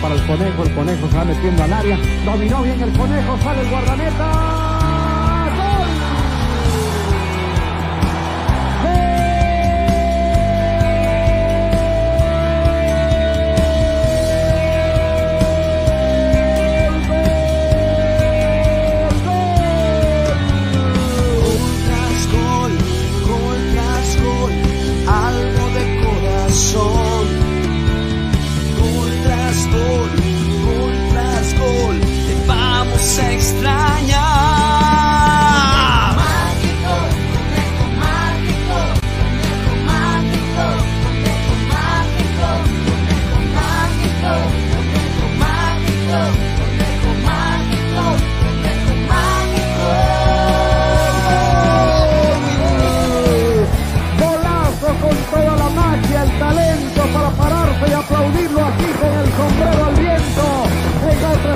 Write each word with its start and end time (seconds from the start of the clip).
para 0.00 0.14
el 0.14 0.26
conejo, 0.26 0.62
el 0.62 0.74
conejo 0.74 1.08
se 1.08 1.16
va 1.16 1.24
metiendo 1.24 1.62
al 1.62 1.72
área. 1.72 1.98
Dominó 2.24 2.62
bien 2.62 2.80
el 2.80 2.92
conejo, 2.92 3.38
sale 3.42 3.60
el 3.62 3.70
guardameta. 3.70 4.71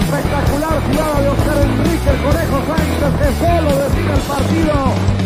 Espectacular 0.07 0.81
jugada 0.87 1.21
de 1.21 1.29
Oscar 1.29 1.63
Enrique, 1.63 2.11
el 2.11 2.23
conejo 2.23 2.63
Sánchez 2.67 3.13
que 3.19 3.47
solo 3.47 3.79
define 3.79 4.15
el 4.15 4.21
partido. 4.21 5.26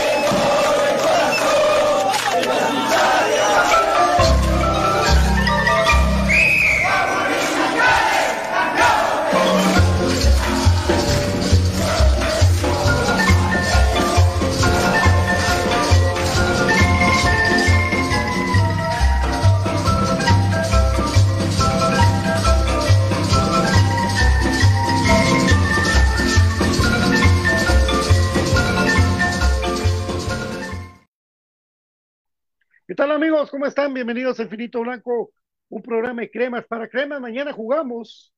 ¿Qué 32.91 32.95
tal 32.95 33.11
amigos? 33.11 33.49
¿Cómo 33.49 33.65
están? 33.65 33.93
Bienvenidos 33.93 34.37
a 34.37 34.43
Infinito 34.43 34.81
Blanco, 34.81 35.31
un 35.69 35.81
programa 35.81 36.23
de 36.23 36.29
cremas 36.29 36.65
para 36.65 36.89
cremas. 36.89 37.21
Mañana 37.21 37.53
jugamos, 37.53 38.33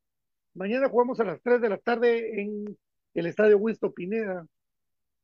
mañana 0.53 0.87
jugamos 0.89 1.19
a 1.19 1.23
las 1.23 1.41
3 1.41 1.59
de 1.59 1.69
la 1.69 1.79
tarde 1.79 2.39
en 2.39 2.77
el 3.15 3.25
Estadio 3.25 3.57
Winston 3.57 3.91
Pineda 3.91 4.45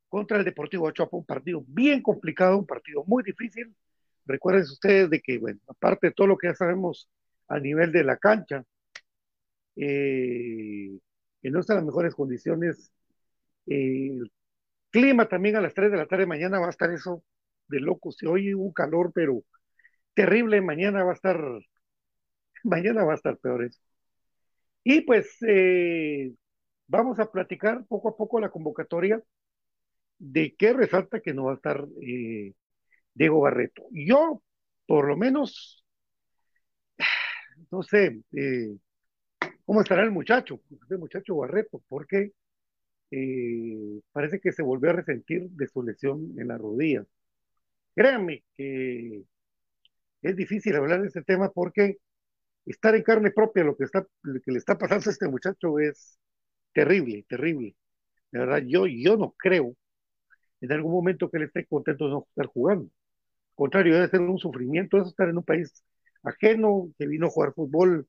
contra 0.08 0.40
el 0.40 0.46
Deportivo 0.46 0.88
Ochoa. 0.88 1.08
Un 1.12 1.26
partido 1.26 1.64
bien 1.68 2.02
complicado, 2.02 2.58
un 2.58 2.66
partido 2.66 3.04
muy 3.06 3.22
difícil. 3.22 3.72
Recuerden 4.26 4.64
ustedes 4.64 5.12
de 5.12 5.22
que, 5.22 5.38
bueno, 5.38 5.60
aparte 5.68 6.08
de 6.08 6.14
todo 6.14 6.26
lo 6.26 6.36
que 6.36 6.48
ya 6.48 6.56
sabemos 6.56 7.08
a 7.50 7.60
nivel 7.60 7.92
de 7.92 8.04
la 8.04 8.18
cancha, 8.18 8.64
eh, 9.76 10.98
que 11.40 11.52
no 11.52 11.60
están 11.60 11.76
las 11.76 11.86
mejores 11.86 12.16
condiciones, 12.16 12.92
eh, 13.68 14.10
el 14.10 14.32
clima 14.90 15.28
también 15.28 15.56
a 15.56 15.62
las 15.62 15.76
3 15.76 15.92
de 15.92 15.98
la 15.98 16.08
tarde 16.08 16.26
mañana 16.26 16.58
va 16.58 16.66
a 16.66 16.72
estar 16.72 16.90
eso 16.90 17.24
de 17.70 17.80
locos. 17.82 18.18
Si 18.18 18.26
hoy 18.28 18.54
un 18.54 18.74
calor, 18.74 19.12
pero 19.14 19.44
terrible, 20.16 20.62
mañana 20.62 21.04
va 21.04 21.12
a 21.12 21.16
estar, 21.16 21.40
mañana 22.64 23.04
va 23.04 23.14
a 23.14 23.16
estar 23.16 23.38
peor 23.38 23.64
eso. 23.64 23.80
Y 24.84 25.02
pues 25.02 25.38
eh, 25.48 26.34
vamos 26.88 27.20
a 27.20 27.32
platicar 27.32 27.86
poco 27.88 28.10
a 28.10 28.18
poco 28.18 28.40
la 28.40 28.50
convocatoria 28.50 29.22
de 30.20 30.56
qué 30.58 30.74
resalta 30.74 31.22
que 31.22 31.34
no 31.34 31.46
va 31.46 31.54
a 31.54 31.56
estar 31.56 31.86
eh, 32.02 32.54
Diego 33.14 33.42
Barreto. 33.42 33.84
Yo, 33.92 34.44
por 34.88 35.08
lo 35.08 35.18
menos, 35.18 35.86
no 37.72 37.84
sé, 37.84 38.22
eh, 38.34 38.78
cómo 39.66 39.82
estará 39.82 40.04
el 40.04 40.12
muchacho, 40.12 40.62
el 40.90 41.00
muchacho 41.00 41.38
Barreto, 41.38 41.82
porque 41.88 42.32
parece 44.12 44.40
que 44.40 44.52
se 44.52 44.62
volvió 44.64 44.92
a 44.92 44.94
resentir 44.94 45.50
de 45.50 45.68
su 45.68 45.84
lesión 45.84 46.34
en 46.38 46.48
la 46.48 46.58
rodilla. 46.58 47.06
Créanme 47.96 48.44
que 48.58 49.24
es 50.22 50.36
difícil 50.36 50.76
hablar 50.76 51.02
de 51.02 51.08
este 51.08 51.24
tema 51.24 51.52
porque 51.52 51.98
estar 52.66 52.96
en 52.96 53.04
carne 53.04 53.32
propia 53.32 53.64
lo 53.64 53.78
que, 53.78 53.86
está, 53.86 54.08
lo 54.24 54.42
que 54.42 54.52
le 54.52 54.60
está 54.60 54.78
pasando 54.78 55.06
a 55.10 55.14
este 55.14 55.30
muchacho 55.30 55.80
es 55.80 56.20
terrible, 56.74 57.26
terrible. 57.30 57.76
De 58.32 58.40
verdad, 58.40 58.64
yo, 58.68 58.88
yo 58.88 59.18
no 59.18 59.34
creo 59.38 59.76
en 60.62 60.72
algún 60.72 60.94
momento 60.94 61.30
que 61.30 61.38
él 61.38 61.44
esté 61.46 61.66
contento 61.66 62.06
de 62.06 62.12
no 62.12 62.26
estar 62.30 62.48
jugando. 62.48 62.86
Al 62.86 63.56
contrario, 63.56 63.96
debe 63.96 64.10
ser 64.10 64.22
un 64.22 64.40
sufrimiento 64.40 64.98
eso 64.98 65.10
estar 65.10 65.30
en 65.30 65.38
un 65.38 65.44
país 65.44 65.84
ajeno, 66.24 66.92
que 66.98 67.08
vino 67.08 67.28
a 67.28 67.30
jugar 67.30 67.54
fútbol 67.54 68.08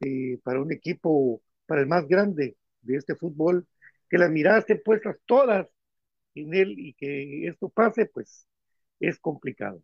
eh, 0.00 0.38
para 0.44 0.60
un 0.62 0.72
equipo, 0.72 1.42
para 1.66 1.80
el 1.82 1.88
más 1.88 2.06
grande 2.08 2.56
de 2.82 2.96
este 2.96 3.14
fútbol, 3.16 3.66
que 4.10 4.18
las 4.18 4.30
miradas 4.30 4.60
estén 4.60 4.82
puestas 4.84 5.16
todas 5.26 5.68
en 6.34 6.54
él 6.54 6.74
y 6.78 6.94
que 6.94 7.48
esto 7.48 7.68
pase, 7.70 8.06
pues 8.06 8.46
es 9.00 9.18
complicado. 9.18 9.82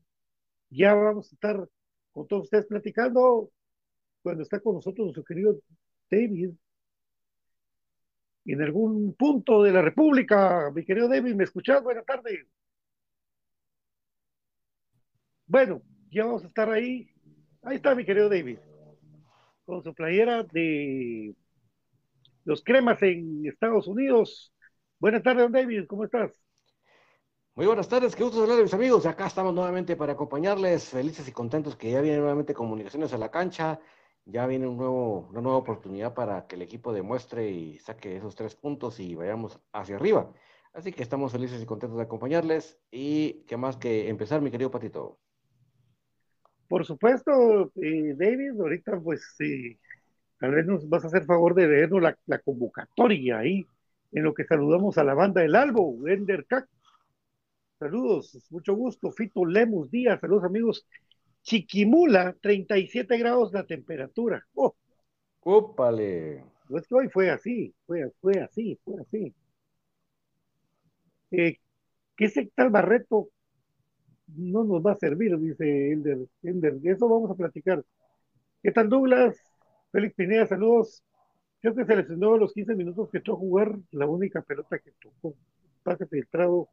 Ya 0.70 0.94
vamos 0.94 1.32
a 1.32 1.34
estar 1.34 1.68
con 2.12 2.26
todos 2.28 2.44
ustedes 2.44 2.66
platicando 2.66 3.50
cuando 4.22 4.42
está 4.42 4.60
con 4.60 4.76
nosotros 4.76 5.06
nuestro 5.06 5.24
querido 5.24 5.58
David 6.10 6.52
en 8.46 8.62
algún 8.62 9.14
punto 9.14 9.62
de 9.62 9.72
la 9.72 9.82
República. 9.82 10.70
Mi 10.74 10.84
querido 10.84 11.08
David, 11.08 11.34
¿me 11.34 11.44
escuchas? 11.44 11.82
Buenas 11.82 12.04
tardes. 12.06 12.46
Bueno, 15.46 15.82
ya 16.10 16.24
vamos 16.24 16.44
a 16.44 16.48
estar 16.48 16.70
ahí. 16.70 17.08
Ahí 17.62 17.76
está 17.76 17.94
mi 17.94 18.04
querido 18.04 18.28
David, 18.28 18.58
con 19.64 19.82
su 19.82 19.94
playera 19.94 20.44
de 20.44 21.34
los 22.44 22.62
cremas 22.62 23.02
en 23.02 23.44
Estados 23.46 23.88
Unidos. 23.88 24.52
Buenas 24.98 25.22
tardes, 25.22 25.50
David, 25.50 25.86
¿cómo 25.86 26.04
estás? 26.04 26.45
Muy 27.56 27.64
buenas 27.64 27.88
tardes, 27.88 28.14
qué 28.14 28.22
gusto 28.22 28.42
hablar 28.42 28.60
mis 28.60 28.74
amigos. 28.74 29.06
Acá 29.06 29.26
estamos 29.26 29.54
nuevamente 29.54 29.96
para 29.96 30.12
acompañarles, 30.12 30.90
felices 30.90 31.26
y 31.26 31.32
contentos 31.32 31.74
que 31.74 31.90
ya 31.90 32.02
vienen 32.02 32.20
nuevamente 32.20 32.52
comunicaciones 32.52 33.14
a 33.14 33.18
la 33.18 33.30
cancha. 33.30 33.80
Ya 34.26 34.46
viene 34.46 34.66
un 34.66 34.76
nuevo, 34.76 35.26
una 35.30 35.40
nueva 35.40 35.56
oportunidad 35.56 36.12
para 36.12 36.46
que 36.46 36.56
el 36.56 36.60
equipo 36.60 36.92
demuestre 36.92 37.48
y 37.50 37.78
saque 37.78 38.18
esos 38.18 38.34
tres 38.34 38.54
puntos 38.56 39.00
y 39.00 39.14
vayamos 39.14 39.58
hacia 39.72 39.96
arriba. 39.96 40.30
Así 40.74 40.92
que 40.92 41.02
estamos 41.02 41.32
felices 41.32 41.62
y 41.62 41.64
contentos 41.64 41.96
de 41.96 42.02
acompañarles. 42.04 42.78
Y 42.90 43.44
qué 43.46 43.56
más 43.56 43.78
que 43.78 44.10
empezar, 44.10 44.42
mi 44.42 44.50
querido 44.50 44.70
Patito. 44.70 45.18
Por 46.68 46.84
supuesto, 46.84 47.72
eh, 47.76 48.14
David, 48.18 48.60
ahorita 48.60 49.00
pues 49.00 49.34
eh, 49.40 49.78
tal 50.38 50.56
vez 50.56 50.66
nos 50.66 50.86
vas 50.90 51.04
a 51.04 51.06
hacer 51.06 51.24
favor 51.24 51.54
de 51.54 51.68
leernos 51.68 52.02
la, 52.26 52.38
convocatoria 52.38 53.38
ahí, 53.38 53.66
en 54.12 54.24
lo 54.24 54.34
que 54.34 54.44
saludamos 54.44 54.98
a 54.98 55.04
la 55.04 55.14
banda 55.14 55.40
del 55.40 55.56
Albo, 55.56 56.06
Ender 56.06 56.44
Cac. 56.44 56.68
Saludos, 57.78 58.38
mucho 58.50 58.74
gusto. 58.74 59.10
Fito 59.10 59.44
Lemus 59.44 59.90
Díaz, 59.90 60.20
saludos 60.20 60.44
amigos. 60.44 60.86
Chiquimula, 61.42 62.34
37 62.40 63.18
grados 63.18 63.52
la 63.52 63.66
temperatura. 63.66 64.44
Oh. 64.54 64.74
¡Ópale! 65.42 66.42
No 66.68 66.78
es 66.78 66.88
que 66.88 66.94
hoy 66.94 67.08
fue 67.08 67.30
así, 67.30 67.74
fue, 67.86 68.10
fue 68.20 68.40
así, 68.40 68.78
fue 68.84 69.00
así. 69.00 69.34
Eh, 71.30 71.58
¿Qué 72.16 72.24
ese 72.24 72.50
tal 72.54 72.70
Barreto 72.70 73.28
no 74.28 74.64
nos 74.64 74.84
va 74.84 74.92
a 74.92 74.96
servir? 74.96 75.36
Dice 75.38 75.92
Ender. 75.92 76.26
Ender. 76.42 76.74
De 76.80 76.92
eso 76.92 77.08
vamos 77.08 77.30
a 77.30 77.34
platicar. 77.34 77.84
¿Qué 78.62 78.72
tal 78.72 78.88
Douglas? 78.88 79.36
Félix 79.92 80.14
Pineda, 80.14 80.46
saludos. 80.46 81.04
Creo 81.60 81.74
que 81.74 81.84
seleccionó 81.84 82.34
a 82.34 82.38
los 82.38 82.52
15 82.52 82.74
minutos 82.74 83.10
que 83.10 83.18
echó 83.18 83.34
a 83.34 83.36
jugar 83.36 83.76
la 83.92 84.06
única 84.06 84.42
pelota 84.42 84.78
que 84.78 84.92
tocó. 85.00 85.36
Pase 85.82 86.06
filtrado 86.06 86.70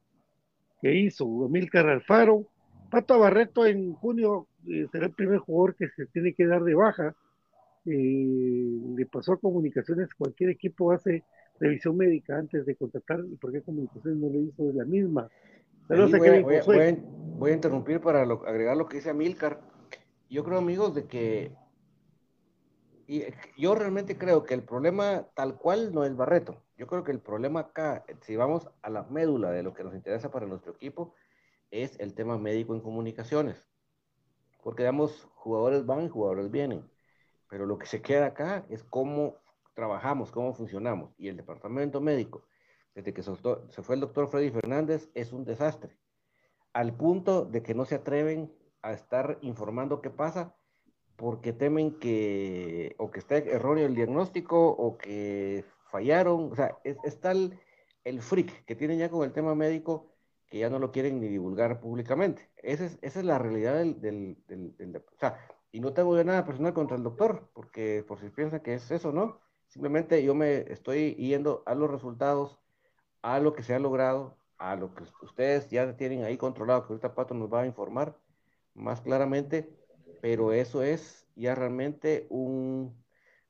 que 0.84 0.94
hizo 0.94 1.46
Amílcar 1.46 1.88
Alfaro. 1.88 2.46
Pato 2.92 3.18
Barreto 3.18 3.66
en 3.66 3.94
junio 3.94 4.48
eh, 4.68 4.86
será 4.92 5.06
el 5.06 5.14
primer 5.14 5.40
jugador 5.40 5.76
que 5.76 5.88
se 5.88 6.08
tiene 6.08 6.34
que 6.34 6.46
dar 6.46 6.62
de 6.62 6.76
baja. 6.76 7.16
Eh, 7.86 8.78
le 8.96 9.06
pasó 9.06 9.34
a 9.34 9.40
comunicaciones, 9.40 10.14
cualquier 10.14 10.50
equipo 10.50 10.92
hace 10.92 11.24
revisión 11.58 11.96
médica 11.96 12.38
antes 12.38 12.66
de 12.66 12.76
contratar, 12.76 13.22
y 13.32 13.36
por 13.38 13.54
qué 13.54 13.62
comunicaciones 13.62 14.20
no 14.20 14.30
le 14.30 14.40
hizo 14.40 14.64
de 14.64 14.74
la 14.74 14.84
misma. 14.84 15.30
Voy 15.88 16.00
a, 16.00 16.06
voy, 16.06 16.42
voy, 16.42 16.56
a, 16.58 16.98
voy, 17.38 17.52
a, 17.52 17.54
interrumpir 17.54 18.02
para 18.02 18.26
lo, 18.26 18.46
agregar 18.46 18.76
lo 18.76 18.86
que 18.88 18.98
dice 18.98 19.10
Amílcar. 19.10 19.62
Yo 20.30 20.44
creo, 20.44 20.58
amigos, 20.58 20.94
de 20.96 21.06
que 21.06 21.52
y 23.08 23.26
yo 23.58 23.76
realmente 23.76 24.18
creo 24.18 24.44
que 24.44 24.54
el 24.54 24.64
problema 24.64 25.28
tal 25.36 25.58
cual 25.58 25.94
no 25.94 26.06
es 26.06 26.16
Barreto. 26.16 26.62
Yo 26.78 26.88
creo 26.88 27.04
que 27.04 27.12
el 27.12 27.20
problema 27.20 27.62
acá, 27.62 28.06
si 28.22 28.36
vamos 28.36 28.70
a 28.82 28.90
la 28.90 29.04
médula 29.04 29.52
de 29.52 29.64
lo 29.64 29.74
que 29.74 29.84
nos 29.84 29.94
interesa 29.94 30.32
para 30.32 30.46
nuestro 30.46 30.72
equipo, 30.74 31.14
es 31.72 32.00
el 32.00 32.14
tema 32.14 32.38
médico 32.38 32.74
en 32.74 32.82
comunicaciones. 32.82 33.66
Porque, 34.64 34.84
digamos, 34.84 35.28
jugadores 35.36 35.86
van 35.86 36.06
y 36.06 36.10
jugadores 36.10 36.50
vienen. 36.52 36.90
Pero 37.50 37.66
lo 37.66 37.78
que 37.78 37.86
se 37.86 38.02
queda 38.02 38.28
acá 38.28 38.66
es 38.70 38.84
cómo 38.84 39.38
trabajamos, 39.74 40.32
cómo 40.32 40.54
funcionamos. 40.54 41.14
Y 41.18 41.28
el 41.28 41.38
departamento 41.38 42.00
médico, 42.00 42.46
desde 42.96 43.14
que 43.14 43.24
se 43.24 43.84
fue 43.84 43.96
el 43.96 44.02
doctor 44.02 44.28
Freddy 44.28 44.52
Fernández, 44.52 45.10
es 45.14 45.34
un 45.34 45.46
desastre. 45.46 45.98
Al 46.74 46.96
punto 46.96 47.46
de 47.46 47.62
que 47.62 47.74
no 47.74 47.86
se 47.86 47.96
atreven 47.96 48.52
a 48.82 48.94
estar 48.94 49.38
informando 49.42 50.02
qué 50.02 50.10
pasa 50.10 50.56
porque 51.16 51.54
temen 51.54 52.00
que 52.00 52.96
o 52.98 53.12
que 53.12 53.20
esté 53.20 53.52
erróneo 53.52 53.86
el 53.86 53.96
diagnóstico 53.96 54.70
o 54.70 54.98
que 54.98 55.66
fallaron. 55.92 56.52
O 56.52 56.56
sea, 56.56 56.78
es, 56.84 57.20
tal 57.20 57.60
el 58.04 58.22
freak 58.22 58.66
que 58.66 58.76
tienen 58.76 59.00
ya 59.00 59.10
con 59.10 59.24
el 59.24 59.32
tema 59.32 59.56
médico 59.56 60.10
que 60.48 60.60
ya 60.60 60.70
no 60.70 60.80
lo 60.80 60.92
quieren 60.92 61.20
ni 61.20 61.28
divulgar 61.28 61.80
públicamente. 61.80 62.50
Esa 62.58 62.86
es, 62.86 63.00
esa 63.02 63.20
es 63.20 63.26
la 63.26 63.40
realidad 63.40 63.76
del, 63.76 64.00
del, 64.02 64.38
del, 64.48 64.98
O 64.98 65.20
sea, 65.20 65.40
y 65.72 65.80
no 65.80 65.94
tengo 65.94 66.16
yo 66.16 66.24
nada 66.24 66.46
personal 66.46 66.74
contra 66.74 66.96
el 66.96 67.04
doctor, 67.04 67.50
porque 67.54 68.06
por 68.08 68.20
si 68.20 68.30
piensan 68.30 68.60
que 68.60 68.76
es 68.76 68.92
eso, 68.92 69.12
¿no? 69.12 69.40
Simplemente 69.68 70.24
yo 70.24 70.36
me 70.36 70.72
estoy 70.72 71.16
yendo 71.16 71.64
a 71.66 71.74
los 71.74 71.90
resultados, 71.90 72.60
a 73.24 73.40
lo 73.40 73.54
que 73.54 73.64
se 73.64 73.74
ha 73.74 73.80
logrado, 73.80 74.38
a 74.60 74.76
lo 74.76 74.94
que 74.94 75.04
ustedes 75.24 75.70
ya 75.72 75.98
tienen 75.98 76.24
ahí 76.24 76.38
controlado, 76.38 76.86
que 76.86 76.94
ahorita 76.94 77.16
Pato 77.16 77.34
nos 77.34 77.52
va 77.52 77.62
a 77.62 77.66
informar 77.66 78.16
más 78.76 79.02
claramente, 79.02 79.70
pero 80.24 80.54
eso 80.54 80.84
es 80.84 81.28
ya 81.36 81.54
realmente 81.54 82.28
un, 82.30 82.96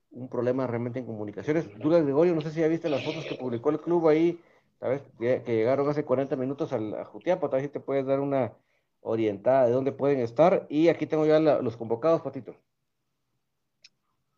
un 0.09 0.27
problema 0.27 0.65
realmente 0.65 0.97
en 0.97 1.05
comunicaciones. 1.05 1.69
Douglas 1.77 2.01
Gregorio, 2.01 2.33
no 2.33 2.41
sé 2.41 2.49
si 2.49 2.61
ya 2.61 2.67
viste 2.67 2.89
las 2.89 3.05
fotos 3.05 3.25
que 3.25 3.35
publicó 3.35 3.69
el 3.69 3.79
club 3.79 4.07
ahí, 4.07 4.41
sabes 4.79 5.03
que, 5.19 5.43
llegaron 5.45 5.87
hace 5.87 6.03
40 6.03 6.35
minutos 6.35 6.73
al, 6.73 6.95
a 6.95 7.05
Jutiapa, 7.05 7.47
tal 7.47 7.61
vez 7.61 7.71
te 7.71 7.79
puedes 7.79 8.07
dar 8.07 8.19
una 8.19 8.53
orientada 9.01 9.67
de 9.67 9.71
dónde 9.71 9.91
pueden 9.91 10.21
estar. 10.21 10.65
Y 10.67 10.87
aquí 10.87 11.05
tengo 11.05 11.27
ya 11.27 11.39
los 11.39 11.77
convocados, 11.77 12.21
Patito. 12.21 12.55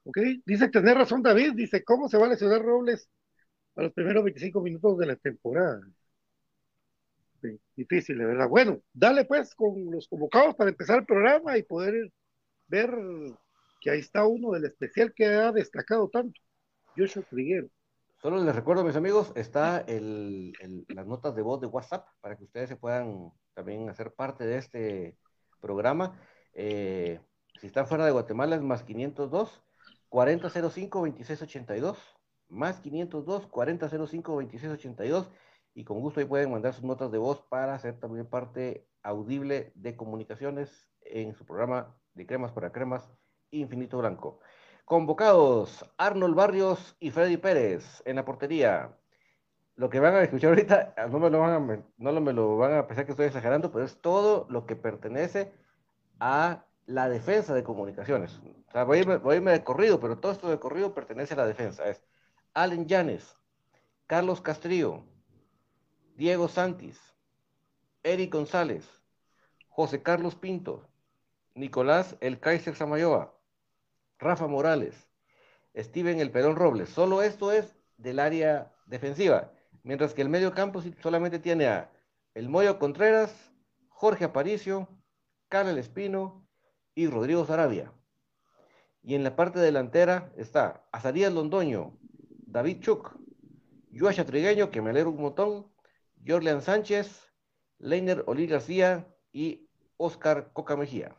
Ok, 0.04 0.18
dice 0.46 0.68
tener 0.68 0.98
razón 0.98 1.24
David, 1.24 1.54
dice, 1.56 1.86
¿cómo 1.86 2.10
se 2.10 2.18
va 2.18 2.26
a 2.26 2.30
lesionar 2.32 2.62
Robles 2.62 3.10
a 3.78 3.84
los 3.84 3.94
primeros 3.94 4.26
25 4.26 4.60
minutos 4.60 4.98
de 4.98 5.06
la 5.06 5.16
temporada? 5.16 5.80
difícil, 7.76 8.18
de 8.18 8.26
verdad. 8.26 8.50
Bueno, 8.50 8.82
dale 8.92 9.24
pues 9.24 9.56
con 9.56 9.90
los 9.90 10.08
convocados 10.10 10.56
para 10.56 10.70
empezar 10.70 11.00
el 11.00 11.06
programa 11.06 11.58
y 11.58 11.64
poder 11.64 12.12
ver 12.68 12.94
que 13.82 13.92
ahí 13.92 14.00
está 14.00 14.26
uno 14.26 14.52
del 14.52 14.66
especial 14.66 15.14
que 15.14 15.26
ha 15.26 15.52
destacado 15.52 16.10
tanto, 16.10 16.40
Joshua 16.98 17.24
Triguero. 17.30 17.68
Solo 18.22 18.44
les 18.44 18.56
recuerdo, 18.56 18.84
mis 18.84 18.96
amigos, 18.96 19.32
está 19.36 19.80
el, 19.82 20.54
las 20.88 21.06
notas 21.06 21.36
de 21.36 21.42
voz 21.42 21.62
de 21.62 21.68
WhatsApp 21.68 22.08
para 22.22 22.36
que 22.36 22.46
ustedes 22.46 22.70
se 22.70 22.76
puedan 22.76 23.32
también 23.54 23.90
hacer 23.90 24.14
parte 24.14 24.46
de 24.46 24.58
este 24.58 25.18
programa. 25.60 26.20
Eh, 26.54 27.20
si 27.60 27.68
están 27.68 27.88
fuera 27.88 28.06
de 28.06 28.12
Guatemala 28.12 28.56
es 28.56 28.62
más 28.62 28.84
502 28.84 29.64
4005 30.10 31.00
2682 31.00 31.98
más 32.50 32.80
502 32.80 33.48
4005 33.48 34.32
2682 34.34 35.32
y 35.74 35.84
con 35.84 36.00
gusto 36.00 36.20
ahí 36.20 36.26
pueden 36.26 36.52
mandar 36.52 36.74
sus 36.74 36.84
notas 36.84 37.12
de 37.12 37.18
voz 37.18 37.42
para 37.50 37.74
hacer 37.74 38.00
también 38.00 38.28
parte 38.28 38.88
audible 39.04 39.72
de 39.76 39.96
comunicaciones 39.96 40.88
en 41.02 41.34
su 41.36 41.46
programa 41.46 41.96
de 42.16 42.26
Cremas 42.26 42.52
para 42.52 42.72
Cremas 42.72 43.10
Infinito 43.52 44.00
Blanco. 44.00 44.40
Convocados 44.86 45.86
Arnold 45.98 46.36
Barrios 46.36 46.96
y 47.00 47.12
Freddy 47.12 47.38
Pérez 47.38 48.02
en 48.06 48.16
la 48.16 48.26
portería. 48.26 48.98
Lo 49.76 49.90
que 49.90 50.00
van 50.00 50.16
a 50.16 50.24
escuchar 50.24 50.52
ahorita, 50.52 50.96
no 51.12 51.20
me 51.20 51.30
lo 51.30 51.40
van 51.40 51.52
a, 51.52 51.84
no 51.98 52.22
me 52.22 52.34
lo 52.34 52.58
van 52.58 52.74
a 52.74 52.88
pensar 52.88 53.06
que 53.06 53.12
estoy 53.12 53.28
exagerando, 53.28 53.72
pero 53.72 53.84
es 53.84 54.00
todo 54.00 54.48
lo 54.50 54.66
que 54.66 54.76
pertenece 54.76 55.54
a 56.20 56.66
la 56.86 57.10
defensa 57.10 57.54
de 57.54 57.64
comunicaciones. 57.64 58.40
O 58.68 58.72
sea, 58.72 58.86
voy 58.86 59.00
a, 59.00 59.36
irme, 59.36 59.52
de 59.52 59.64
corrido, 59.64 60.00
pero 60.00 60.18
todo 60.18 60.32
esto 60.32 60.50
de 60.50 60.60
corrido 60.60 60.94
pertenece 60.94 61.34
a 61.34 61.38
la 61.38 61.48
defensa. 61.48 61.84
Es 61.90 62.02
Allen 62.54 62.86
Llanes, 62.86 63.36
Carlos 64.08 64.40
Castrillo, 64.40 65.04
Diego 66.16 66.48
Santis, 66.48 66.98
Eric 68.04 68.32
González, 68.32 68.88
José 69.68 70.02
Carlos 70.02 70.36
Pinto, 70.36 70.88
Nicolás 71.56 72.18
El 72.20 72.42
Kaiser 72.42 72.76
Samayoa, 72.76 73.34
Rafa 74.20 74.46
Morales, 74.46 75.08
Steven 75.74 76.20
El 76.20 76.30
Perón 76.30 76.58
Robles. 76.58 76.90
Solo 76.90 77.22
esto 77.22 77.54
es 77.54 77.78
del 77.96 78.20
área 78.20 78.74
defensiva. 78.88 79.54
Mientras 79.82 80.14
que 80.14 80.22
el 80.22 80.28
medio 80.28 80.54
campo 80.54 80.82
solamente 81.02 81.40
tiene 81.40 81.68
a 81.68 81.90
El 82.34 82.50
Moyo 82.50 82.78
Contreras, 82.78 83.34
Jorge 83.88 84.26
Aparicio, 84.26 84.90
Carlos 85.48 85.78
Espino 85.78 86.46
y 86.94 87.08
Rodrigo 87.08 87.46
Sarabia. 87.46 87.94
Y 89.02 89.16
en 89.16 89.24
la 89.24 89.38
parte 89.38 89.60
delantera 89.60 90.34
está 90.36 90.86
Azarías 90.92 91.32
Londoño, 91.32 91.98
David 92.48 92.82
Chuk, 92.82 93.18
Yuasha 93.92 94.26
Trigueño, 94.26 94.72
que 94.72 94.82
me 94.82 94.90
alegro 94.90 95.12
un 95.12 95.22
montón, 95.22 95.72
Jorlean 96.28 96.62
Sánchez, 96.62 97.32
Leiner 97.78 98.26
Oli 98.28 98.46
García 98.46 99.08
y 99.32 99.70
Oscar 99.96 100.50
Coca 100.52 100.76
Mejía. 100.76 101.16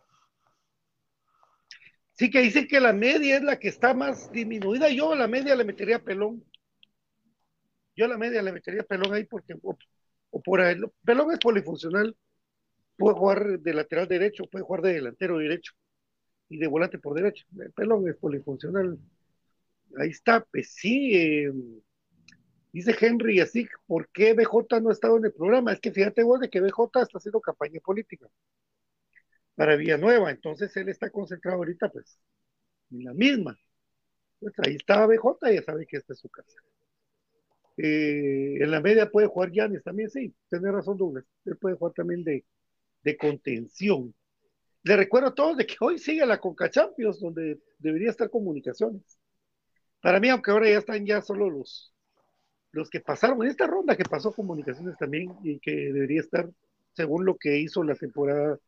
Sí 2.16 2.30
que 2.30 2.40
dicen 2.40 2.66
que 2.66 2.80
la 2.80 2.94
media 2.94 3.36
es 3.36 3.42
la 3.42 3.58
que 3.58 3.68
está 3.68 3.92
más 3.92 4.32
disminuida. 4.32 4.88
Yo 4.88 5.12
a 5.12 5.16
la 5.16 5.28
media 5.28 5.54
le 5.54 5.64
metería 5.64 6.02
pelón. 6.02 6.42
Yo 7.94 8.06
a 8.06 8.08
la 8.08 8.16
media 8.16 8.42
le 8.42 8.52
metería 8.52 8.82
pelón 8.84 9.12
ahí 9.12 9.24
porque, 9.24 9.54
o, 9.62 10.42
por 10.42 10.60
ahí, 10.62 10.76
pelón 11.04 11.30
es 11.32 11.38
polifuncional. 11.38 12.16
Puede 12.96 13.16
jugar 13.16 13.60
de 13.60 13.74
lateral 13.74 14.08
derecho, 14.08 14.46
puede 14.46 14.64
jugar 14.64 14.82
de 14.82 14.94
delantero 14.94 15.36
derecho 15.38 15.74
y 16.48 16.56
de 16.58 16.66
volante 16.66 16.98
por 16.98 17.14
derecho. 17.14 17.44
El 17.58 17.72
pelón 17.72 18.08
es 18.08 18.16
polifuncional. 18.16 18.98
Ahí 19.98 20.08
está, 20.08 20.42
pues 20.50 20.72
sí. 20.72 21.14
Eh, 21.14 21.52
dice 22.72 22.96
Henry 22.98 23.40
así, 23.40 23.68
¿por 23.86 24.08
qué 24.08 24.32
BJ 24.32 24.80
no 24.80 24.88
ha 24.88 24.92
estado 24.92 25.18
en 25.18 25.26
el 25.26 25.32
programa? 25.34 25.72
Es 25.72 25.80
que 25.80 25.92
fíjate 25.92 26.22
vos 26.22 26.40
de 26.40 26.48
que 26.48 26.62
BJ 26.62 27.02
está 27.02 27.18
haciendo 27.18 27.42
campaña 27.42 27.80
política 27.80 28.26
para 29.56 29.76
Villanueva. 29.76 30.30
Entonces 30.32 30.76
él 30.78 30.90
está 30.90 31.10
concentrado 31.10 31.58
ahorita, 31.58 31.90
pues, 31.90 32.20
en 32.92 33.04
la 33.04 33.14
misma. 33.14 33.58
Pues 34.40 34.54
ahí 34.66 34.76
está 34.76 35.06
BJ, 35.06 35.52
ya 35.54 35.62
sabe 35.62 35.86
que 35.86 35.98
esta 35.98 36.14
es 36.14 36.20
su 36.20 36.28
casa. 36.30 36.56
Eh, 37.78 38.56
en 38.60 38.70
la 38.70 38.80
media 38.80 39.10
puede 39.10 39.26
jugar 39.26 39.52
Yanis 39.52 39.82
también, 39.82 40.08
sí, 40.10 40.34
tiene 40.48 40.72
razón 40.72 40.96
Douglas. 40.96 41.24
Él 41.44 41.56
puede 41.58 41.76
jugar 41.76 41.92
también 41.94 42.24
de, 42.24 42.44
de 43.02 43.16
contención. 43.16 44.14
Le 44.84 44.96
recuerdo 44.96 45.28
a 45.28 45.34
todos 45.34 45.56
de 45.56 45.66
que 45.66 45.76
hoy 45.80 45.98
sigue 45.98 46.24
la 46.26 46.40
Conca 46.40 46.70
donde 47.20 47.60
debería 47.78 48.10
estar 48.10 48.30
comunicaciones. 48.30 49.18
Para 50.00 50.20
mí, 50.20 50.28
aunque 50.28 50.50
ahora 50.50 50.70
ya 50.70 50.78
están 50.78 51.04
ya 51.04 51.20
solo 51.22 51.50
los, 51.50 51.92
los 52.72 52.90
que 52.90 53.00
pasaron 53.00 53.42
en 53.42 53.50
esta 53.50 53.66
ronda 53.66 53.96
que 53.96 54.04
pasó 54.04 54.32
comunicaciones 54.32 54.96
también 54.98 55.34
y 55.42 55.58
que 55.60 55.72
debería 55.72 56.20
estar 56.20 56.48
según 56.92 57.24
lo 57.26 57.36
que 57.36 57.58
hizo 57.58 57.82
la 57.82 57.94
temporada 57.94 58.58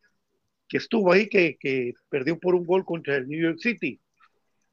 que 0.69 0.77
estuvo 0.77 1.13
ahí, 1.13 1.29
que, 1.29 1.95
perdió 2.09 2.39
por 2.39 2.55
un 2.55 2.65
gol 2.65 2.85
contra 2.85 3.17
el 3.17 3.29
New 3.29 3.41
York 3.41 3.59
City. 3.59 4.01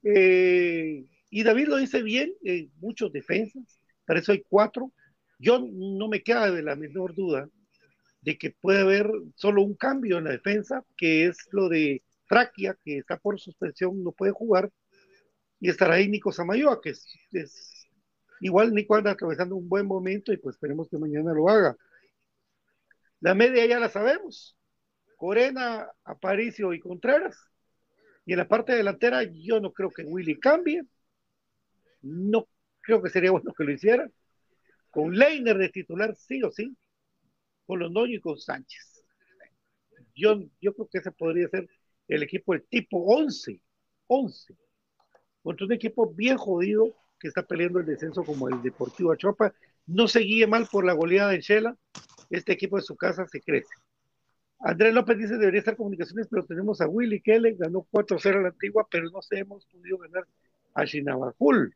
Eh, 0.04 1.06
y 1.30 1.44
David 1.44 1.68
lo 1.68 1.78
dice 1.78 2.04
bien, 2.04 2.34
eh, 2.44 2.70
muchos 2.80 3.12
defensas, 3.12 3.80
para 4.06 4.20
eso 4.20 4.32
hay 4.32 4.44
cuatro. 4.48 4.92
Yo 5.40 5.60
no 5.60 6.08
me 6.08 6.22
queda 6.22 6.52
de 6.52 6.62
la 6.62 6.76
menor 6.76 7.16
duda 7.16 7.50
de 8.22 8.38
que 8.38 8.52
puede 8.52 8.82
haber 8.82 9.10
solo 9.36 9.62
un 9.62 9.76
cambio 9.76 10.18
en 10.18 10.26
la 10.26 10.32
defensa, 10.32 10.84
que 10.98 11.28
es 11.28 11.38
lo 11.52 11.70
de 11.70 12.04
Traquia, 12.28 12.78
que 12.84 12.98
está 12.98 13.18
por 13.18 13.40
suspensión, 13.40 14.04
no 14.04 14.12
puede 14.12 14.32
jugar, 14.32 14.72
y 15.60 15.70
estará 15.70 15.96
ahí 15.96 16.08
Nico 16.08 16.32
Samayoa, 16.32 16.82
que 16.82 16.90
es, 16.90 17.08
es, 17.32 17.88
igual 18.42 18.74
Nico 18.74 18.96
anda 18.96 19.12
atravesando 19.12 19.56
un 19.56 19.70
buen 19.70 19.86
momento 19.86 20.34
y 20.34 20.38
pues 20.38 20.56
esperemos 20.56 20.90
que 20.90 20.98
mañana 20.98 21.34
lo 21.34 21.48
haga. 21.50 21.78
La 23.20 23.36
media 23.36 23.66
ya 23.66 23.80
la 23.80 23.90
sabemos, 23.90 24.55
Corena, 25.26 25.90
Aparicio 26.04 26.72
y 26.72 26.80
Contreras. 26.80 27.36
Y 28.28 28.34
en 28.34 28.38
la 28.38 28.48
parte 28.48 28.76
delantera 28.76 29.24
yo 29.24 29.60
no 29.60 29.74
creo 29.74 29.90
que 29.90 30.04
Willy 30.04 30.40
cambie. 30.40 30.84
No 32.04 32.48
creo 32.82 33.02
que 33.02 33.10
sería 33.10 33.32
bueno 33.32 33.52
que 33.58 33.64
lo 33.64 33.72
hiciera. 33.72 34.08
Con 34.92 35.18
Leiner 35.18 35.58
de 35.58 35.70
titular 35.70 36.16
sí 36.16 36.44
o 36.44 36.52
sí. 36.52 36.78
Con 37.66 37.80
Londoño 37.80 38.18
y 38.18 38.20
con 38.20 38.38
Sánchez. 38.38 39.04
Yo, 40.16 40.44
yo 40.62 40.76
creo 40.76 40.88
que 40.92 41.00
ese 41.00 41.12
podría 41.12 41.50
ser 41.50 41.68
el 42.08 42.22
equipo 42.22 42.54
del 42.54 42.62
tipo 42.68 43.00
11. 43.00 43.60
11. 44.06 44.56
Contra 45.42 45.66
un 45.66 45.74
equipo 45.74 46.14
bien 46.14 46.38
jodido 46.38 46.96
que 47.20 47.30
está 47.30 47.42
peleando 47.42 47.80
el 47.80 47.88
descenso 47.88 48.24
como 48.24 48.48
el 48.48 48.62
Deportivo 48.62 49.12
Achopa. 49.12 49.56
No 49.88 50.08
se 50.08 50.20
guíe 50.20 50.46
mal 50.46 50.68
por 50.72 50.86
la 50.86 50.94
goleada 50.94 51.34
en 51.34 51.42
Shela. 51.42 51.76
Este 52.30 52.54
equipo 52.54 52.76
de 52.76 52.84
su 52.84 52.96
casa 52.96 53.26
se 53.26 53.42
crece. 53.42 53.74
Andrés 54.60 54.94
López 54.94 55.18
dice 55.18 55.38
debería 55.38 55.60
estar 55.60 55.76
comunicaciones, 55.76 56.28
pero 56.30 56.46
tenemos 56.46 56.82
a 56.82 56.88
Willy 56.88 57.22
Kellen, 57.22 57.58
ganó 57.58 57.86
4-0 57.92 58.40
a 58.40 58.42
la 58.42 58.48
antigua, 58.50 58.88
pero 58.90 59.10
no 59.10 59.22
se 59.22 59.40
hemos 59.40 59.66
podido 59.68 59.98
ganar 60.00 60.26
a 60.74 60.86
Shinabajul. 60.86 61.76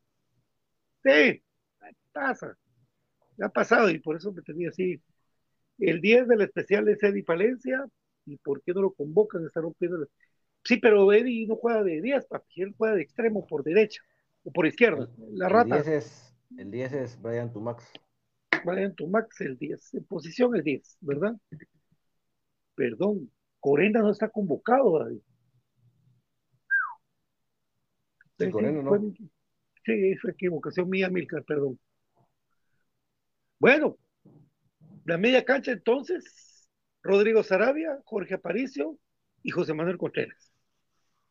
Sí, 1.04 1.42
pasa. 2.12 2.58
ha 3.42 3.50
pasado 3.50 3.90
y 3.90 4.00
por 4.00 4.16
eso 4.18 4.32
me 4.34 4.42
tenía 4.42 4.70
así 4.70 5.02
El 5.78 6.02
10 6.02 6.28
del 6.28 6.42
especial 6.42 6.88
es 6.90 7.02
Eddie 7.02 7.24
Palencia. 7.24 7.86
¿Y 8.26 8.36
por 8.38 8.62
qué 8.62 8.74
no 8.74 8.82
lo 8.82 8.92
convocan? 8.92 9.46
Está 9.46 9.62
rompiendo. 9.62 9.98
el- 9.98 10.10
Sí, 10.66 10.76
pero 10.78 11.12
Eddie 11.14 11.48
no 11.48 11.56
juega 11.56 11.84
de 11.84 12.02
10, 12.02 12.26
papi. 12.26 12.64
Él 12.64 12.76
juega 12.78 12.96
de 12.96 13.02
extremo 13.02 13.48
por 13.48 13.64
derecha 13.64 14.02
o 14.44 14.52
por 14.52 14.68
izquierda. 14.68 15.10
La 15.32 15.48
El 15.48 15.54
rata. 15.54 15.76
10 15.76 15.88
es, 15.88 16.36
el 16.58 16.70
10 16.70 16.92
es 16.94 17.22
Brian 17.22 17.52
Tumax. 17.54 17.86
Brian 18.66 18.94
Tumax, 18.94 19.40
el 19.40 19.58
10. 19.58 19.94
En 19.94 20.04
posición 20.04 20.54
el 20.56 20.64
10, 20.64 20.98
¿verdad? 21.00 21.34
Perdón. 22.80 23.30
Corena 23.60 24.00
no 24.00 24.10
está 24.10 24.30
convocado, 24.30 25.00
David. 25.00 25.20
Sí, 28.38 28.46
Sí, 28.46 28.52
Corena 28.52 28.82
no. 28.82 28.90
fue- 28.90 29.00
Sí, 29.86 30.16
fue 30.16 30.32
equivocación 30.32 30.90
mía, 30.90 31.10
Milcar, 31.10 31.44
perdón. 31.44 31.78
Bueno, 33.60 33.98
la 35.04 35.18
media 35.18 35.44
cancha 35.44 35.74
entonces, 35.74 36.70
Rodrigo 37.04 37.44
Sarabia, 37.44 38.00
Jorge 38.06 38.36
Aparicio 38.36 38.98
y 39.44 39.50
José 39.50 39.74
Manuel 39.74 39.98
Contreras. 39.98 40.54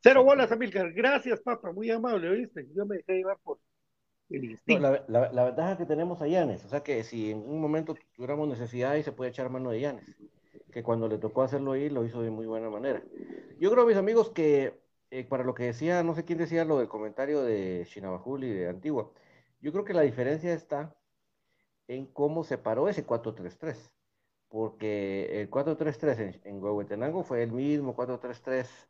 Cero 0.02 0.24
bolas, 0.24 0.52
Amilcar. 0.52 0.92
Gracias, 0.92 1.40
papá. 1.40 1.72
Muy 1.72 1.90
amable, 1.90 2.28
¿oíste? 2.28 2.66
Yo 2.74 2.84
me 2.84 2.96
dejé 2.98 3.14
llevar 3.14 3.38
por 3.42 3.58
el 4.28 4.42
No, 4.42 4.50
instinto. 4.50 4.82
la, 4.82 5.04
la- 5.08 5.32
la 5.32 5.44
ventaja 5.44 5.78
que 5.78 5.86
tenemos 5.86 6.20
a 6.20 6.26
Yanes, 6.28 6.62
o 6.66 6.68
sea 6.68 6.82
que 6.82 7.02
si 7.04 7.30
en 7.30 7.38
un 7.38 7.58
momento 7.58 7.94
tuviéramos 8.14 8.48
necesidad 8.48 8.90
ahí 8.92 9.02
se 9.02 9.12
puede 9.12 9.30
echar 9.30 9.48
mano 9.48 9.70
de 9.70 9.80
Yanes, 9.80 10.04
que 10.70 10.82
cuando 10.82 11.08
le 11.08 11.18
tocó 11.18 11.42
hacerlo 11.42 11.72
ahí 11.72 11.88
lo 11.90 12.04
hizo 12.04 12.22
de 12.22 12.30
muy 12.30 12.46
buena 12.46 12.70
manera. 12.70 13.02
Yo 13.58 13.70
creo, 13.70 13.86
mis 13.86 13.96
amigos, 13.96 14.30
que 14.30 14.80
eh, 15.10 15.24
para 15.24 15.44
lo 15.44 15.54
que 15.54 15.64
decía, 15.64 16.02
no 16.02 16.14
sé 16.14 16.24
quién 16.24 16.38
decía 16.38 16.64
lo 16.64 16.78
del 16.78 16.88
comentario 16.88 17.42
de 17.42 17.84
Shinabajul 17.88 18.44
y 18.44 18.50
de 18.52 18.68
Antigua, 18.68 19.12
yo 19.60 19.72
creo 19.72 19.84
que 19.84 19.94
la 19.94 20.02
diferencia 20.02 20.52
está 20.54 20.96
en 21.88 22.06
cómo 22.06 22.44
se 22.44 22.58
paró 22.58 22.88
ese 22.88 23.04
4-3-3, 23.06 23.92
porque 24.48 25.40
el 25.40 25.50
4-3-3 25.50 26.18
en, 26.20 26.40
en 26.44 26.62
Huehuetenango 26.62 27.22
fue 27.24 27.42
el 27.42 27.52
mismo 27.52 27.94
4-3-3 27.94 28.88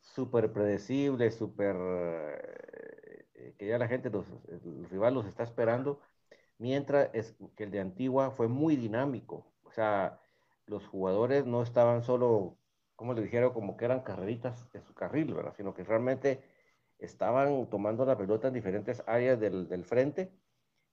súper 0.00 0.52
predecible, 0.52 1.30
súper 1.30 1.76
eh, 3.34 3.54
que 3.58 3.66
ya 3.66 3.78
la 3.78 3.88
gente, 3.88 4.10
los, 4.10 4.26
los 4.48 4.90
rivales 4.90 5.14
los 5.14 5.26
está 5.26 5.42
esperando, 5.42 6.00
mientras 6.58 7.10
es 7.14 7.36
que 7.56 7.64
el 7.64 7.70
de 7.70 7.80
Antigua 7.80 8.30
fue 8.30 8.48
muy 8.48 8.76
dinámico, 8.76 9.52
o 9.64 9.70
sea, 9.72 10.20
los 10.66 10.86
jugadores 10.86 11.46
no 11.46 11.62
estaban 11.62 12.02
solo, 12.02 12.58
como 12.96 13.14
le 13.14 13.22
dijeron, 13.22 13.52
como 13.52 13.76
que 13.76 13.84
eran 13.86 14.02
carreritas 14.02 14.68
en 14.74 14.82
su 14.84 14.94
carril, 14.94 15.34
¿verdad? 15.34 15.54
Sino 15.56 15.74
que 15.74 15.84
realmente 15.84 16.42
estaban 16.98 17.68
tomando 17.70 18.04
la 18.06 18.16
pelota 18.18 18.48
en 18.48 18.54
diferentes 18.54 19.02
áreas 19.06 19.40
del, 19.40 19.68
del 19.68 19.84
frente 19.84 20.32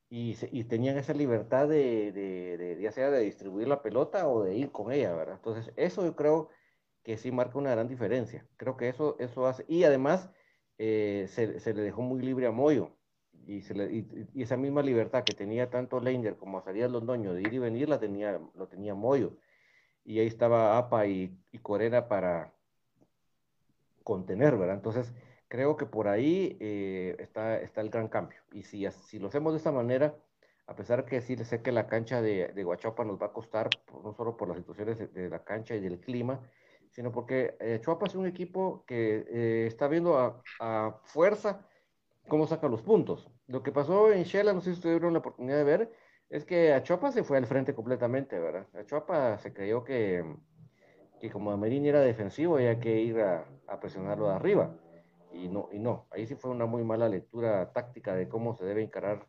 y, 0.10 0.36
se- 0.36 0.50
y 0.52 0.66
tenían 0.66 0.98
esa 0.98 1.14
libertad 1.14 1.68
de, 1.70 2.12
de- 2.12 2.58
de- 2.58 2.82
ya 2.82 2.92
sea 2.92 3.10
de 3.12 3.22
distribuir 3.22 3.68
la 3.68 3.82
pelota 3.82 4.28
o 4.28 4.44
de 4.44 4.56
ir 4.56 4.72
con 4.72 4.92
ella, 4.92 5.14
¿verdad? 5.16 5.36
Entonces, 5.36 5.74
eso 5.78 6.04
yo 6.06 6.16
creo 6.16 6.50
que 7.04 7.18
sí 7.18 7.32
marca 7.32 7.58
una 7.58 7.72
gran 7.72 7.88
diferencia. 7.88 8.48
Creo 8.58 8.78
que 8.78 8.90
eso, 8.90 9.18
eso 9.20 9.48
hace, 9.48 9.66
y 9.68 9.84
además 9.84 10.32
eh, 10.78 11.26
se, 11.30 11.60
se 11.60 11.74
le 11.74 11.82
dejó 11.84 12.02
muy 12.02 12.22
libre 12.22 12.48
a 12.48 12.52
Moyo, 12.52 12.98
y, 13.46 13.62
se 13.62 13.74
le- 13.74 13.92
y- 13.94 14.28
y 14.34 14.44
esa 14.44 14.58
misma 14.58 14.82
libertad 14.84 15.24
que 15.26 15.34
tenía 15.34 15.70
tanto 15.70 16.00
Leiner 16.00 16.38
como 16.38 16.58
Azarías 16.60 16.92
Londoño 16.92 17.34
de 17.34 17.44
ir 17.44 17.54
y 17.54 17.60
venir, 17.60 17.90
la 17.90 18.00
tenía, 18.00 18.40
lo 18.54 18.68
tenía 18.68 18.94
Moyo. 18.96 19.38
Y 20.04 20.20
ahí 20.20 20.28
estaba 20.28 20.78
APA 20.78 21.08
y, 21.08 21.38
y 21.52 21.60
Corena 21.60 22.08
para 22.08 22.54
contener, 24.04 24.58
¿verdad? 24.58 24.76
Entonces, 24.76 25.14
creo 25.48 25.78
que 25.78 25.86
por 25.86 26.08
ahí 26.08 26.58
eh, 26.60 27.16
está, 27.20 27.60
está 27.60 27.82
el 27.82 27.90
gran 27.90 28.08
cambio. 28.08 28.40
Y 28.52 28.64
si, 28.64 28.90
si 28.92 29.20
lo 29.20 29.28
hacemos 29.28 29.54
de 29.54 29.58
esta 29.58 29.72
manera, 29.72 30.16
a 30.68 30.76
pesar 30.76 31.06
que 31.06 31.22
sí 31.22 31.36
sé 31.38 31.62
que 31.62 31.74
la 31.74 31.88
cancha 31.88 32.22
de, 32.22 32.64
Huachapa 32.66 33.04
nos 33.04 33.22
va 33.22 33.28
a 33.28 33.34
costar, 33.34 33.70
no 34.04 34.14
solo 34.14 34.38
por 34.38 34.48
las 34.48 34.58
situaciones 34.58 35.14
de, 35.14 35.30
la 35.30 35.44
cancha 35.44 35.76
y 35.76 35.82
del 35.82 36.00
clima, 36.00 36.40
sino 36.90 37.12
porque 37.12 37.58
eh, 37.60 37.82
es 37.82 38.16
un 38.16 38.26
equipo 38.26 38.86
que 38.86 39.26
eh, 39.30 39.66
está 39.68 39.90
viendo 39.90 40.18
a, 40.60 41.02
fuerza 41.04 41.68
cómo 42.30 42.48
saca 42.48 42.70
los 42.70 42.82
puntos. 42.82 43.30
Lo 43.48 43.62
que 43.64 43.74
pasó 43.74 44.12
en 44.12 44.24
Shela, 44.24 44.54
no 44.54 44.62
sé 44.62 44.74
si 44.74 44.82
tuvieron 44.82 45.12
la 45.12 45.20
oportunidad 45.20 45.58
de 45.58 45.64
ver, 45.66 45.94
es 46.32 46.46
que 46.46 46.74
a 46.74 46.82
Chuapa 46.82 47.12
se 47.12 47.24
fue 47.24 47.38
al 47.38 47.46
frente 47.46 47.76
completamente, 47.76 48.40
¿verdad? 48.40 48.66
A 48.74 48.86
Chuapa 48.86 49.38
se 49.38 49.54
creyó 49.54 49.84
que, 49.84 50.24
que 51.20 51.30
como 51.30 51.52
Amerini 51.52 51.90
era 51.90 52.00
defensivo, 52.00 52.56
había 52.56 52.80
que 52.80 53.02
ir 53.02 53.20
a, 53.20 53.46
a 53.68 53.80
presionarlo 53.80 54.30
de 54.30 54.36
arriba. 54.36 54.76
Y 55.34 55.50
no, 55.50 55.68
y 55.74 55.80
no, 55.80 56.08
ahí 56.10 56.26
sí 56.26 56.36
fue 56.36 56.52
una 56.52 56.66
muy 56.66 56.84
mala 56.84 57.10
lectura 57.10 57.72
táctica 57.74 58.16
de 58.16 58.30
cómo 58.30 58.56
se 58.56 58.66
debe 58.66 58.82
encarar 58.82 59.28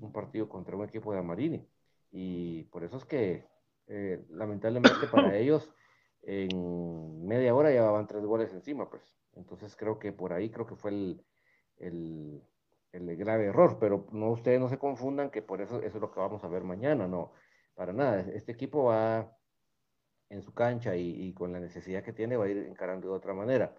un 0.00 0.12
partido 0.12 0.48
contra 0.48 0.76
un 0.76 0.84
equipo 0.84 1.12
de 1.12 1.18
Amarini. 1.18 1.68
Y 2.12 2.62
por 2.64 2.84
eso 2.84 2.96
es 2.96 3.04
que, 3.04 3.44
eh, 3.88 4.24
lamentablemente 4.30 5.08
para 5.10 5.36
ellos, 5.36 5.72
en 6.22 7.26
media 7.26 7.54
hora 7.54 7.70
llevaban 7.70 8.06
tres 8.06 8.24
goles 8.24 8.52
encima, 8.52 8.88
pues. 8.88 9.18
Entonces 9.34 9.74
creo 9.76 9.98
que 9.98 10.12
por 10.12 10.32
ahí 10.32 10.50
creo 10.50 10.66
que 10.66 10.76
fue 10.76 10.92
el, 10.92 11.24
el, 11.78 12.40
el 12.92 13.16
grave 13.16 13.46
error, 13.46 13.78
pero 13.78 14.06
no 14.12 14.30
ustedes 14.30 14.60
no 14.60 14.68
se 14.68 14.78
confundan 14.78 15.30
que 15.30 15.42
por 15.42 15.60
eso 15.60 15.78
eso 15.82 15.98
es 15.98 16.00
lo 16.02 16.10
que 16.10 16.20
vamos 16.20 16.44
a 16.44 16.48
ver 16.48 16.64
mañana, 16.64 17.06
no, 17.08 17.32
para 17.74 17.92
nada. 17.92 18.20
Este 18.20 18.52
equipo 18.52 18.84
va 18.84 19.36
en 20.28 20.42
su 20.42 20.52
cancha 20.54 20.96
y, 20.96 21.10
y 21.28 21.34
con 21.34 21.52
la 21.52 21.60
necesidad 21.60 22.02
que 22.02 22.12
tiene 22.12 22.36
va 22.36 22.46
a 22.46 22.48
ir 22.48 22.58
encarando 22.58 23.08
de 23.08 23.14
otra 23.14 23.34
manera. 23.34 23.74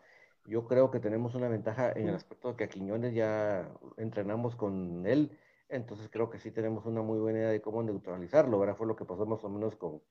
Yo 0.45 0.65
creo 0.65 0.91
que 0.91 0.99
tenemos 0.99 1.35
una 1.35 1.49
ventaja 1.49 1.91
en 1.91 2.07
el 2.07 2.15
aspecto 2.15 2.49
de 2.51 2.55
que 2.55 2.63
a 2.65 2.69
Quiñones 2.69 3.13
ya 3.13 3.69
entrenamos 3.97 4.55
con 4.55 5.05
él, 5.05 5.37
entonces 5.69 6.09
creo 6.09 6.29
que 6.29 6.39
sí 6.39 6.51
tenemos 6.51 6.85
una 6.85 7.01
muy 7.01 7.19
buena 7.19 7.39
idea 7.39 7.49
de 7.49 7.61
cómo 7.61 7.83
neutralizarlo, 7.83 8.57
¿verdad? 8.59 8.75
Fue 8.77 8.87
lo 8.87 8.95
que 8.95 9.03
pasó 9.05 9.25
más 9.25 9.43
o 9.43 9.49
menos 9.49 9.75
con, 9.75 10.01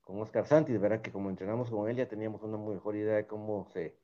con 0.00 0.20
Oscar 0.20 0.46
Santis, 0.46 0.80
¿verdad? 0.80 1.02
Que 1.02 1.12
como 1.12 1.28
entrenamos 1.30 1.70
con 1.70 1.88
él 1.90 1.96
ya 1.96 2.08
teníamos 2.08 2.42
una 2.42 2.56
mejor 2.56 2.96
idea 2.96 3.16
de 3.16 3.26
cómo 3.26 3.66
se, 3.72 3.98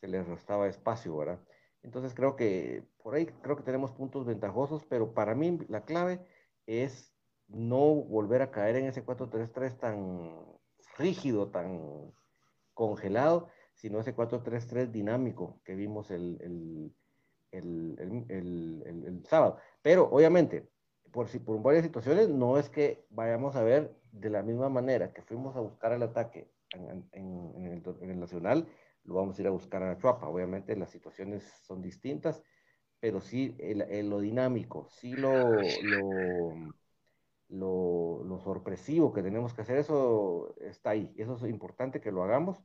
se 0.00 0.08
le 0.08 0.22
restaba 0.22 0.68
espacio, 0.68 1.16
¿verdad? 1.16 1.40
Entonces 1.86 2.14
creo 2.14 2.34
que 2.34 2.82
por 3.00 3.14
ahí 3.14 3.26
creo 3.26 3.56
que 3.56 3.62
tenemos 3.62 3.92
puntos 3.92 4.26
ventajosos, 4.26 4.84
pero 4.84 5.14
para 5.14 5.36
mí 5.36 5.56
la 5.68 5.84
clave 5.84 6.20
es 6.66 7.14
no 7.46 7.94
volver 7.94 8.42
a 8.42 8.50
caer 8.50 8.74
en 8.76 8.86
ese 8.86 9.04
4-3-3 9.04 9.78
tan 9.78 10.42
rígido, 10.98 11.48
tan 11.52 12.12
congelado, 12.74 13.48
sino 13.74 14.00
ese 14.00 14.16
4-3-3 14.16 14.90
dinámico 14.90 15.60
que 15.64 15.76
vimos 15.76 16.10
el, 16.10 16.38
el, 16.40 16.92
el, 17.52 19.04
el, 19.06 19.24
sábado. 19.26 19.58
Pero 19.80 20.08
obviamente, 20.10 20.68
por, 21.12 21.28
si, 21.28 21.38
por 21.38 21.62
varias 21.62 21.84
situaciones, 21.84 22.28
no 22.28 22.58
es 22.58 22.68
que 22.68 23.06
vayamos 23.10 23.54
a 23.54 23.62
ver 23.62 23.94
de 24.10 24.30
la 24.30 24.42
misma 24.42 24.68
manera 24.68 25.12
que 25.12 25.22
fuimos 25.22 25.54
a 25.54 25.60
buscar 25.60 25.92
el 25.92 26.02
ataque 26.02 26.50
en, 26.72 27.08
en- 27.12 27.54
en 27.54 27.82
en 28.02 28.10
el 28.10 28.18
Nacional, 28.18 28.66
lo 29.06 29.14
vamos 29.16 29.38
a 29.38 29.42
ir 29.42 29.48
a 29.48 29.50
buscar 29.50 29.82
a 29.82 29.98
Chuapa. 29.98 30.28
Obviamente 30.28 30.76
las 30.76 30.90
situaciones 30.90 31.44
son 31.66 31.82
distintas, 31.82 32.42
pero 33.00 33.20
sí 33.20 33.56
el, 33.60 33.82
el- 33.82 34.10
lo 34.10 34.20
dinámico, 34.20 34.88
sí 34.90 35.16
lo, 35.16 35.82
lo, 35.82 36.74
lo, 37.48 38.22
lo 38.24 38.38
sorpresivo 38.40 39.12
que 39.12 39.22
tenemos 39.22 39.54
que 39.54 39.62
hacer, 39.62 39.78
eso 39.78 40.54
está 40.60 40.90
ahí. 40.90 41.12
Eso 41.16 41.36
es 41.36 41.42
importante 41.44 42.00
que 42.00 42.12
lo 42.12 42.22
hagamos 42.24 42.62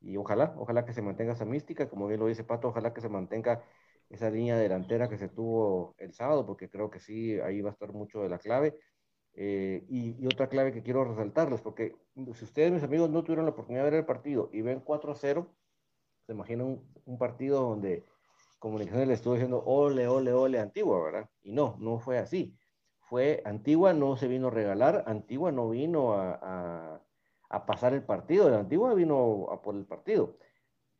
y 0.00 0.16
ojalá, 0.16 0.54
ojalá 0.58 0.84
que 0.84 0.92
se 0.92 1.02
mantenga 1.02 1.32
esa 1.32 1.44
mística, 1.44 1.88
como 1.88 2.06
bien 2.06 2.20
lo 2.20 2.26
dice 2.26 2.44
Pato, 2.44 2.68
ojalá 2.68 2.92
que 2.94 3.00
se 3.00 3.08
mantenga 3.08 3.64
esa 4.08 4.30
línea 4.30 4.56
delantera 4.56 5.08
que 5.08 5.18
se 5.18 5.28
tuvo 5.28 5.94
el 5.98 6.12
sábado, 6.14 6.46
porque 6.46 6.70
creo 6.70 6.90
que 6.90 7.00
sí, 7.00 7.38
ahí 7.40 7.60
va 7.62 7.70
a 7.70 7.72
estar 7.72 7.92
mucho 7.92 8.22
de 8.22 8.28
la 8.28 8.38
clave. 8.38 8.78
Eh, 9.34 9.84
y, 9.88 10.16
y 10.22 10.26
otra 10.26 10.48
clave 10.48 10.72
que 10.72 10.82
quiero 10.82 11.04
resaltarles, 11.04 11.60
porque 11.62 11.96
si 12.34 12.44
ustedes, 12.44 12.72
mis 12.72 12.82
amigos, 12.82 13.10
no 13.10 13.22
tuvieron 13.22 13.44
la 13.46 13.52
oportunidad 13.52 13.84
de 13.84 13.90
ver 13.90 14.00
el 14.00 14.06
partido 14.06 14.50
y 14.52 14.62
ven 14.62 14.80
4-0, 14.80 15.54
se 16.28 16.34
imaginan 16.34 16.78
un, 17.06 17.18
partido 17.18 17.62
donde 17.62 18.04
Comunicaciones 18.58 19.08
le 19.08 19.14
estuvo 19.14 19.32
diciendo 19.32 19.62
ole, 19.64 20.06
ole, 20.08 20.34
ole, 20.34 20.60
Antigua, 20.60 21.02
¿verdad? 21.02 21.30
Y 21.42 21.52
no, 21.52 21.76
no 21.78 22.00
fue 22.00 22.18
así. 22.18 22.54
Fue 23.00 23.40
Antigua, 23.46 23.94
no 23.94 24.14
se 24.14 24.28
vino 24.28 24.48
a 24.48 24.50
regalar, 24.50 25.04
Antigua 25.06 25.52
no 25.52 25.70
vino 25.70 26.12
a, 26.12 26.38
a, 26.42 27.02
a 27.48 27.64
pasar 27.64 27.94
el 27.94 28.02
partido, 28.02 28.50
la 28.50 28.58
Antigua 28.58 28.92
vino 28.92 29.46
a 29.50 29.62
por 29.62 29.74
el 29.74 29.86
partido. 29.86 30.36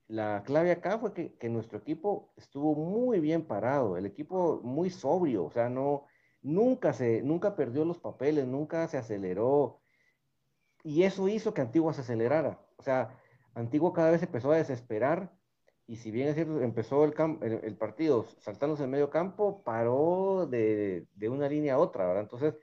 La 0.06 0.42
clave 0.46 0.70
acá 0.70 0.98
fue 0.98 1.12
que, 1.12 1.34
que 1.36 1.50
nuestro 1.50 1.78
equipo 1.78 2.32
estuvo 2.38 2.74
muy 2.74 3.20
bien 3.20 3.44
parado, 3.44 3.98
el 3.98 4.06
equipo 4.06 4.62
muy 4.62 4.88
sobrio, 4.88 5.44
o 5.44 5.50
sea, 5.50 5.68
no, 5.68 6.06
nunca 6.40 6.94
se, 6.94 7.20
nunca 7.20 7.54
perdió 7.54 7.84
los 7.84 7.98
papeles, 7.98 8.46
nunca 8.46 8.88
se 8.88 8.96
aceleró, 8.96 9.82
y 10.82 11.02
eso 11.02 11.28
hizo 11.28 11.52
que 11.52 11.60
Antigua 11.60 11.92
se 11.92 12.00
acelerara. 12.00 12.58
O 12.78 12.82
sea, 12.82 13.17
Antigua 13.58 13.92
cada 13.92 14.10
vez 14.12 14.22
empezó 14.22 14.52
a 14.52 14.56
desesperar 14.56 15.32
y 15.86 15.96
si 15.96 16.10
bien 16.10 16.28
es 16.28 16.34
cierto, 16.36 16.60
empezó 16.60 17.04
el, 17.04 17.76
partido 17.76 18.26
saltándose 18.40 18.84
en 18.84 18.90
medio 18.90 19.10
campo, 19.10 19.62
paró 19.64 20.46
de, 20.46 21.08
una 21.28 21.48
línea 21.48 21.74
a 21.74 21.78
otra, 21.78 22.06
¿verdad? 22.06 22.22
Entonces, 22.22 22.54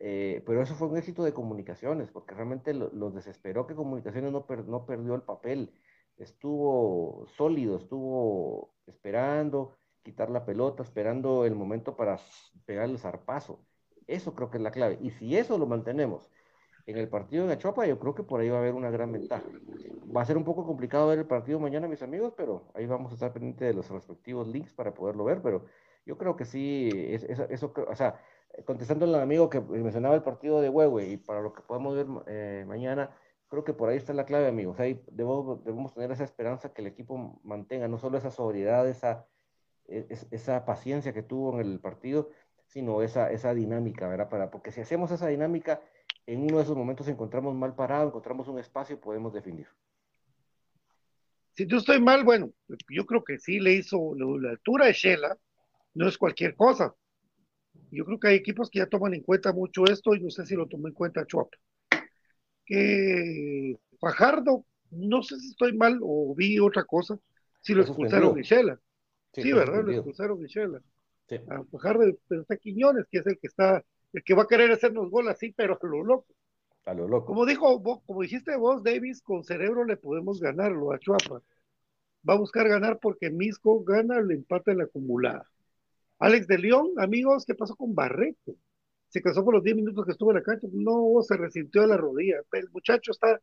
eh, 0.00 0.42
pero 0.46 0.62
eso 0.62 0.74
fue 0.74 0.88
un 0.88 0.96
éxito 0.96 1.22
de 1.22 1.34
comunicaciones, 1.34 2.10
porque 2.10 2.34
realmente 2.34 2.74
lo- 2.74 3.10
desesperó 3.10 3.66
que 3.66 3.74
comunicaciones 3.76 4.32
no, 4.32 4.46
no 4.66 4.86
perdió 4.86 5.14
el 5.14 5.22
papel, 5.22 5.74
estuvo 6.16 7.26
sólido, 7.36 7.76
estuvo 7.76 8.74
esperando 8.86 9.76
quitar 10.02 10.30
la 10.30 10.44
pelota, 10.44 10.82
esperando 10.82 11.44
el 11.44 11.54
momento 11.54 11.96
para 11.96 12.18
pegar 12.64 12.88
el 12.88 12.98
zarpazo. 12.98 13.64
Eso 14.06 14.34
creo 14.34 14.50
que 14.50 14.56
es 14.58 14.62
la 14.62 14.72
clave. 14.72 14.98
Y 15.00 15.10
si 15.10 15.36
eso 15.36 15.58
lo 15.58 15.66
mantenemos 15.66 16.28
en 16.86 16.96
el 16.98 17.08
partido 17.08 17.44
en 17.44 17.50
Achuapa, 17.50 17.86
yo 17.86 17.98
creo 17.98 18.14
que 18.14 18.22
por 18.24 18.40
ahí 18.40 18.48
va 18.48 18.56
a 18.58 18.60
haber 18.60 18.74
una 18.74 18.90
gran 18.90 19.12
ventaja. 19.12 19.62
Va 20.04 20.22
a 20.22 20.24
ser 20.24 20.36
un 20.36 20.44
poco 20.44 20.66
complicado 20.66 21.08
ver 21.08 21.18
el 21.20 21.26
partido 21.26 21.60
mañana, 21.60 21.86
mis 21.88 22.02
amigos, 22.02 22.34
pero 22.36 22.70
ahí 22.74 22.86
vamos 22.86 23.12
a 23.12 23.14
estar 23.14 23.32
pendientes 23.32 23.68
de 23.68 23.74
los 23.74 23.88
respectivos 23.90 24.48
links 24.48 24.72
para 24.74 24.94
poderlo 24.94 25.24
ver, 25.24 25.42
pero 25.42 25.64
yo 26.04 26.18
creo 26.18 26.36
que 26.36 26.44
sí, 26.44 26.90
es- 27.10 27.22
es- 27.24 27.38
eso, 27.50 27.72
o 27.88 27.94
sea, 27.94 28.20
contestando 28.66 29.04
al 29.06 29.14
amigo 29.14 29.48
que 29.48 29.60
mencionaba 29.60 30.14
el 30.14 30.22
partido 30.22 30.60
de 30.60 30.68
Huehue 30.68 31.06
y 31.08 31.16
para 31.16 31.40
lo 31.40 31.52
que 31.52 31.62
podemos 31.62 31.94
ver 31.94 32.06
eh, 32.26 32.64
mañana, 32.66 33.16
creo 33.48 33.64
que 33.64 33.74
por 33.74 33.88
ahí 33.88 33.96
está 33.96 34.12
la 34.12 34.24
clave, 34.26 34.46
amigos. 34.48 34.80
Ahí 34.80 35.04
debemos, 35.10 35.62
debemos 35.64 35.94
tener 35.94 36.10
esa 36.10 36.24
esperanza 36.24 36.72
que 36.72 36.82
el 36.82 36.88
equipo 36.88 37.40
mantenga 37.44 37.88
no 37.88 37.98
solo 37.98 38.18
esa 38.18 38.30
sobriedad, 38.30 38.88
esa, 38.88 39.26
e- 39.86 40.06
es- 40.10 40.26
esa 40.30 40.64
paciencia 40.64 41.12
que 41.12 41.22
tuvo 41.22 41.54
en 41.60 41.66
el 41.66 41.80
partido, 41.80 42.30
sino 42.66 43.02
esa, 43.02 43.30
esa 43.32 43.54
dinámica, 43.54 44.08
¿verdad? 44.08 44.28
Para, 44.28 44.50
porque 44.50 44.70
si 44.72 44.80
hacemos 44.80 45.10
esa 45.10 45.28
dinámica, 45.28 45.82
en 46.26 46.42
uno 46.42 46.58
de 46.58 46.62
esos 46.62 46.76
momentos 46.76 47.08
encontramos 47.08 47.54
mal 47.54 47.74
parado, 47.74 48.08
encontramos 48.08 48.48
un 48.48 48.58
espacio 48.58 48.96
y 48.96 48.98
podemos 48.98 49.32
definir. 49.32 49.66
Si 51.54 51.66
yo 51.66 51.76
estoy 51.76 52.00
mal, 52.00 52.24
bueno, 52.24 52.52
yo 52.88 53.04
creo 53.04 53.22
que 53.22 53.38
sí 53.38 53.60
le 53.60 53.74
hizo 53.74 54.14
la 54.16 54.50
altura 54.50 54.86
de 54.86 54.92
Shela, 54.92 55.36
no 55.94 56.08
es 56.08 56.16
cualquier 56.16 56.56
cosa. 56.56 56.94
Yo 57.90 58.06
creo 58.06 58.18
que 58.18 58.28
hay 58.28 58.36
equipos 58.36 58.70
que 58.70 58.78
ya 58.78 58.86
toman 58.86 59.14
en 59.14 59.22
cuenta 59.22 59.52
mucho 59.52 59.84
esto 59.84 60.14
y 60.14 60.20
no 60.20 60.30
sé 60.30 60.46
si 60.46 60.54
lo 60.54 60.66
tomó 60.66 60.88
en 60.88 60.94
cuenta 60.94 61.26
Chuapa. 61.26 61.58
Que 62.64 63.76
Fajardo, 64.00 64.64
no 64.90 65.22
sé 65.22 65.38
si 65.38 65.48
estoy 65.48 65.76
mal 65.76 65.98
o 66.02 66.34
vi 66.34 66.58
otra 66.58 66.84
cosa, 66.84 67.18
si 67.60 67.74
lo 67.74 67.82
expulsaron 67.82 68.34
de 68.34 68.42
Shela. 68.42 68.80
Sí, 69.34 69.52
¿verdad? 69.52 69.82
Lo 69.84 69.92
expulsaron 69.92 70.40
de 70.40 70.48
Shela. 70.48 70.80
Sí. 71.28 71.36
A 71.48 71.62
Fajardo, 71.64 72.04
pero 72.28 72.42
está 72.42 72.56
Quiñones, 72.56 73.06
que 73.10 73.18
es 73.18 73.26
el 73.26 73.38
que 73.38 73.48
está, 73.48 73.84
el 74.12 74.22
que 74.24 74.34
va 74.34 74.42
a 74.42 74.46
querer 74.46 74.70
hacernos 74.72 75.10
gol 75.10 75.28
así, 75.28 75.52
pero 75.52 75.78
a 75.80 75.86
lo 75.86 76.02
loco. 76.04 76.26
A 76.86 76.94
lo 76.94 77.06
loco. 77.08 77.26
Como 77.26 77.46
dijo, 77.46 77.78
vos- 77.78 78.00
como 78.06 78.22
dijiste 78.22 78.56
vos, 78.56 78.82
Davis, 78.82 79.22
con 79.22 79.44
cerebro 79.44 79.84
le 79.84 79.96
podemos 79.96 80.40
ganarlo 80.40 80.92
a 80.92 80.98
Chuapa. 80.98 81.42
Va 82.28 82.34
a 82.34 82.38
buscar 82.38 82.68
ganar 82.68 82.98
porque 83.00 83.30
Misco 83.30 83.82
gana 83.84 84.18
el 84.18 84.30
empate 84.30 84.72
en 84.72 84.78
la 84.78 84.84
acumulada. 84.84 85.48
Alex 86.18 86.46
de 86.46 86.58
León, 86.58 86.90
amigos, 86.98 87.44
¿qué 87.46 87.54
pasó 87.54 87.74
con 87.74 87.94
Barreto? 87.94 88.54
Se 89.08 89.20
casó 89.20 89.44
por 89.44 89.54
los 89.54 89.62
10 89.64 89.76
minutos 89.76 90.04
que 90.06 90.12
estuvo 90.12 90.30
en 90.30 90.36
la 90.36 90.42
cancha. 90.42 90.66
No, 90.72 91.20
se 91.22 91.36
resintió 91.36 91.82
de 91.82 91.88
la 91.88 91.96
rodilla. 91.96 92.36
El 92.52 92.70
muchacho 92.70 93.10
está. 93.10 93.40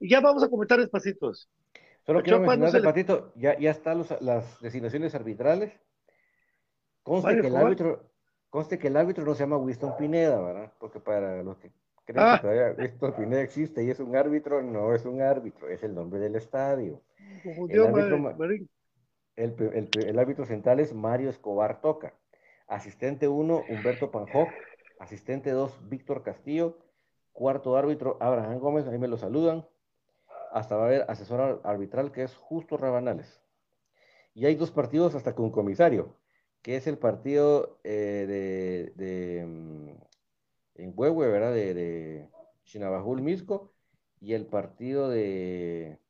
Ya 0.00 0.20
vamos 0.20 0.42
a 0.42 0.48
comentar 0.48 0.78
despacitos. 0.78 1.48
Solo 2.06 2.20
A 2.20 2.22
quiero 2.22 2.38
Chuapa 2.38 2.56
no 2.56 2.62
mencionar 2.62 2.70
se 2.70 2.76
de 2.78 2.82
le- 2.82 2.86
ya, 3.36 3.58
ya 3.58 3.70
están 3.70 4.04
las 4.20 4.60
designaciones 4.60 5.14
arbitrales. 5.14 5.72
Conste 7.02 7.26
Mario 7.28 7.42
que, 7.42 7.48
el 7.48 7.56
árbitro, 7.56 8.09
conste 8.50 8.78
que 8.78 8.88
el 8.88 8.96
árbitro 8.96 9.24
no 9.24 9.34
se 9.34 9.44
llama 9.44 9.56
Winston 9.56 9.96
Pineda, 9.96 10.40
¿verdad? 10.40 10.72
Porque 10.78 11.00
para 11.00 11.42
los 11.42 11.56
que 11.58 11.70
creen 12.04 12.24
Ah. 12.26 12.36
que 12.36 12.42
todavía 12.48 12.74
Winston 12.78 13.14
Pineda 13.14 13.40
existe 13.42 13.82
y 13.84 13.90
es 13.90 14.00
un 14.00 14.14
árbitro, 14.16 14.62
no 14.62 14.94
es 14.94 15.04
un 15.06 15.22
árbitro, 15.22 15.68
es 15.68 15.82
el 15.82 15.94
nombre 15.94 16.20
del 16.20 16.34
estadio. 16.36 17.00
El 17.68 17.80
árbitro. 17.86 18.16
El, 19.36 19.54
el 19.94 20.18
el 20.18 20.46
central 20.46 20.80
es 20.80 20.92
Mario 20.92 21.30
Escobar 21.30 21.80
Toca. 21.80 22.14
Asistente 22.66 23.26
1, 23.28 23.62
Humberto 23.68 24.10
Panjoc. 24.10 24.48
Asistente 24.98 25.50
2, 25.50 25.88
Víctor 25.88 26.22
Castillo. 26.22 26.78
Cuarto 27.32 27.76
árbitro, 27.76 28.16
Abraham 28.20 28.58
Gómez. 28.58 28.86
Ahí 28.86 28.98
me 28.98 29.08
lo 29.08 29.16
saludan. 29.16 29.66
Hasta 30.52 30.76
va 30.76 30.82
a 30.82 30.86
haber 30.86 31.04
asesor 31.08 31.40
ar- 31.40 31.60
arbitral 31.64 32.10
que 32.12 32.22
es 32.24 32.34
Justo 32.36 32.76
Rabanales. 32.76 33.40
Y 34.34 34.46
hay 34.46 34.56
dos 34.56 34.70
partidos 34.70 35.14
hasta 35.14 35.34
con 35.34 35.50
comisario, 35.50 36.14
que 36.62 36.76
es 36.76 36.86
el 36.86 36.98
partido 36.98 37.80
eh, 37.84 38.26
de, 38.96 39.04
de, 39.04 39.46
mm, 39.46 39.88
en 40.76 40.92
Huehue, 40.96 41.28
¿verdad? 41.28 41.54
De, 41.54 41.74
de 41.74 42.30
Chinabajul 42.64 43.22
Misco 43.22 43.74
y 44.20 44.34
el 44.34 44.46
partido 44.46 45.08
de 45.10 46.00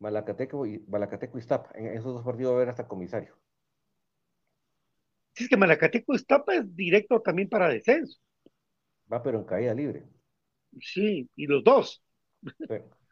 Malacateco 0.00 0.66
y 0.66 0.80
Malacateco 0.88 1.38
Iztapa. 1.38 1.70
En 1.76 1.88
esos 1.88 2.14
dos 2.14 2.24
partidos 2.24 2.52
va 2.52 2.56
a 2.56 2.58
haber 2.58 2.70
hasta 2.70 2.88
comisario. 2.88 3.36
Si 5.34 5.44
es 5.44 5.48
que 5.48 5.56
Malacateco 5.56 6.14
Iztapa 6.14 6.54
es 6.54 6.76
directo 6.76 7.22
también 7.22 7.48
para 7.48 7.68
descenso. 7.70 8.18
Va 9.14 9.20
pero 9.24 9.40
en 9.40 9.44
caída 9.50 9.74
libre. 9.80 10.04
Sí, 10.80 11.28
y 11.36 11.46
los 11.46 11.64
dos. 11.64 12.02
Sí. 12.68 12.76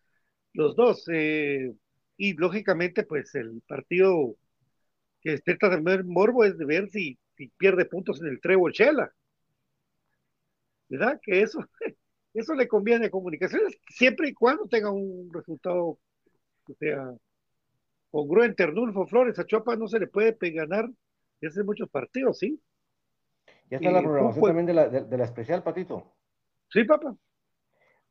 Los 0.53 0.77
dos. 0.77 1.05
eh, 1.12 1.75
y 2.16 2.35
lógicamente, 2.35 3.05
pues 3.05 3.35
el 3.35 3.62
partido 3.68 4.37
que 5.27 5.33
despierta 5.33 5.69
también 5.69 6.07
morbo 6.07 6.45
es 6.45 6.57
de 6.57 6.65
ver 6.65 6.89
si, 6.89 7.19
si 7.37 7.49
pierde 7.49 7.85
puntos 7.85 8.21
en 8.21 8.29
el 8.29 8.41
Trébol 8.41 8.71
Shela. 8.71 9.12
¿Verdad? 10.89 11.19
Que 11.21 11.43
eso, 11.43 11.59
eso 12.35 12.55
le 12.55 12.69
conviene 12.69 13.07
a 13.07 13.11
comunicaciones 13.11 13.77
siempre 13.89 14.29
y 14.29 14.35
cuando 14.35 14.69
tenga 14.69 14.93
un 14.93 15.29
resultado 15.35 15.99
que 16.65 16.75
sea 16.75 17.12
congruente. 18.09 18.62
Arnulfo 18.62 19.05
Flores, 19.09 19.37
a 19.41 19.45
Chuapa 19.45 19.75
no 19.75 19.89
se 19.89 19.99
le 19.99 20.07
puede 20.07 20.37
ganar 20.53 20.89
desde 21.41 21.65
muchos 21.65 21.91
partidos, 21.91 22.39
¿sí? 22.39 22.61
Ya 23.69 23.79
está 23.79 23.91
la 23.91 24.03
programación 24.03 24.35
fútbol. 24.35 24.51
también 24.51 24.67
de 24.67 24.75
la, 24.75 24.89
de, 24.89 25.05
de 25.07 25.19
la 25.19 25.25
especial, 25.25 25.65
Patito. 25.65 26.15
Sí, 26.71 26.85
papá. 26.85 27.17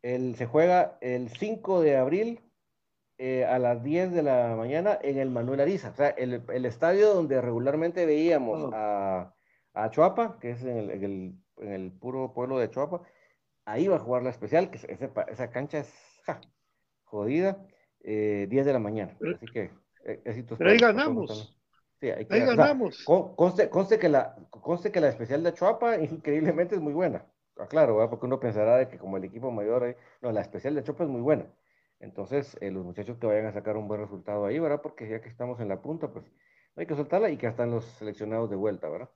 El, 0.02 0.36
se 0.36 0.48
juega 0.48 0.98
el 1.00 1.30
5 1.30 1.82
de 1.82 1.96
abril 1.96 2.42
eh, 3.18 3.46
a 3.46 3.60
las 3.60 3.84
10 3.84 4.12
de 4.14 4.24
la 4.24 4.56
mañana 4.58 4.98
en 5.02 5.18
el 5.18 5.30
Manuel 5.30 5.62
Ariza. 5.62 5.90
O 5.90 5.96
sea, 5.96 6.10
el, 6.10 6.44
el 6.54 6.66
estadio 6.66 7.14
donde 7.14 7.42
regularmente 7.42 8.06
veíamos 8.06 8.72
a, 8.74 9.34
a 9.74 9.90
Chuapa, 9.92 10.38
que 10.40 10.52
es 10.52 10.64
en 10.64 10.78
el, 10.78 10.92
en 10.92 11.04
el- 11.04 11.36
en 11.58 11.72
el 11.72 11.92
puro 11.94 12.34
pueblo 12.34 12.60
de 12.60 12.70
Chuapa, 12.70 13.02
ahí 13.64 13.88
va 13.88 13.96
a 13.96 14.00
jugar 14.00 14.24
la 14.24 14.30
especial, 14.30 14.70
que 14.70 14.78
es- 14.78 14.84
ese 14.84 15.10
esa 15.30 15.50
cancha 15.50 15.80
es 15.80 15.94
ja, 16.26 16.42
jodida, 17.06 17.66
eh, 18.04 18.48
10 18.50 18.66
de 18.66 18.74
la 18.74 18.80
mañana. 18.80 19.18
Así 19.36 19.46
que 19.48 19.72
eh, 20.06 20.22
éxitos 20.26 20.58
pero 20.58 20.72
ahí 20.72 20.78
ganamos. 20.78 21.58
Sí, 22.02 22.08
que 22.08 22.28
Ahí 22.30 22.42
o 22.42 22.46
sea, 22.46 22.56
ganamos. 22.56 23.04
con- 23.06 23.36
conste, 23.36 23.70
conste 23.70 23.98
que 24.00 24.10
la, 24.10 24.36
conste 24.50 24.92
que 24.92 25.00
la 25.00 25.08
especial 25.08 25.42
de 25.44 25.54
Chuapa 25.54 25.96
increíblemente 26.02 26.76
es 26.76 26.82
muy 26.82 26.94
buena. 26.94 27.26
Claro, 27.70 28.10
porque 28.10 28.26
uno 28.26 28.38
pensará 28.40 28.76
de 28.76 28.90
que 28.90 28.98
como 28.98 29.16
el 29.16 29.24
equipo 29.24 29.50
mayor, 29.50 29.86
eh, 29.86 29.98
no, 30.22 30.32
la 30.34 30.42
especial 30.42 30.76
de 30.76 30.84
Chuapa 30.84 31.06
es 31.06 31.10
muy 31.10 31.22
buena. 31.22 31.46
Entonces, 32.00 32.58
eh, 32.62 32.72
los 32.72 32.86
muchachos 32.86 33.18
que 33.18 33.28
vayan 33.28 33.48
a 33.48 33.54
sacar 33.54 33.78
un 33.78 33.88
buen 33.88 34.02
resultado 34.02 34.46
ahí, 34.46 34.60
¿verdad? 34.60 34.82
Porque 34.82 35.10
ya 35.10 35.22
que 35.22 35.30
estamos 35.30 35.60
en 35.60 35.70
la 35.70 35.82
punta, 35.82 36.12
pues 36.12 36.26
no 36.76 36.82
hay 36.82 36.88
que 36.88 36.96
soltarla 36.96 37.30
y 37.30 37.38
que 37.38 37.48
están 37.48 37.72
los 37.72 37.86
seleccionados 37.86 38.50
de 38.50 38.56
vuelta, 38.56 38.90
¿verdad? 38.90 39.10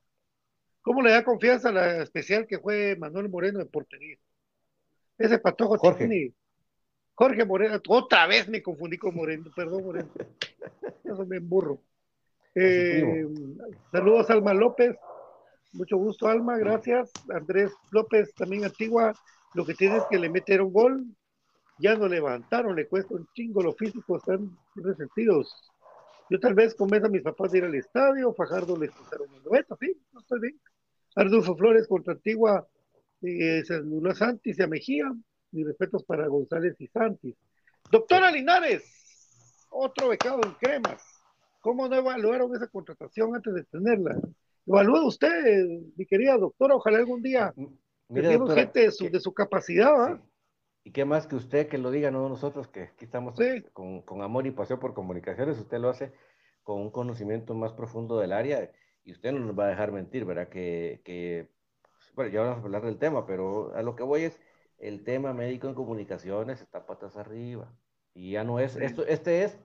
¿Cómo 0.82 1.02
le 1.02 1.12
da 1.12 1.24
confianza 1.24 1.68
a 1.68 1.72
la 1.72 2.02
especial 2.02 2.46
que 2.46 2.58
fue 2.58 2.96
Manuel 2.96 3.28
Moreno 3.28 3.58
de 3.58 3.66
portería? 3.66 4.16
Ese 5.18 5.38
patojo 5.38 5.76
Jorge. 5.76 6.06
tiene. 6.06 6.32
Jorge 7.14 7.44
Moreno, 7.44 7.78
otra 7.88 8.26
vez 8.26 8.48
me 8.48 8.62
confundí 8.62 8.96
con 8.96 9.14
Moreno, 9.14 9.50
perdón, 9.54 9.84
Moreno. 9.84 10.10
Eso 11.04 11.26
me 11.26 11.36
emburro. 11.36 11.82
Eh, 12.54 13.26
saludos 13.92 14.30
Alma 14.30 14.54
López, 14.54 14.96
mucho 15.72 15.98
gusto, 15.98 16.26
Alma, 16.26 16.56
gracias. 16.56 17.12
Andrés 17.28 17.72
López, 17.90 18.34
también 18.34 18.64
antigua. 18.64 19.12
Lo 19.54 19.64
que 19.66 19.74
tiene 19.74 19.98
es 19.98 20.04
que 20.10 20.18
le 20.18 20.30
metieron 20.30 20.72
gol, 20.72 21.04
ya 21.80 21.96
no 21.96 22.06
levantaron, 22.06 22.76
le 22.76 22.86
cuesta 22.86 23.14
un 23.14 23.26
chingo 23.34 23.62
lo 23.62 23.72
físico, 23.72 24.16
están 24.16 24.56
resentidos. 24.74 25.70
Yo 26.28 26.38
tal 26.38 26.54
vez 26.54 26.74
convenza 26.74 27.08
a 27.08 27.10
mis 27.10 27.22
papás 27.22 27.52
de 27.52 27.58
ir 27.58 27.64
al 27.64 27.74
estadio, 27.74 28.32
Fajardo 28.34 28.76
le 28.76 28.86
expulsaron 28.86 29.28
el 29.34 29.42
90, 29.42 29.76
sí, 29.80 29.96
no 30.12 30.20
estoy 30.20 30.40
bien. 30.40 30.60
Ardulfo 31.16 31.56
Flores 31.56 31.88
contra 31.88 32.12
Antigua, 32.12 32.68
eh, 33.22 33.62
se 33.64 33.74
anuló 33.74 34.10
a 34.10 34.14
Santis 34.14 34.58
y 34.58 34.62
a 34.62 34.66
Mejía. 34.66 35.12
Mis 35.52 35.66
respetos 35.66 36.04
para 36.04 36.28
González 36.28 36.76
y 36.78 36.86
Santis. 36.86 37.34
Doctora 37.90 38.30
Linares, 38.30 38.84
otro 39.70 40.08
becado 40.08 40.40
en 40.44 40.52
cremas. 40.52 41.02
¿Cómo 41.60 41.88
no 41.88 41.96
evaluaron 41.96 42.54
esa 42.54 42.68
contratación 42.68 43.34
antes 43.34 43.52
de 43.52 43.64
tenerla? 43.64 44.16
Evalúe 44.64 45.06
usted, 45.06 45.66
mi 45.96 46.06
querida 46.06 46.36
doctora, 46.38 46.76
ojalá 46.76 46.98
algún 46.98 47.20
día 47.20 47.52
tengamos 48.06 48.38
doctora, 48.38 48.60
gente 48.60 48.80
de 48.80 48.92
su, 48.92 49.10
de 49.10 49.18
su 49.18 49.34
capacidad, 49.34 49.92
¿va? 49.92 50.22
Y 50.82 50.92
qué 50.92 51.04
más 51.04 51.26
que 51.26 51.36
usted 51.36 51.68
que 51.68 51.78
lo 51.78 51.90
diga, 51.90 52.10
no 52.10 52.28
nosotros 52.28 52.68
que 52.68 52.84
aquí 52.84 53.04
estamos 53.04 53.36
Sí. 53.36 53.62
con, 53.72 54.02
con 54.02 54.22
amor 54.22 54.46
y 54.46 54.50
pasión 54.50 54.78
por 54.80 54.94
comunicaciones, 54.94 55.58
usted 55.58 55.78
lo 55.78 55.90
hace 55.90 56.12
con 56.62 56.80
un 56.80 56.90
conocimiento 56.90 57.54
más 57.54 57.72
profundo 57.72 58.18
del 58.18 58.32
área 58.32 58.70
y 59.04 59.12
usted 59.12 59.32
no 59.32 59.40
nos 59.40 59.58
va 59.58 59.64
a 59.66 59.68
dejar 59.68 59.92
mentir, 59.92 60.24
¿verdad? 60.24 60.48
Que, 60.48 61.00
que 61.04 61.50
bueno, 62.14 62.30
ya 62.30 62.40
vamos 62.42 62.58
a 62.58 62.62
hablar 62.62 62.82
del 62.82 62.98
tema, 62.98 63.26
pero 63.26 63.74
a 63.74 63.82
lo 63.82 63.96
que 63.96 64.02
voy 64.02 64.24
es, 64.24 64.40
el 64.78 65.04
tema 65.04 65.34
médico 65.34 65.68
en 65.68 65.74
comunicaciones 65.74 66.60
está 66.62 66.86
patas 66.86 67.16
arriba. 67.16 67.72
Y 68.14 68.32
ya 68.32 68.44
no 68.44 68.58
es, 68.58 68.72
Sí. 68.72 68.80
esto, 68.82 69.06
este 69.06 69.44
es, 69.44 69.58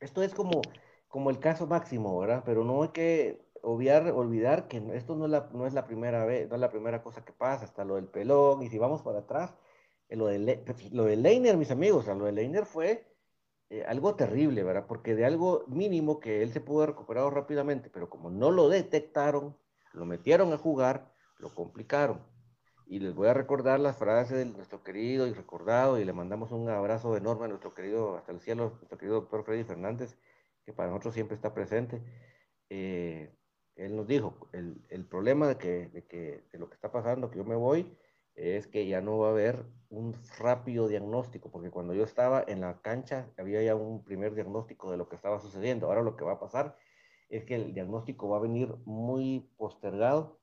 esto 0.00 0.22
es 0.22 0.34
como, 0.34 0.60
como 1.08 1.30
el 1.30 1.38
caso 1.38 1.66
máximo, 1.66 2.18
¿verdad? 2.18 2.42
Pero 2.44 2.64
no 2.64 2.82
hay 2.82 2.90
que 2.90 3.40
obviar, 3.62 4.10
olvidar 4.12 4.68
que 4.68 4.82
esto 4.94 5.16
no 5.16 5.24
es 5.24 5.30
la, 5.30 5.50
no 5.52 5.66
es 5.66 5.72
la 5.72 5.86
primera 5.86 6.24
vez, 6.24 6.48
no 6.48 6.56
es 6.56 6.60
la 6.60 6.70
primera 6.70 7.02
cosa 7.02 7.24
que 7.24 7.32
pasa, 7.32 7.64
hasta 7.64 7.84
lo 7.84 7.96
del 7.96 8.06
pelón, 8.08 8.62
y 8.62 8.68
si 8.68 8.78
vamos 8.78 9.02
para 9.02 9.20
atrás, 9.20 9.56
lo 10.16 10.26
de, 10.26 10.62
lo 10.92 11.04
de 11.04 11.16
Leiner, 11.16 11.56
mis 11.56 11.70
amigos, 11.70 12.06
lo 12.06 12.24
de 12.24 12.32
Leiner 12.32 12.66
fue 12.66 13.06
eh, 13.70 13.84
algo 13.86 14.14
terrible, 14.16 14.62
¿verdad? 14.62 14.86
Porque 14.86 15.14
de 15.14 15.24
algo 15.24 15.64
mínimo 15.68 16.20
que 16.20 16.42
él 16.42 16.52
se 16.52 16.60
pudo 16.60 16.82
haber 16.82 16.90
recuperado 16.90 17.30
rápidamente, 17.30 17.90
pero 17.90 18.10
como 18.10 18.30
no 18.30 18.50
lo 18.50 18.68
detectaron, 18.68 19.56
lo 19.94 20.04
metieron 20.04 20.52
a 20.52 20.58
jugar, 20.58 21.12
lo 21.38 21.54
complicaron. 21.54 22.20
Y 22.86 22.98
les 22.98 23.14
voy 23.14 23.28
a 23.28 23.34
recordar 23.34 23.80
las 23.80 23.96
frases 23.96 24.36
de 24.36 24.44
nuestro 24.44 24.82
querido 24.82 25.26
y 25.26 25.32
recordado, 25.32 25.98
y 25.98 26.04
le 26.04 26.12
mandamos 26.12 26.52
un 26.52 26.68
abrazo 26.68 27.16
enorme 27.16 27.46
a 27.46 27.48
nuestro 27.48 27.74
querido, 27.74 28.16
hasta 28.16 28.32
el 28.32 28.40
cielo, 28.40 28.74
nuestro 28.78 28.98
querido 28.98 29.20
doctor 29.20 29.44
Freddy 29.44 29.64
Fernández, 29.64 30.18
que 30.66 30.74
para 30.74 30.90
nosotros 30.90 31.14
siempre 31.14 31.34
está 31.34 31.54
presente. 31.54 32.02
Eh, 32.68 33.34
él 33.76 33.96
nos 33.96 34.06
dijo, 34.06 34.48
el, 34.52 34.84
el 34.90 35.06
problema 35.06 35.48
de, 35.48 35.56
que, 35.56 35.88
de, 35.88 36.04
que, 36.06 36.44
de 36.52 36.58
lo 36.58 36.68
que 36.68 36.74
está 36.74 36.92
pasando, 36.92 37.30
que 37.30 37.38
yo 37.38 37.44
me 37.44 37.56
voy, 37.56 37.96
es 38.34 38.66
que 38.66 38.86
ya 38.86 39.00
no 39.00 39.18
va 39.18 39.28
a 39.28 39.30
haber 39.30 39.66
un 39.90 40.16
rápido 40.38 40.88
diagnóstico, 40.88 41.50
porque 41.50 41.70
cuando 41.70 41.94
yo 41.94 42.04
estaba 42.04 42.42
en 42.46 42.60
la 42.60 42.80
cancha 42.80 43.30
había 43.36 43.62
ya 43.62 43.74
un 43.74 44.02
primer 44.04 44.34
diagnóstico 44.34 44.90
de 44.90 44.96
lo 44.96 45.08
que 45.08 45.16
estaba 45.16 45.38
sucediendo. 45.38 45.86
Ahora 45.86 46.02
lo 46.02 46.16
que 46.16 46.24
va 46.24 46.32
a 46.32 46.40
pasar 46.40 46.76
es 47.28 47.44
que 47.44 47.54
el 47.54 47.74
diagnóstico 47.74 48.28
va 48.28 48.38
a 48.38 48.42
venir 48.42 48.74
muy 48.84 49.50
postergado 49.56 50.40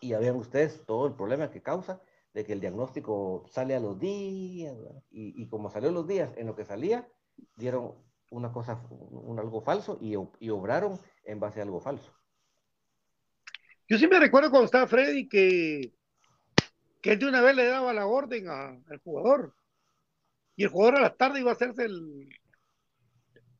y 0.00 0.08
ya 0.08 0.18
vean 0.18 0.36
ustedes 0.36 0.84
todo 0.86 1.06
el 1.06 1.14
problema 1.14 1.50
que 1.50 1.62
causa 1.62 2.00
de 2.32 2.44
que 2.44 2.52
el 2.52 2.60
diagnóstico 2.60 3.44
sale 3.48 3.74
a 3.74 3.80
los 3.80 3.98
días 3.98 4.74
y, 5.10 5.42
y, 5.42 5.48
como 5.48 5.68
salió 5.68 5.90
a 5.90 5.92
los 5.92 6.06
días, 6.06 6.30
en 6.36 6.46
lo 6.46 6.54
que 6.54 6.64
salía, 6.64 7.08
dieron 7.56 7.94
una 8.30 8.52
cosa, 8.52 8.80
un, 8.90 9.38
algo 9.38 9.60
falso 9.60 9.98
y, 10.00 10.14
y 10.38 10.50
obraron 10.50 10.98
en 11.24 11.40
base 11.40 11.60
a 11.60 11.64
algo 11.64 11.80
falso. 11.80 12.12
Yo 13.88 14.08
me 14.08 14.20
recuerdo 14.20 14.50
cuando 14.50 14.66
estaba 14.66 14.86
Freddy 14.86 15.28
que 15.28 15.92
que 17.00 17.12
él 17.12 17.18
de 17.18 17.28
una 17.28 17.40
vez 17.40 17.56
le 17.56 17.66
daba 17.66 17.92
la 17.92 18.06
orden 18.06 18.48
a, 18.48 18.68
al 18.68 18.98
jugador. 19.02 19.54
Y 20.56 20.64
el 20.64 20.70
jugador 20.70 20.96
a 20.96 21.02
la 21.02 21.14
tarde 21.16 21.40
iba 21.40 21.50
a 21.50 21.54
hacerse 21.54 21.84
el, 21.84 22.28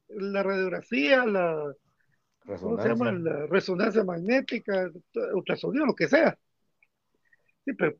la 0.09 0.42
radiografía, 0.42 1.24
la, 1.24 1.74
¿cómo 2.44 2.81
se 2.81 2.88
llama? 2.88 3.12
la 3.12 3.46
resonancia 3.46 4.05
magnética, 4.05 4.90
ultrasonido, 5.33 5.87
lo 5.87 5.94
que 5.94 6.09
sea. 6.09 6.38
Sí, 7.64 7.72
pero 7.74 7.96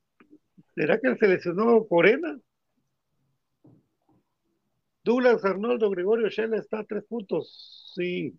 ¿será 0.75 0.99
que 0.99 1.09
él 1.09 1.19
seleccionó 1.19 1.87
Corena? 1.87 2.39
Douglas 5.03 5.45
Arnoldo 5.45 5.89
Gregorio 5.91 6.29
Shell 6.29 6.55
está 6.55 6.81
a 6.81 6.85
tres 6.85 7.05
puntos, 7.05 7.93
sí. 7.95 8.39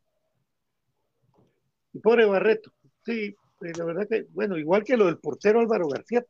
Y 1.94 2.00
pobre 2.00 2.26
Barreto, 2.26 2.72
sí, 3.04 3.36
la 3.60 3.84
verdad 3.84 4.08
que, 4.08 4.28
bueno, 4.32 4.58
igual 4.58 4.84
que 4.84 4.96
lo 4.96 5.08
del 5.08 5.18
portero 5.18 5.60
Álvaro 5.60 5.88
García, 5.88 6.24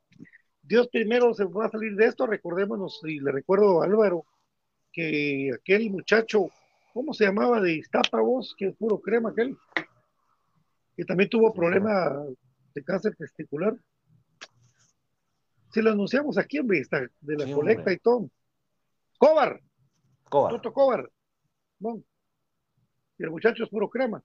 Dios 0.72 0.88
primero 0.88 1.34
se 1.34 1.44
va 1.44 1.66
a 1.66 1.70
salir 1.70 1.98
de 1.98 2.06
esto, 2.06 2.26
recordémonos, 2.26 3.02
y 3.04 3.20
le 3.20 3.34
recuerdo 3.34 3.82
a 3.82 3.86
Álvaro, 3.86 4.26
que 4.90 5.52
aquel 5.54 5.90
muchacho, 5.90 6.50
¿cómo 6.94 7.14
se 7.14 7.26
llamaba? 7.26 7.60
De 7.60 7.74
Iztápagos, 7.74 8.56
que 8.58 8.70
es 8.70 8.76
puro 8.78 9.02
crema 9.02 9.32
aquel, 9.32 9.58
que 10.96 11.04
también 11.04 11.30
tuvo 11.30 11.54
problema 11.54 12.24
de 12.74 12.84
cáncer 12.86 13.18
testicular. 13.18 13.76
Si 15.74 15.82
lo 15.82 15.92
anunciamos 15.92 16.38
aquí, 16.38 16.60
hombre, 16.60 16.80
está, 16.80 17.02
de 17.02 17.36
la 17.38 17.46
sí, 17.46 17.52
colecta 17.52 17.82
hombre. 17.82 17.94
y 17.94 17.98
todo. 17.98 18.30
Cobar. 19.18 19.62
Cobar. 20.30 20.54
Toto 20.54 20.72
Cobar. 20.72 21.12
Y 23.18 23.24
el 23.24 23.30
muchacho 23.30 23.66
es 23.66 23.70
puro 23.70 23.90
crema. 23.90 24.24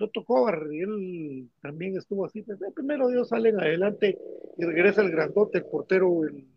Toto 0.00 0.24
Cobar, 0.24 0.66
y 0.72 0.80
él 0.80 1.50
también 1.60 1.94
estuvo 1.94 2.24
así. 2.24 2.40
Pues, 2.40 2.58
eh, 2.62 2.72
primero 2.74 3.08
Dios 3.08 3.28
salen 3.28 3.60
adelante 3.60 4.18
y 4.56 4.64
regresa 4.64 5.02
el 5.02 5.10
grandote, 5.10 5.58
el 5.58 5.66
portero, 5.66 6.24
el, 6.24 6.48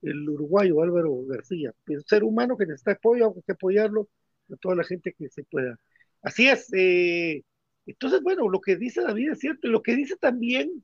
el 0.00 0.26
uruguayo 0.26 0.80
Álvaro 0.80 1.22
García. 1.26 1.74
El 1.86 2.02
ser 2.06 2.24
humano 2.24 2.56
que 2.56 2.64
necesita 2.64 2.92
apoyo, 2.92 3.26
hay 3.26 3.42
que 3.42 3.52
apoyarlo 3.52 4.08
a 4.50 4.56
toda 4.56 4.74
la 4.74 4.84
gente 4.84 5.12
que 5.12 5.28
se 5.28 5.44
pueda. 5.44 5.78
Así 6.22 6.48
es. 6.48 6.72
Eh, 6.72 7.44
entonces, 7.84 8.22
bueno, 8.22 8.48
lo 8.48 8.62
que 8.62 8.76
dice 8.76 9.02
David 9.02 9.32
es 9.32 9.40
cierto, 9.40 9.68
y 9.68 9.70
lo 9.70 9.82
que 9.82 9.94
dice 9.94 10.16
también 10.16 10.82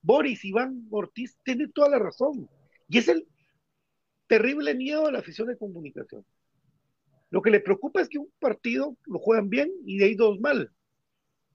Boris 0.00 0.42
Iván 0.46 0.86
Ortiz 0.90 1.36
tiene 1.44 1.68
toda 1.68 1.90
la 1.90 1.98
razón. 1.98 2.48
Y 2.88 2.96
es 2.96 3.08
el 3.08 3.28
terrible 4.26 4.74
miedo 4.74 5.06
a 5.06 5.12
la 5.12 5.18
afición 5.18 5.48
de 5.48 5.58
comunicación. 5.58 6.24
Lo 7.28 7.42
que 7.42 7.50
le 7.50 7.60
preocupa 7.60 8.00
es 8.00 8.08
que 8.08 8.18
un 8.18 8.32
partido 8.38 8.96
lo 9.04 9.18
juegan 9.18 9.50
bien 9.50 9.70
y 9.84 9.98
de 9.98 10.06
ahí 10.06 10.14
dos 10.14 10.40
mal 10.40 10.72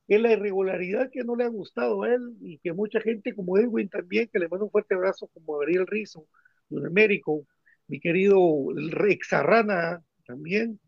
es 0.08 0.22
la 0.22 0.32
irregularidad 0.34 1.10
que 1.12 1.24
no 1.24 1.36
le 1.36 1.46
ha 1.46 1.48
gustado 1.48 2.04
a 2.04 2.13
él 2.13 2.22
y 2.41 2.60
que 2.60 2.74
mucha 2.74 3.00
gente 3.02 3.34
como 3.34 3.58
Edwin 3.58 3.89
también, 3.89 4.30
que 4.32 4.39
le 4.39 4.48
manda 4.48 4.65
un 4.65 4.72
fuerte 4.72 4.96
abrazo 4.96 5.28
como 5.34 5.58
Gabriel 5.58 5.88
Rizo, 5.88 6.28
don 6.70 6.86
Américo, 6.86 7.48
mi 7.88 8.00
querido 8.00 8.68
Rex 8.91 9.34
Arrana 9.34 10.04
también, 10.26 10.80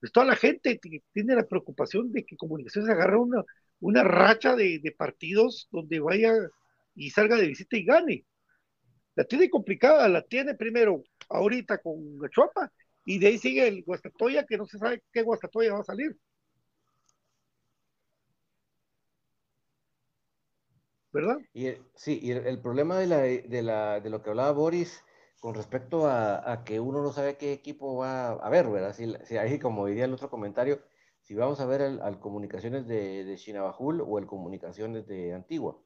pues 0.00 0.12
toda 0.12 0.26
la 0.26 0.36
gente 0.36 0.80
tiene 1.12 1.34
la 1.34 1.46
preocupación 1.46 2.12
de 2.12 2.24
que 2.24 2.36
Comunicaciones 2.36 2.90
agarre 2.90 3.16
una, 3.18 3.44
una 3.80 4.04
racha 4.04 4.54
de, 4.56 4.80
de, 4.82 4.92
partidos 4.92 5.68
donde 5.70 6.00
vaya 6.00 6.32
y 6.94 7.10
salga 7.10 7.36
de 7.36 7.48
visita 7.48 7.76
y 7.76 7.84
gane. 7.84 8.24
La 9.14 9.24
tiene 9.24 9.48
complicada, 9.48 10.08
la 10.08 10.22
tiene 10.22 10.54
primero 10.54 11.02
ahorita 11.28 11.78
con 11.78 12.18
Gachuapa 12.18 12.70
y 13.04 13.18
de 13.18 13.28
ahí 13.28 13.38
sigue 13.38 13.66
el 13.66 13.82
Guastatoya 13.84 14.44
que 14.44 14.58
no 14.58 14.66
se 14.66 14.78
sabe 14.78 15.02
qué 15.12 15.22
Guastatoya 15.22 15.74
va 15.74 15.80
a 15.80 15.84
salir. 15.84 16.16
¿Verdad? 21.16 21.38
Y, 21.54 21.70
sí, 21.94 22.18
y 22.22 22.32
el, 22.32 22.46
el 22.46 22.60
problema 22.60 22.98
de, 22.98 23.06
la, 23.06 23.18
de, 23.18 23.62
la, 23.62 24.00
de, 24.00 24.10
lo 24.10 24.22
que 24.22 24.30
hablaba 24.30 24.52
Boris 24.52 25.02
con 25.40 25.54
respecto 25.54 26.06
a, 26.06 26.50
a, 26.52 26.64
que 26.64 26.78
uno 26.80 27.02
no 27.02 27.12
sabe 27.12 27.36
qué 27.38 27.52
equipo 27.52 27.96
va 27.96 28.32
a 28.32 28.50
ver, 28.50 28.68
¿verdad? 28.68 28.94
Si, 28.94 29.14
si 29.24 29.36
ahí, 29.38 29.58
como 29.58 29.86
diría 29.86 30.04
el 30.04 30.14
otro 30.14 30.30
comentario, 30.30 30.80
si 31.22 31.34
vamos 31.34 31.60
a 31.60 31.66
ver 31.66 31.82
al, 31.82 32.00
al 32.02 32.20
Comunicaciones 32.20 32.86
de, 32.86 33.24
de 33.24 33.36
Chinabajul 33.36 34.00
o 34.00 34.18
el 34.18 34.26
Comunicaciones 34.26 35.06
de 35.06 35.34
Antigua. 35.34 35.78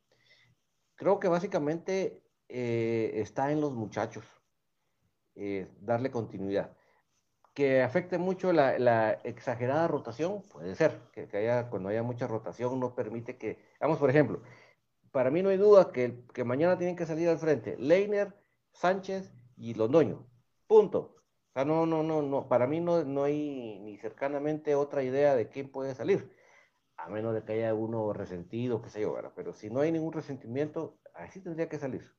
Creo 0.96 1.18
que 1.20 1.28
básicamente 1.28 2.22
eh, 2.48 3.12
está 3.14 3.52
en 3.52 3.60
los 3.60 3.72
muchachos 3.74 4.24
eh, 5.36 5.68
darle 5.80 6.10
continuidad. 6.10 6.76
Que 7.54 7.82
afecte 7.82 8.18
mucho 8.18 8.52
la, 8.52 8.78
la, 8.78 9.12
exagerada 9.24 9.88
rotación, 9.88 10.42
puede 10.42 10.74
ser, 10.74 11.00
que, 11.12 11.28
que 11.28 11.38
haya, 11.38 11.70
cuando 11.70 11.88
haya 11.88 12.02
mucha 12.02 12.26
rotación 12.26 12.78
no 12.80 12.94
permite 12.94 13.36
que, 13.38 13.58
vamos 13.80 13.98
por 13.98 14.10
ejemplo, 14.10 14.42
para 15.12 15.30
mí 15.30 15.42
no 15.42 15.50
hay 15.50 15.56
duda 15.56 15.92
que, 15.92 16.24
que 16.32 16.44
mañana 16.44 16.78
tienen 16.78 16.96
que 16.96 17.06
salir 17.06 17.28
al 17.28 17.38
frente 17.38 17.76
Leiner, 17.78 18.34
Sánchez 18.72 19.32
y 19.56 19.74
Londoño. 19.74 20.26
Punto. 20.66 21.16
O 21.50 21.52
sea, 21.52 21.64
no, 21.64 21.84
no, 21.86 22.02
no, 22.02 22.22
no. 22.22 22.48
Para 22.48 22.66
mí 22.66 22.80
no, 22.80 23.04
no 23.04 23.24
hay 23.24 23.78
ni 23.80 23.98
cercanamente 23.98 24.74
otra 24.74 25.02
idea 25.02 25.34
de 25.34 25.48
quién 25.48 25.70
puede 25.70 25.94
salir. 25.94 26.32
A 26.96 27.08
menos 27.08 27.34
de 27.34 27.44
que 27.44 27.54
haya 27.54 27.74
uno 27.74 28.12
resentido, 28.12 28.82
qué 28.82 28.90
sé 28.90 29.00
yo, 29.00 29.12
¿verdad? 29.12 29.32
Pero 29.34 29.54
si 29.54 29.70
no 29.70 29.80
hay 29.80 29.90
ningún 29.90 30.12
resentimiento, 30.12 30.98
así 31.14 31.40
tendría 31.40 31.68
que 31.68 31.78
salir. 31.78 32.14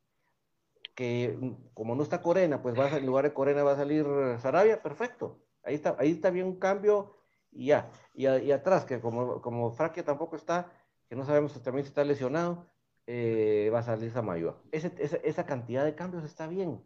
Que 0.95 1.37
como 1.73 1.95
no 1.95 2.03
está 2.03 2.21
Corena, 2.21 2.61
pues 2.61 2.77
va 2.77 2.85
a, 2.85 2.97
en 2.97 3.05
lugar 3.05 3.25
de 3.25 3.33
Corena 3.33 3.63
va 3.63 3.73
a 3.73 3.77
salir 3.77 4.05
Sarabia, 4.39 4.81
perfecto. 4.81 5.39
Ahí 5.63 5.75
está, 5.75 5.95
ahí 5.99 6.11
está 6.11 6.29
bien 6.31 6.47
un 6.47 6.59
cambio 6.59 7.15
y 7.51 7.67
ya. 7.67 7.89
Y, 8.13 8.25
atrás, 8.51 8.85
que 8.85 8.99
como, 8.99 9.41
como 9.41 9.73
tampoco 10.05 10.35
está, 10.35 10.71
que 11.07 11.15
no 11.15 11.25
sabemos 11.25 11.53
también 11.61 11.85
si 11.85 11.89
está 11.89 12.03
lesionado, 12.03 12.67
eh, 13.07 13.69
va 13.73 13.79
a 13.79 13.83
salir 13.83 14.11
Samayoa. 14.11 14.61
Ese, 14.71 14.91
esa, 14.97 15.17
esa, 15.17 15.45
cantidad 15.45 15.85
de 15.85 15.95
cambios 15.95 16.23
está 16.23 16.47
bien, 16.47 16.81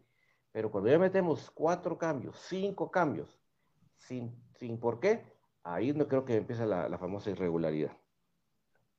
pero 0.52 0.70
cuando 0.70 0.90
ya 0.90 0.98
metemos 0.98 1.50
cuatro 1.50 1.98
cambios, 1.98 2.38
cinco 2.48 2.90
cambios, 2.90 3.38
sin, 3.96 4.34
sin 4.54 4.78
por 4.78 5.00
qué, 5.00 5.24
ahí 5.62 5.92
no 5.92 6.08
creo 6.08 6.24
que 6.24 6.36
empieza 6.36 6.66
la, 6.66 6.88
la 6.88 6.98
famosa 6.98 7.30
irregularidad. 7.30 7.96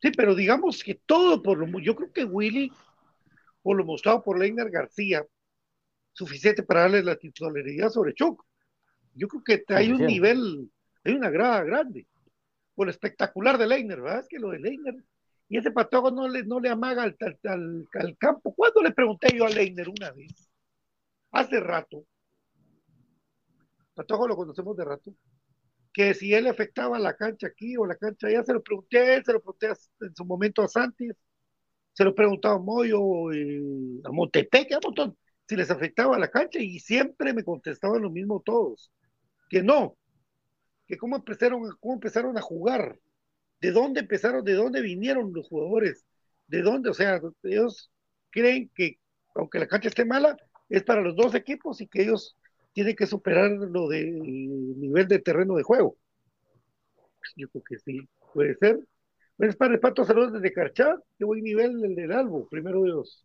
Sí, 0.01 0.11
pero 0.15 0.35
digamos 0.35 0.83
que 0.83 0.95
todo 1.05 1.41
por 1.41 1.57
lo 1.57 1.79
yo 1.79 1.95
creo 1.95 2.11
que 2.11 2.23
Willy, 2.23 2.71
por 3.63 3.77
lo 3.77 3.83
mostrado 3.83 4.23
por 4.23 4.37
Leiner 4.37 4.69
García, 4.69 5.25
suficiente 6.13 6.63
para 6.63 6.81
darle 6.81 7.03
la 7.03 7.15
titularidad 7.15 7.89
sobre 7.89 8.13
Choc. 8.13 8.43
Yo 9.13 9.27
creo 9.27 9.43
que 9.43 9.63
hay 9.73 9.91
un 9.91 10.05
nivel, 10.05 10.71
hay 11.03 11.13
una 11.13 11.29
grada 11.29 11.63
grande. 11.63 12.07
Por 12.75 12.89
espectacular 12.89 13.57
de 13.57 13.67
Leiner, 13.67 14.01
¿verdad? 14.01 14.19
Es 14.19 14.27
que 14.27 14.37
lo 14.37 14.49
de 14.49 14.59
Leiner 14.59 14.95
y 15.49 15.57
ese 15.57 15.71
patojo 15.71 16.11
no 16.11 16.27
le, 16.27 16.43
no 16.43 16.59
le 16.59 16.69
amaga 16.69 17.03
al, 17.03 17.17
al, 17.43 17.87
al, 17.93 18.17
campo. 18.17 18.53
¿Cuándo 18.53 18.81
le 18.81 18.91
pregunté 18.91 19.35
yo 19.35 19.45
a 19.45 19.49
Leiner 19.49 19.87
una 19.87 20.11
vez? 20.11 20.49
Hace 21.31 21.59
rato. 21.59 22.05
Patojo 23.93 24.27
lo 24.27 24.35
conocemos 24.35 24.75
de 24.75 24.83
rato. 24.83 25.13
Que 25.93 26.13
si 26.13 26.33
él 26.33 26.47
afectaba 26.47 26.99
la 26.99 27.15
cancha 27.15 27.47
aquí 27.47 27.77
o 27.77 27.85
la 27.85 27.95
cancha 27.95 28.27
allá, 28.27 28.43
se 28.43 28.53
lo 28.53 28.61
pregunté 28.61 28.99
a 28.99 29.15
él, 29.15 29.23
se 29.25 29.33
lo 29.33 29.39
pregunté 29.39 29.67
en 30.01 30.15
su 30.15 30.25
momento 30.25 30.61
a 30.61 30.67
Santis, 30.67 31.15
se 31.93 32.03
lo 32.03 32.13
preguntaba 32.13 32.55
a 32.55 32.59
Moyo, 32.59 33.31
eh, 33.31 34.01
a 34.03 34.11
Montepec, 34.11 34.73
a 34.73 34.79
montón, 34.83 35.17
si 35.47 35.55
les 35.55 35.71
afectaba 35.71 36.19
la 36.19 36.29
cancha 36.29 36.59
y 36.59 36.79
siempre 36.79 37.33
me 37.33 37.43
contestaban 37.43 38.01
lo 38.01 38.11
mismo 38.11 38.43
todos. 38.45 38.91
Que 39.49 39.63
no, 39.63 39.97
que 40.87 40.97
cómo 40.97 41.15
empezaron, 41.15 41.61
cómo 41.79 41.95
empezaron 41.95 42.37
a 42.37 42.41
jugar 42.41 42.99
de 43.61 43.71
dónde 43.71 44.01
empezaron, 44.01 44.43
de 44.43 44.53
dónde 44.53 44.81
vinieron 44.81 45.33
los 45.33 45.47
jugadores, 45.47 46.05
de 46.47 46.61
dónde, 46.61 46.89
o 46.89 46.93
sea, 46.93 47.21
ellos 47.43 47.91
creen 48.29 48.71
que 48.75 48.99
aunque 49.37 49.59
la 49.59 49.67
cancha 49.67 49.89
esté 49.89 50.05
mala, 50.05 50.35
es 50.69 50.83
para 50.83 51.01
los 51.01 51.15
dos 51.15 51.35
equipos 51.35 51.79
y 51.81 51.87
que 51.87 52.03
ellos 52.03 52.35
tienen 52.73 52.95
que 52.95 53.07
superar 53.07 53.51
lo 53.51 53.87
del 53.87 54.19
nivel 54.19 55.07
de 55.07 55.19
terreno 55.19 55.55
de 55.55 55.63
juego. 55.63 55.97
Yo 57.35 57.47
creo 57.49 57.63
que 57.63 57.77
sí, 57.79 58.07
puede 58.33 58.55
ser. 58.55 58.79
Buenas 59.37 59.57
tardes, 59.57 59.79
Pato, 59.79 60.03
saludos 60.05 60.33
desde 60.33 60.53
Carchá, 60.53 60.99
qué 61.17 61.25
buen 61.25 61.43
nivel 61.43 61.83
el 61.83 61.95
del 61.95 62.11
Albo, 62.11 62.47
primero 62.49 62.81
de 62.83 62.89
los. 62.89 63.23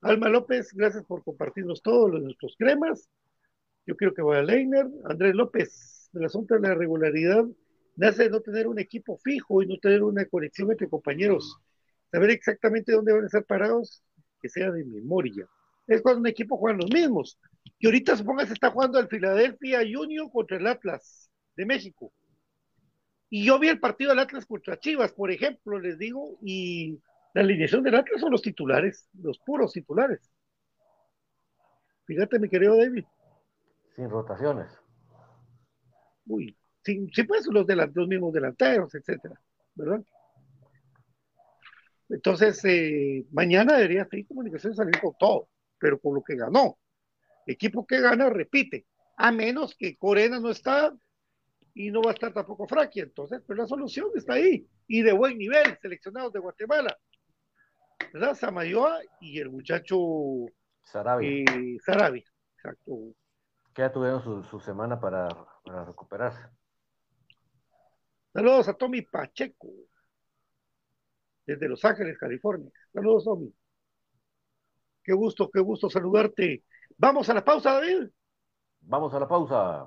Alma 0.00 0.28
López, 0.28 0.72
gracias 0.72 1.04
por 1.04 1.22
compartirnos 1.22 1.80
todos 1.80 2.10
los, 2.10 2.22
nuestros 2.22 2.56
cremas. 2.58 3.08
Yo 3.86 3.96
quiero 3.96 4.14
que 4.14 4.22
vaya 4.22 4.42
Leiner. 4.42 4.86
Andrés 5.04 5.34
López, 5.34 6.10
el 6.14 6.24
asunto 6.24 6.54
de 6.54 6.60
la 6.60 6.74
regularidad 6.74 7.44
nace 7.96 8.24
de 8.24 8.30
no 8.30 8.40
tener 8.40 8.66
un 8.66 8.78
equipo 8.78 9.18
fijo 9.18 9.62
y 9.62 9.66
no 9.66 9.76
tener 9.78 10.02
una 10.02 10.24
conexión 10.26 10.70
entre 10.70 10.88
compañeros. 10.88 11.58
Saber 12.10 12.30
exactamente 12.30 12.92
dónde 12.92 13.12
van 13.12 13.22
a 13.22 13.26
estar 13.26 13.44
parados, 13.44 14.02
que 14.40 14.48
sea 14.48 14.70
de 14.70 14.84
memoria. 14.84 15.48
Es 15.86 16.02
cuando 16.02 16.20
un 16.20 16.26
equipo 16.26 16.56
juega 16.56 16.78
los 16.78 16.90
mismos. 16.90 17.38
Y 17.78 17.86
ahorita 17.86 18.16
suponga 18.16 18.46
se 18.46 18.52
está 18.52 18.70
jugando 18.70 18.98
el 18.98 19.08
Philadelphia 19.08 19.80
Union 19.80 20.28
contra 20.30 20.56
el 20.56 20.66
Atlas 20.66 21.30
de 21.56 21.66
México. 21.66 22.12
Y 23.30 23.46
yo 23.46 23.58
vi 23.58 23.68
el 23.68 23.80
partido 23.80 24.10
del 24.10 24.18
Atlas 24.18 24.44
contra 24.44 24.78
Chivas, 24.78 25.12
por 25.12 25.30
ejemplo, 25.30 25.78
les 25.78 25.98
digo, 25.98 26.38
y 26.42 27.00
la 27.34 27.40
alineación 27.40 27.82
del 27.82 27.94
Atlas 27.94 28.20
son 28.20 28.30
los 28.30 28.42
titulares, 28.42 29.08
los 29.14 29.38
puros 29.38 29.72
titulares. 29.72 30.30
Fíjate, 32.04 32.38
mi 32.38 32.48
querido 32.48 32.76
David. 32.76 33.04
Sin 33.96 34.10
rotaciones. 34.10 34.70
Uy, 36.26 36.56
sin, 36.84 37.10
sí, 37.12 37.22
pues 37.24 37.46
los, 37.46 37.66
de 37.66 37.76
los 37.76 38.08
mismos 38.08 38.32
delanteros, 38.32 38.94
etcétera, 38.94 39.40
¿verdad? 39.74 40.02
Entonces, 42.08 42.62
eh, 42.64 43.24
mañana 43.32 43.76
debería 43.76 44.04
seguir 44.04 44.26
comunicación 44.26 44.74
salir 44.74 45.00
con 45.00 45.14
todo, 45.18 45.48
pero 45.78 45.98
con 45.98 46.14
lo 46.14 46.22
que 46.22 46.36
ganó. 46.36 46.78
Equipo 47.46 47.86
que 47.86 48.00
gana 48.00 48.28
repite, 48.28 48.86
a 49.16 49.32
menos 49.32 49.74
que 49.74 49.96
Corena 49.96 50.38
no 50.38 50.50
está 50.50 50.94
y 51.74 51.90
no 51.90 52.02
va 52.02 52.10
a 52.10 52.14
estar 52.14 52.32
tampoco 52.32 52.66
Fraki. 52.66 53.00
Entonces, 53.00 53.38
pero 53.38 53.46
pues, 53.46 53.58
la 53.60 53.66
solución 53.66 54.08
está 54.14 54.34
ahí 54.34 54.66
y 54.86 55.02
de 55.02 55.12
buen 55.12 55.38
nivel, 55.38 55.78
seleccionados 55.80 56.32
de 56.32 56.40
Guatemala. 56.40 56.96
¿Verdad? 58.12 58.34
Samayoa 58.34 59.00
y 59.20 59.38
el 59.38 59.50
muchacho 59.50 59.96
Sarabia. 60.82 61.30
Eh, 61.30 61.78
Sarabia. 61.84 62.24
Exacto. 62.56 63.14
Que 63.74 63.82
ya 63.82 63.92
tuvieron 63.92 64.22
su, 64.22 64.42
su 64.42 64.60
semana 64.60 65.00
para, 65.00 65.28
para 65.64 65.86
recuperarse. 65.86 66.46
Saludos 68.32 68.68
a 68.68 68.74
Tommy 68.74 69.02
Pacheco, 69.02 69.68
desde 71.44 71.68
Los 71.68 71.84
Ángeles, 71.84 72.16
California. 72.16 72.70
Saludos, 72.92 73.24
Tommy. 73.24 73.52
Qué 75.04 75.12
gusto, 75.12 75.50
qué 75.50 75.60
gusto 75.60 75.90
saludarte. 75.90 76.64
Vamos 76.96 77.28
a 77.28 77.34
la 77.34 77.44
pausa, 77.44 77.74
David. 77.74 78.08
Vamos 78.80 79.12
a 79.12 79.20
la 79.20 79.28
pausa. 79.28 79.86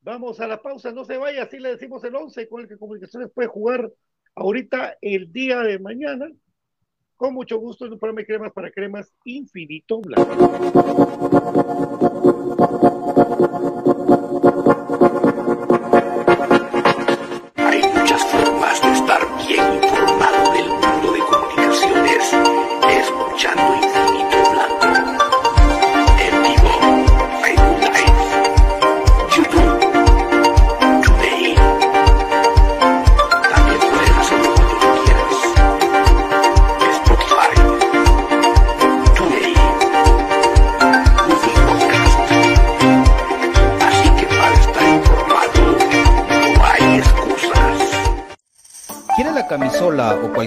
Vamos 0.00 0.40
a 0.40 0.46
la 0.46 0.62
pausa, 0.62 0.92
no 0.92 1.04
se 1.04 1.18
vaya, 1.18 1.42
así 1.42 1.58
le 1.58 1.70
decimos 1.70 2.04
el 2.04 2.14
11 2.14 2.48
con 2.48 2.60
el 2.60 2.68
que 2.68 2.78
Comunicaciones 2.78 3.28
puede 3.32 3.48
jugar 3.48 3.92
ahorita 4.36 4.96
el 5.00 5.32
día 5.32 5.60
de 5.60 5.78
mañana. 5.78 6.30
Con 7.16 7.34
mucho 7.34 7.58
gusto 7.58 7.86
en 7.86 7.94
un 7.94 7.98
programa 7.98 8.20
de 8.20 8.26
cremas 8.26 8.52
para 8.52 8.70
cremas 8.70 9.12
infinito 9.24 10.00
blanco. 10.00 10.36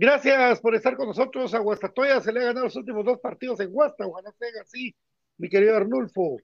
Gracias 0.00 0.60
por 0.60 0.76
estar 0.76 0.96
con 0.96 1.08
nosotros. 1.08 1.52
A 1.54 1.58
Guastatoya 1.58 2.20
se 2.20 2.32
le 2.32 2.38
ha 2.38 2.44
ganado 2.44 2.66
los 2.66 2.76
últimos 2.76 3.04
dos 3.04 3.18
partidos 3.18 3.58
en 3.58 3.72
Guasta. 3.72 4.06
Ojalá 4.06 4.30
sea 4.30 4.62
así, 4.62 4.94
mi 5.38 5.48
querido 5.48 5.76
Arnulfo. 5.76 6.36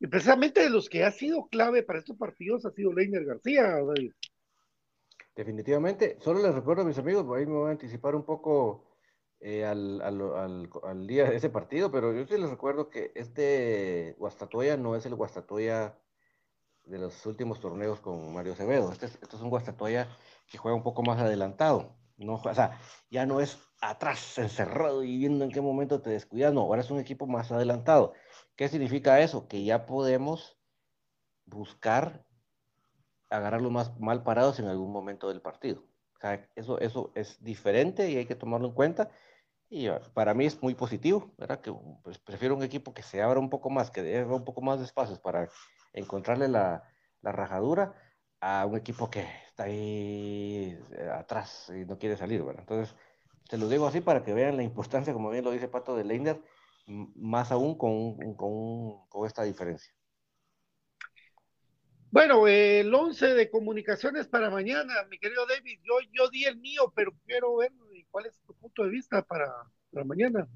Y 0.00 0.06
precisamente 0.06 0.62
de 0.62 0.70
los 0.70 0.88
que 0.88 1.04
ha 1.04 1.10
sido 1.10 1.46
clave 1.48 1.82
para 1.82 1.98
estos 1.98 2.16
partidos 2.16 2.64
ha 2.64 2.70
sido 2.70 2.94
Leiner 2.94 3.26
García. 3.26 3.62
David. 3.62 4.12
Definitivamente. 5.36 6.16
Solo 6.20 6.40
les 6.40 6.54
recuerdo 6.54 6.80
a 6.80 6.86
mis 6.86 6.96
amigos, 6.96 7.26
ahí 7.36 7.44
me 7.44 7.52
voy 7.52 7.68
a 7.68 7.72
anticipar 7.72 8.14
un 8.14 8.24
poco 8.24 8.96
eh, 9.38 9.66
al, 9.66 11.06
día 11.06 11.28
de 11.28 11.36
ese 11.36 11.50
partido, 11.50 11.90
pero 11.90 12.14
yo 12.14 12.26
sí 12.26 12.40
les 12.40 12.48
recuerdo 12.48 12.88
que 12.88 13.12
este 13.16 14.14
Guastatoya 14.16 14.78
no 14.78 14.96
es 14.96 15.04
el 15.04 15.14
Guastatoya 15.14 15.98
de 16.84 16.98
los 16.98 17.26
últimos 17.26 17.60
torneos 17.60 18.00
con 18.00 18.32
Mario 18.32 18.54
Acevedo. 18.54 18.90
Este 18.90 19.04
es, 19.04 19.18
este 19.20 19.36
es 19.36 19.42
un 19.42 19.50
Guastatoya 19.50 20.08
que 20.50 20.56
juega 20.56 20.74
un 20.74 20.82
poco 20.82 21.02
más 21.02 21.20
adelantado. 21.20 22.02
No, 22.16 22.34
o 22.34 22.54
sea, 22.54 22.78
ya 23.10 23.26
no 23.26 23.40
es 23.40 23.58
atrás, 23.80 24.38
encerrado 24.38 25.02
y 25.02 25.18
viendo 25.18 25.44
en 25.44 25.50
qué 25.50 25.60
momento 25.60 26.00
te 26.00 26.10
descuidas. 26.10 26.52
No, 26.52 26.62
ahora 26.62 26.82
es 26.82 26.90
un 26.90 27.00
equipo 27.00 27.26
más 27.26 27.50
adelantado. 27.50 28.14
¿Qué 28.56 28.68
significa 28.68 29.20
eso? 29.20 29.48
Que 29.48 29.64
ya 29.64 29.86
podemos 29.86 30.56
buscar 31.44 32.24
agarrarlos 33.30 33.72
más 33.72 33.98
mal 33.98 34.22
parados 34.22 34.58
en 34.60 34.66
algún 34.66 34.92
momento 34.92 35.28
del 35.28 35.42
partido. 35.42 35.84
Eso, 36.54 36.78
eso 36.80 37.12
es 37.14 37.42
diferente 37.42 38.10
y 38.10 38.16
hay 38.16 38.26
que 38.26 38.34
tomarlo 38.34 38.68
en 38.68 38.74
cuenta. 38.74 39.10
Y 39.68 39.88
ah, 39.88 40.00
para 40.14 40.32
mí 40.34 40.46
es 40.46 40.62
muy 40.62 40.74
positivo, 40.74 41.34
¿verdad? 41.36 41.60
Que 41.60 41.72
pues, 42.02 42.18
prefiero 42.18 42.54
un 42.54 42.62
equipo 42.62 42.94
que 42.94 43.02
se 43.02 43.20
abra 43.20 43.40
un 43.40 43.50
poco 43.50 43.68
más, 43.70 43.90
que 43.90 44.02
dé 44.02 44.24
un 44.24 44.44
poco 44.44 44.62
más 44.62 44.78
de 44.78 44.86
espacios 44.86 45.18
para 45.18 45.48
encontrarle 45.92 46.48
la, 46.48 46.84
la 47.20 47.32
rajadura 47.32 47.94
a 48.40 48.64
un 48.66 48.76
equipo 48.76 49.10
que 49.10 49.26
está 49.54 49.64
ahí 49.64 50.76
eh, 50.98 51.10
atrás 51.12 51.70
y 51.72 51.84
no 51.84 51.96
quiere 51.96 52.16
salir, 52.16 52.42
¿verdad? 52.42 52.62
Entonces, 52.62 52.96
te 53.48 53.56
lo 53.56 53.68
digo 53.68 53.86
así 53.86 54.00
para 54.00 54.24
que 54.24 54.34
vean 54.34 54.56
la 54.56 54.64
importancia, 54.64 55.12
como 55.12 55.30
bien 55.30 55.44
lo 55.44 55.52
dice 55.52 55.68
Pato 55.68 55.94
de 55.94 56.02
Leiner, 56.02 56.40
más 56.88 57.52
aún 57.52 57.78
con, 57.78 58.34
con, 58.34 59.06
con 59.08 59.26
esta 59.26 59.44
diferencia. 59.44 59.94
Bueno, 62.10 62.48
el 62.48 62.92
11 62.92 63.34
de 63.34 63.48
comunicaciones 63.48 64.26
para 64.26 64.50
mañana, 64.50 64.92
mi 65.08 65.20
querido 65.20 65.46
David, 65.46 65.78
yo, 65.84 65.94
yo 66.12 66.28
di 66.30 66.46
el 66.46 66.56
mío, 66.56 66.92
pero 66.94 67.12
quiero 67.24 67.56
ver 67.56 67.70
cuál 68.10 68.26
es 68.26 68.36
tu 68.40 68.54
punto 68.54 68.82
de 68.82 68.90
vista 68.90 69.22
para, 69.22 69.46
para 69.92 70.04
mañana. 70.04 70.48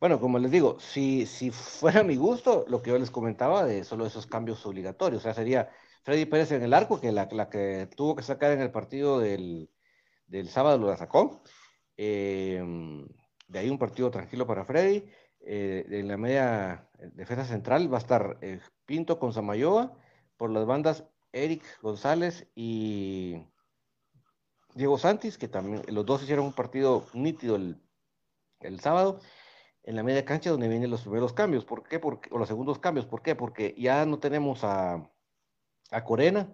Bueno, 0.00 0.18
como 0.18 0.40
les 0.40 0.50
digo, 0.50 0.80
si, 0.80 1.26
si 1.26 1.52
fuera 1.52 2.02
mi 2.02 2.16
gusto, 2.16 2.64
lo 2.68 2.82
que 2.82 2.90
yo 2.90 2.98
les 2.98 3.10
comentaba 3.12 3.64
de 3.64 3.84
solo 3.84 4.04
esos 4.04 4.26
cambios 4.26 4.66
obligatorios, 4.66 5.22
o 5.22 5.24
sea, 5.24 5.34
sería 5.34 5.70
Freddy 6.06 6.24
Pérez 6.24 6.52
en 6.52 6.62
el 6.62 6.72
arco, 6.72 7.00
que 7.00 7.10
la, 7.10 7.28
la 7.32 7.50
que 7.50 7.88
tuvo 7.96 8.14
que 8.14 8.22
sacar 8.22 8.52
en 8.52 8.60
el 8.60 8.70
partido 8.70 9.18
del, 9.18 9.68
del 10.28 10.48
sábado 10.48 10.78
lo 10.78 10.96
sacó. 10.96 11.42
Eh, 11.96 12.62
de 13.48 13.58
ahí 13.58 13.68
un 13.68 13.78
partido 13.80 14.08
tranquilo 14.08 14.46
para 14.46 14.64
Freddy. 14.64 15.10
Eh, 15.40 15.84
en 15.90 16.06
la 16.06 16.16
media 16.16 16.88
defensa 17.14 17.44
central 17.44 17.92
va 17.92 17.96
a 17.96 18.00
estar 18.00 18.38
eh, 18.40 18.60
Pinto 18.84 19.18
con 19.18 19.32
Samayoa, 19.32 19.98
por 20.36 20.50
las 20.50 20.64
bandas 20.64 21.08
Eric 21.32 21.64
González 21.82 22.46
y 22.54 23.42
Diego 24.76 24.98
Santis, 24.98 25.36
que 25.36 25.48
también 25.48 25.82
los 25.88 26.06
dos 26.06 26.22
hicieron 26.22 26.46
un 26.46 26.52
partido 26.52 27.04
nítido 27.14 27.56
el, 27.56 27.82
el 28.60 28.78
sábado 28.78 29.18
en 29.82 29.96
la 29.96 30.04
media 30.04 30.24
cancha 30.24 30.50
donde 30.50 30.68
vienen 30.68 30.88
los 30.88 31.02
primeros 31.02 31.32
cambios. 31.32 31.64
¿Por 31.64 31.82
qué? 31.82 32.00
O 32.30 32.38
los 32.38 32.46
segundos 32.46 32.78
cambios. 32.78 33.06
¿Por 33.06 33.22
qué? 33.22 33.34
Porque 33.34 33.74
ya 33.76 34.06
no 34.06 34.20
tenemos 34.20 34.62
a, 34.62 35.10
a 35.90 36.04
Corena, 36.04 36.52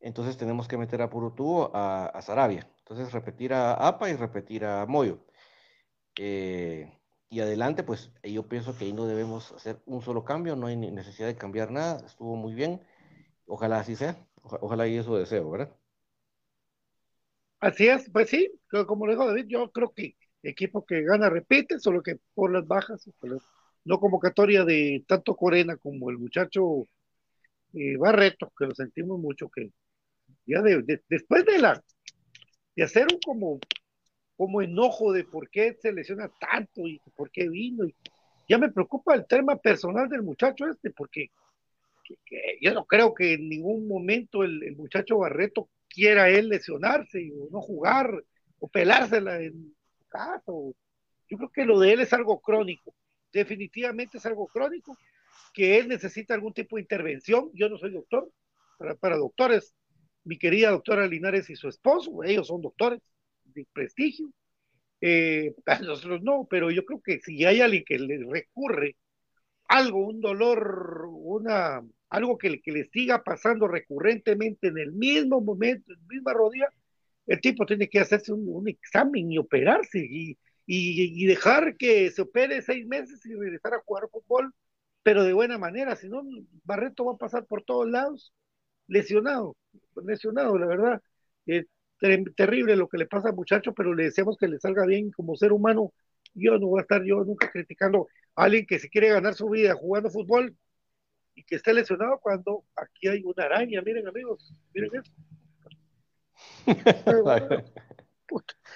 entonces 0.00 0.36
tenemos 0.36 0.68
que 0.68 0.78
meter 0.78 1.02
a 1.02 1.10
puro 1.10 1.32
tubo 1.32 1.74
a, 1.74 2.06
a 2.06 2.22
Sarabia. 2.22 2.68
Entonces 2.78 3.12
repetir 3.12 3.52
a 3.52 3.74
APA 3.74 4.10
y 4.10 4.14
repetir 4.16 4.64
a 4.64 4.86
Moyo. 4.86 5.20
Eh, 6.16 6.92
y 7.30 7.40
adelante, 7.40 7.82
pues 7.82 8.10
yo 8.22 8.48
pienso 8.48 8.76
que 8.76 8.86
ahí 8.86 8.92
no 8.92 9.06
debemos 9.06 9.52
hacer 9.52 9.80
un 9.86 10.02
solo 10.02 10.24
cambio, 10.24 10.56
no 10.56 10.66
hay 10.66 10.76
necesidad 10.76 11.28
de 11.28 11.36
cambiar 11.36 11.70
nada, 11.70 12.04
estuvo 12.06 12.36
muy 12.36 12.54
bien, 12.54 12.80
ojalá 13.46 13.80
así 13.80 13.96
sea, 13.96 14.16
ojalá 14.42 14.88
y 14.88 14.96
eso 14.96 15.16
deseo, 15.16 15.50
¿verdad? 15.50 15.70
Así 17.60 17.88
es, 17.88 18.08
pues 18.10 18.30
sí, 18.30 18.50
como 18.86 19.06
le 19.06 19.12
dijo 19.12 19.26
David, 19.26 19.46
yo 19.48 19.70
creo 19.72 19.92
que 19.92 20.16
equipo 20.42 20.86
que 20.86 21.02
gana 21.02 21.28
repite, 21.28 21.78
solo 21.80 22.02
que 22.02 22.16
por 22.34 22.52
las 22.52 22.66
bajas, 22.66 23.10
no 23.84 24.00
convocatoria 24.00 24.64
de 24.64 25.04
tanto 25.06 25.36
Corena 25.36 25.76
como 25.76 26.10
el 26.10 26.18
muchacho 26.18 26.86
eh, 27.74 27.96
Barreto, 27.96 28.52
que 28.58 28.66
lo 28.66 28.74
sentimos 28.74 29.18
mucho, 29.18 29.48
que 29.48 29.70
ya 30.46 30.62
de, 30.62 31.02
después 31.08 31.44
de 31.44 31.58
la 31.58 31.82
de 32.74 32.82
hacer 32.82 33.06
un 33.12 33.18
como 33.20 33.60
como 34.38 34.62
enojo 34.62 35.12
de 35.12 35.24
por 35.24 35.50
qué 35.50 35.76
se 35.82 35.92
lesiona 35.92 36.30
tanto 36.38 36.86
y 36.86 37.00
por 37.16 37.28
qué 37.32 37.48
vino. 37.48 37.84
Y 37.84 37.94
ya 38.48 38.56
me 38.56 38.70
preocupa 38.70 39.16
el 39.16 39.26
tema 39.26 39.56
personal 39.56 40.08
del 40.08 40.22
muchacho 40.22 40.68
este, 40.68 40.90
porque 40.92 41.26
yo 42.60 42.72
no 42.72 42.84
creo 42.84 43.12
que 43.12 43.34
en 43.34 43.48
ningún 43.48 43.88
momento 43.88 44.44
el, 44.44 44.76
muchacho 44.76 45.18
Barreto 45.18 45.68
quiera 45.88 46.30
él 46.30 46.48
lesionarse 46.48 47.30
o 47.36 47.48
no 47.50 47.60
jugar 47.60 48.10
o 48.60 48.68
pelársela 48.68 49.40
en 49.40 49.74
su 49.98 50.08
caso. 50.08 50.72
Yo 51.28 51.36
creo 51.36 51.50
que 51.50 51.64
lo 51.64 51.80
de 51.80 51.94
él 51.94 52.00
es 52.00 52.12
algo 52.12 52.40
crónico, 52.40 52.94
definitivamente 53.32 54.18
es 54.18 54.26
algo 54.26 54.46
crónico, 54.46 54.96
que 55.58 55.76
él 55.76 55.88
necesita 55.88 56.34
algún 56.34 56.52
tipo 56.52 56.76
de 56.76 56.82
intervención. 56.82 57.50
Yo 57.52 57.68
no 57.68 57.78
soy 57.78 57.90
doctor, 57.90 58.30
para, 59.00 59.16
doctores, 59.16 59.74
mi 60.22 60.38
querida 60.38 60.70
doctora 60.70 61.08
Linares 61.08 61.50
y 61.50 61.56
su 61.56 61.68
esposo, 61.68 62.22
ellos 62.22 62.46
son 62.46 62.62
doctores 62.62 63.00
de 63.42 63.66
prestigio. 63.72 64.30
Eh, 65.00 65.52
nosotros 65.82 66.22
no, 66.22 66.46
pero 66.48 66.70
yo 66.70 66.84
creo 66.84 67.02
que 67.04 67.18
si 67.18 67.44
hay 67.44 67.60
alguien 67.60 67.82
que 67.84 67.98
le 67.98 68.24
recurre 68.30 68.94
algo, 69.64 70.06
un 70.06 70.20
dolor, 70.20 71.06
una, 71.08 71.82
algo 72.08 72.38
que, 72.38 72.60
que 72.62 72.70
le 72.70 72.84
siga 72.90 73.24
pasando 73.24 73.66
recurrentemente 73.66 74.68
en 74.68 74.78
el 74.78 74.92
mismo 74.92 75.40
momento, 75.40 75.92
en 75.92 75.98
la 75.98 76.06
misma 76.06 76.34
rodilla, 76.34 76.72
el 77.26 77.40
tipo 77.40 77.66
tiene 77.66 77.88
que 77.88 77.98
hacerse 77.98 78.32
un, 78.32 78.44
un 78.48 78.68
examen 78.68 79.32
y 79.32 79.38
operarse 79.38 79.98
y, 79.98 80.38
y, 80.66 81.24
y, 81.24 81.26
dejar 81.26 81.76
que 81.76 82.12
se 82.12 82.22
opere 82.22 82.62
seis 82.62 82.86
meses 82.86 83.26
y 83.26 83.34
regresar 83.34 83.74
a 83.74 83.80
jugar 83.84 84.08
fútbol, 84.08 84.54
pero 85.02 85.24
de 85.24 85.32
buena 85.32 85.58
manera, 85.58 85.96
si 85.96 86.08
no, 86.08 86.22
Barreto 86.64 87.04
va 87.04 87.12
a 87.14 87.18
pasar 87.18 87.46
por 87.46 87.62
todos 87.62 87.88
lados 87.88 88.32
lesionado, 88.88 89.56
lesionado, 90.04 90.58
la 90.58 90.66
verdad. 90.66 91.02
Eh, 91.46 91.66
ter 92.00 92.22
terrible 92.34 92.76
lo 92.76 92.88
que 92.88 92.98
le 92.98 93.06
pasa 93.06 93.28
al 93.28 93.34
muchacho, 93.36 93.72
pero 93.74 93.94
le 93.94 94.04
deseamos 94.04 94.36
que 94.36 94.48
le 94.48 94.58
salga 94.58 94.86
bien 94.86 95.10
como 95.10 95.36
ser 95.36 95.52
humano. 95.52 95.92
Yo 96.34 96.58
no 96.58 96.68
voy 96.68 96.80
a 96.80 96.82
estar 96.82 97.04
yo 97.04 97.24
nunca 97.24 97.50
criticando 97.50 98.08
a 98.34 98.44
alguien 98.44 98.66
que 98.66 98.78
se 98.78 98.88
quiere 98.88 99.08
ganar 99.08 99.34
su 99.34 99.48
vida 99.48 99.74
jugando 99.74 100.10
fútbol 100.10 100.56
y 101.34 101.44
que 101.44 101.56
esté 101.56 101.72
lesionado 101.74 102.18
cuando 102.20 102.64
aquí 102.76 103.08
hay 103.08 103.22
una 103.24 103.44
araña. 103.44 103.82
Miren, 103.82 104.06
amigos, 104.08 104.52
miren 104.74 104.90
eso. 104.94 105.12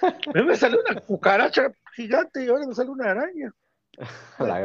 me 0.47 0.57
sale 0.57 0.79
una 0.79 1.01
cucaracha 1.01 1.73
gigante 1.95 2.45
y 2.45 2.49
ahora 2.49 2.66
me 2.66 2.75
sale 2.75 2.91
una 2.91 3.11
araña. 3.11 3.55
La 4.39 4.57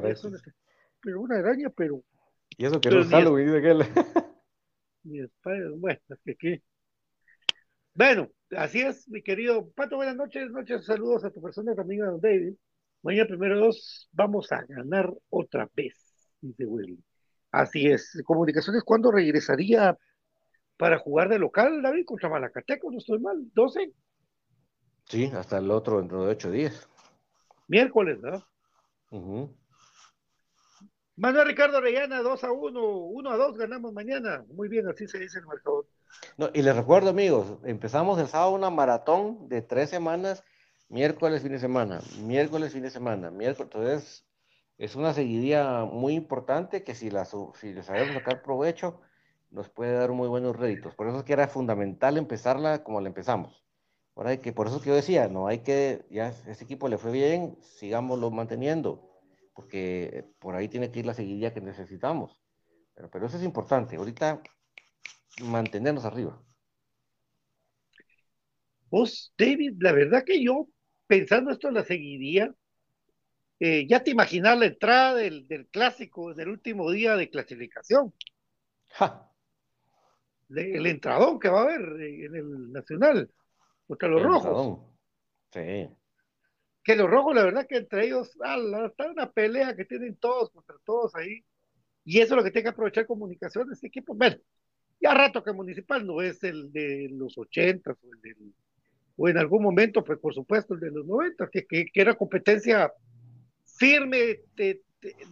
pero 1.01 1.21
una 1.21 1.37
araña, 1.37 1.69
pero. 1.69 2.03
Y 2.57 2.65
eso 2.65 2.81
que 2.81 2.89
no 2.89 3.01
es 3.01 3.07
Halloween, 3.07 3.47
dice 3.47 3.57
aquel. 3.59 3.83
Bueno, 5.77 5.99
es 6.09 6.19
que 6.23 6.31
aquí. 6.31 6.63
Bueno, 7.93 8.29
así 8.51 8.81
es, 8.81 9.07
mi 9.09 9.23
querido 9.23 9.69
Pato, 9.71 9.95
buenas 9.95 10.15
noches, 10.15 10.51
noches, 10.51 10.85
saludos 10.85 11.23
a 11.25 11.31
tu 11.31 11.41
persona 11.41 11.73
también 11.73 12.03
a 12.03 12.11
don 12.11 12.21
David. 12.21 12.53
Mañana 13.01 13.27
primero 13.27 13.59
dos 13.59 14.07
vamos 14.11 14.51
a 14.51 14.63
ganar 14.67 15.11
otra 15.29 15.67
vez, 15.75 16.29
dice 16.41 16.65
Willy. 16.65 17.03
Así 17.51 17.87
es, 17.87 18.21
comunicaciones, 18.25 18.83
¿cuándo 18.83 19.11
regresaría 19.11 19.97
para 20.77 20.99
jugar 20.99 21.29
de 21.29 21.39
local, 21.39 21.81
David, 21.81 22.05
contra 22.05 22.29
Malacateco? 22.29 22.91
No 22.91 22.99
estoy 22.99 23.19
mal, 23.19 23.37
12. 23.53 23.91
Sí, 25.05 25.31
hasta 25.33 25.57
el 25.57 25.71
otro 25.71 25.97
dentro 25.97 26.25
de 26.25 26.31
ocho 26.31 26.51
días. 26.51 26.87
Miércoles, 27.67 28.19
¿no? 28.21 28.45
Uh 29.09 29.49
Manuel 31.18 31.47
Ricardo 31.47 31.80
Orellana, 31.80 32.22
2 32.22 32.43
a 32.43 32.51
1, 32.51 32.80
1 32.80 33.30
a 33.32 33.38
2 33.38 33.57
ganamos 33.57 33.91
mañana. 33.91 34.45
Muy 34.53 34.68
bien, 34.68 34.88
así 34.88 35.07
se 35.07 35.18
dice 35.18 35.39
el 35.39 35.47
marcador. 35.47 35.88
No, 36.38 36.51
y 36.53 36.61
les 36.61 36.76
recuerdo, 36.76 37.09
amigos, 37.09 37.57
empezamos 37.63 38.20
el 38.20 38.28
sábado 38.28 38.51
una 38.51 38.70
maratón 38.70 39.49
de 39.49 39.63
tres 39.63 39.89
semanas, 39.89 40.43
miércoles, 40.89 41.41
fin 41.41 41.53
de 41.53 41.59
semana, 41.59 42.01
miércoles, 42.22 42.72
fin 42.72 42.84
de 42.84 42.91
semana, 42.91 43.32
miércoles. 43.32 43.72
Entonces, 43.74 44.28
es 44.78 44.95
una 44.95 45.11
seguidilla 45.11 45.86
muy 45.86 46.13
importante 46.13 46.84
que 46.84 46.93
si, 46.93 47.09
la, 47.09 47.26
si 47.26 47.74
le 47.74 47.82
sabemos 47.82 48.13
sacar 48.13 48.43
provecho, 48.43 49.01
nos 49.49 49.70
puede 49.70 49.93
dar 49.93 50.11
muy 50.11 50.28
buenos 50.28 50.55
réditos. 50.55 50.93
Por 50.93 51.07
eso 51.07 51.18
es 51.18 51.24
que 51.24 51.34
era 51.34 51.47
fundamental 51.47 52.18
empezarla 52.18 52.84
como 52.84 53.01
la 53.01 53.07
empezamos. 53.07 53.65
Ahora 54.15 54.38
que, 54.38 54.53
por 54.53 54.68
eso 54.68 54.76
es 54.76 54.84
que 54.84 54.89
yo 54.89 54.95
decía, 54.95 55.28
no 55.30 55.47
hay 55.47 55.59
que, 55.59 56.05
ya 56.11 56.28
este 56.28 56.63
equipo 56.63 56.88
le 56.88 56.99
fue 56.99 57.11
bien, 57.11 57.57
sigámoslo 57.61 58.30
manteniendo 58.30 59.16
porque 59.58 60.24
por 60.38 60.55
ahí 60.55 60.68
tiene 60.68 60.91
que 60.91 60.99
ir 60.99 61.08
la 61.08 61.16
seguidilla 61.16 61.51
que 61.51 61.62
necesitamos. 61.62 62.39
Pero, 62.93 63.10
pero 63.10 63.26
eso 63.26 63.38
es 63.38 63.43
importante. 63.43 63.95
Ahorita 63.95 64.39
mantenernos 65.41 66.05
arriba. 66.05 66.39
Vos, 68.91 69.34
David, 69.36 69.78
la 69.80 69.93
verdad 69.93 70.24
que 70.24 70.43
yo, 70.43 70.68
pensando 71.08 71.49
esto 71.49 71.70
en 71.70 71.74
la 71.74 71.84
seguidilla, 71.84 72.53
eh, 73.60 73.88
ya 73.88 74.03
te 74.03 74.12
imaginas 74.12 74.60
la 74.60 74.68
entrada 74.68 75.16
del, 75.16 75.47
del, 75.47 75.66
clásico 75.70 76.32
en 76.32 76.39
el 76.39 76.49
último 76.49 76.91
día 76.91 77.16
de 77.16 77.32
clasificación. 77.32 78.14
Ja. 78.89 79.28
el 80.49 80.86
entradón 80.86 81.39
que 81.39 81.49
va 81.49 81.62
a 81.62 81.64
haber 81.64 81.82
en 81.99 82.36
el 82.36 82.72
Nacional 82.72 83.32
contra 83.88 84.08
los 84.08 84.22
el 84.22 84.28
rojos. 84.28 84.45
Entradón. 84.45 85.89
Sí 85.89 85.96
que 86.88 86.95
los 86.95 87.09
rojos, 87.09 87.35
la 87.35 87.43
verdad 87.43 87.67
que 87.67 87.75
entre 87.75 88.05
ellos, 88.05 88.31
ah, 88.41 88.57
está 88.88 89.11
una 89.11 89.29
pelea 89.29 89.75
que 89.75 89.83
tienen 89.83 90.15
todos 90.15 90.49
contra 90.51 90.77
todos 90.85 91.13
ahí. 91.15 91.43
Y 92.05 92.19
eso 92.19 92.33
es 92.33 92.38
lo 92.38 92.43
que 92.45 92.51
tiene 92.51 92.63
que 92.63 92.69
aprovechar 92.69 93.05
comunicación 93.05 93.69
este 93.73 93.88
equipo. 93.88 94.15
Bueno, 94.15 94.38
Ya 95.01 95.13
rato 95.13 95.43
que 95.43 95.51
Municipal 95.51 96.07
no 96.07 96.21
es 96.21 96.41
el 96.45 96.71
de 96.71 97.09
los 97.11 97.38
ochentas 97.38 97.97
o 98.01 98.13
el 98.13 98.21
del 98.21 98.53
o 99.17 99.27
en 99.27 99.38
algún 99.38 99.63
momento, 99.63 100.01
pues 100.01 100.17
por 100.19 100.33
supuesto, 100.33 100.75
el 100.75 100.79
de 100.79 100.91
los 100.91 101.05
90, 101.05 101.49
que, 101.49 101.65
que, 101.65 101.88
que 101.88 102.01
era 102.01 102.15
competencia 102.15 102.93
firme, 103.65 104.39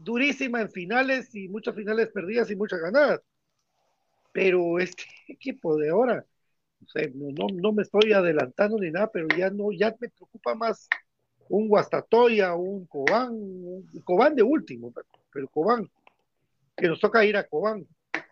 durísima 0.03 0.59
en 0.59 0.69
finales 0.71 1.33
y 1.35 1.47
muchas 1.47 1.73
finales 1.75 2.09
perdidas 2.09 2.51
y 2.51 2.57
muchas 2.57 2.81
ganadas. 2.81 3.21
Pero 4.33 4.77
este 4.79 5.05
equipo 5.29 5.77
de 5.77 5.89
ahora, 5.89 6.25
o 6.85 6.89
sea, 6.89 7.07
no, 7.13 7.29
no, 7.31 7.47
no, 7.53 7.71
me 7.71 7.83
estoy 7.83 8.11
adelantando 8.11 8.77
ni 8.77 8.91
nada, 8.91 9.09
pero 9.09 9.27
ya 9.37 9.49
no, 9.49 9.71
ya 9.71 9.95
me 10.01 10.09
preocupa 10.09 10.53
más 10.53 10.89
un 11.49 11.67
Guastatoya, 11.67 12.55
un 12.55 12.85
Cobán, 12.85 13.31
un 13.31 14.01
Cobán 14.03 14.35
de 14.35 14.43
último, 14.43 14.93
pero 15.31 15.47
Cobán, 15.47 15.89
que 16.75 16.87
nos 16.87 16.99
toca 16.99 17.25
ir 17.25 17.37
a 17.37 17.47
Cobán. 17.47 17.85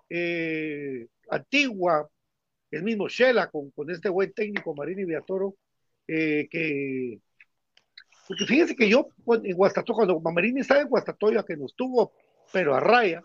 Eh, 0.09 1.07
Antigua, 1.29 2.09
el 2.71 2.83
mismo 2.83 3.07
Shela 3.07 3.49
con, 3.49 3.71
con 3.71 3.89
este 3.89 4.09
buen 4.09 4.33
técnico 4.33 4.75
Marini 4.75 5.05
Viatoro, 5.05 5.55
eh, 6.07 6.47
que 6.49 7.19
porque 8.27 8.45
fíjense 8.45 8.75
que 8.75 8.89
yo 8.89 9.09
en 9.43 9.55
Guastatoya, 9.55 9.95
cuando 9.95 10.19
Marini 10.19 10.61
estaba 10.61 10.81
en 10.81 10.87
Guastatoya, 10.87 11.43
que 11.43 11.57
nos 11.57 11.75
tuvo, 11.75 12.13
pero 12.51 12.73
a 12.73 12.79
raya, 12.79 13.21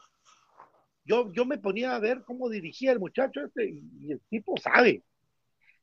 yo, 1.04 1.32
yo 1.32 1.46
me 1.46 1.58
ponía 1.58 1.94
a 1.94 2.00
ver 2.00 2.22
cómo 2.24 2.48
dirigía 2.48 2.92
el 2.92 2.98
muchacho 2.98 3.44
este, 3.44 3.70
y 4.00 4.12
el 4.12 4.20
tipo 4.28 4.56
sabe. 4.56 5.02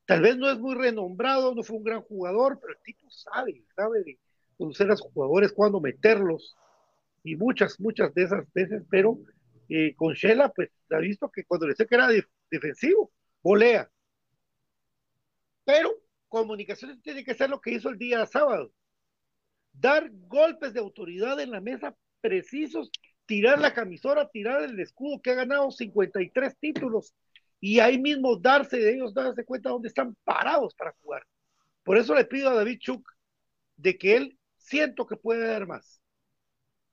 Tal 0.06 0.22
vez 0.22 0.38
no 0.38 0.50
es 0.50 0.60
muy 0.60 0.76
renombrado, 0.76 1.56
no 1.56 1.64
fue 1.64 1.78
un 1.78 1.84
gran 1.84 2.02
jugador, 2.02 2.60
pero 2.60 2.74
el 2.74 2.84
tipo 2.84 3.10
sabe, 3.10 3.64
sabe 3.76 4.04
de 4.04 4.20
conocer 4.58 4.88
a 4.88 4.92
los 4.92 5.02
jugadores, 5.02 5.52
cuándo 5.52 5.82
meterlos, 5.82 6.56
y 7.24 7.36
muchas, 7.36 7.80
muchas 7.80 8.14
de 8.14 8.24
esas 8.24 8.54
veces, 8.54 8.84
pero 8.90 9.18
eh, 9.68 9.96
con 9.96 10.14
Shela, 10.14 10.50
pues 10.50 10.70
ha 10.92 11.00
visto 11.00 11.30
que 11.32 11.44
cuando 11.44 11.68
le 11.68 11.76
sé 11.76 11.88
que 11.88 11.96
era 11.96 12.08
de, 12.08 12.24
defensivo, 12.52 13.12
volea. 13.42 13.90
Pero 15.64 15.92
comunicaciones 16.28 17.02
tiene 17.02 17.24
que 17.24 17.34
ser 17.34 17.50
lo 17.50 17.60
que 17.60 17.72
hizo 17.72 17.90
el 17.90 17.98
día 17.98 18.26
sábado. 18.28 18.72
Dar 19.74 20.10
golpes 20.28 20.74
de 20.74 20.80
autoridad 20.80 21.40
en 21.40 21.50
la 21.50 21.62
mesa 21.62 21.96
precisos, 22.22 22.92
tirar 23.26 23.60
la 23.60 23.74
camisora, 23.74 24.30
tirar 24.30 24.64
el 24.64 24.80
escudo 24.80 25.22
que 25.22 25.32
ha 25.32 25.36
ganado 25.36 25.72
53 25.72 26.58
títulos 26.60 27.14
y 27.68 27.80
ahí 27.80 27.98
mismo 27.98 28.36
darse 28.36 28.78
de 28.78 28.94
ellos, 28.94 29.12
darse 29.12 29.44
cuenta 29.44 29.72
dónde 29.72 29.88
están 29.88 30.16
parados 30.24 30.76
para 30.76 30.94
jugar. 31.02 31.26
Por 31.84 31.98
eso 31.98 32.14
le 32.14 32.24
pido 32.24 32.52
a 32.52 32.54
David 32.54 32.78
Chuk 32.78 33.12
de 33.76 33.98
que 33.98 34.16
él 34.16 34.38
siento 34.56 35.08
que 35.08 35.16
puede 35.16 35.48
dar 35.48 35.66
más. 35.66 36.00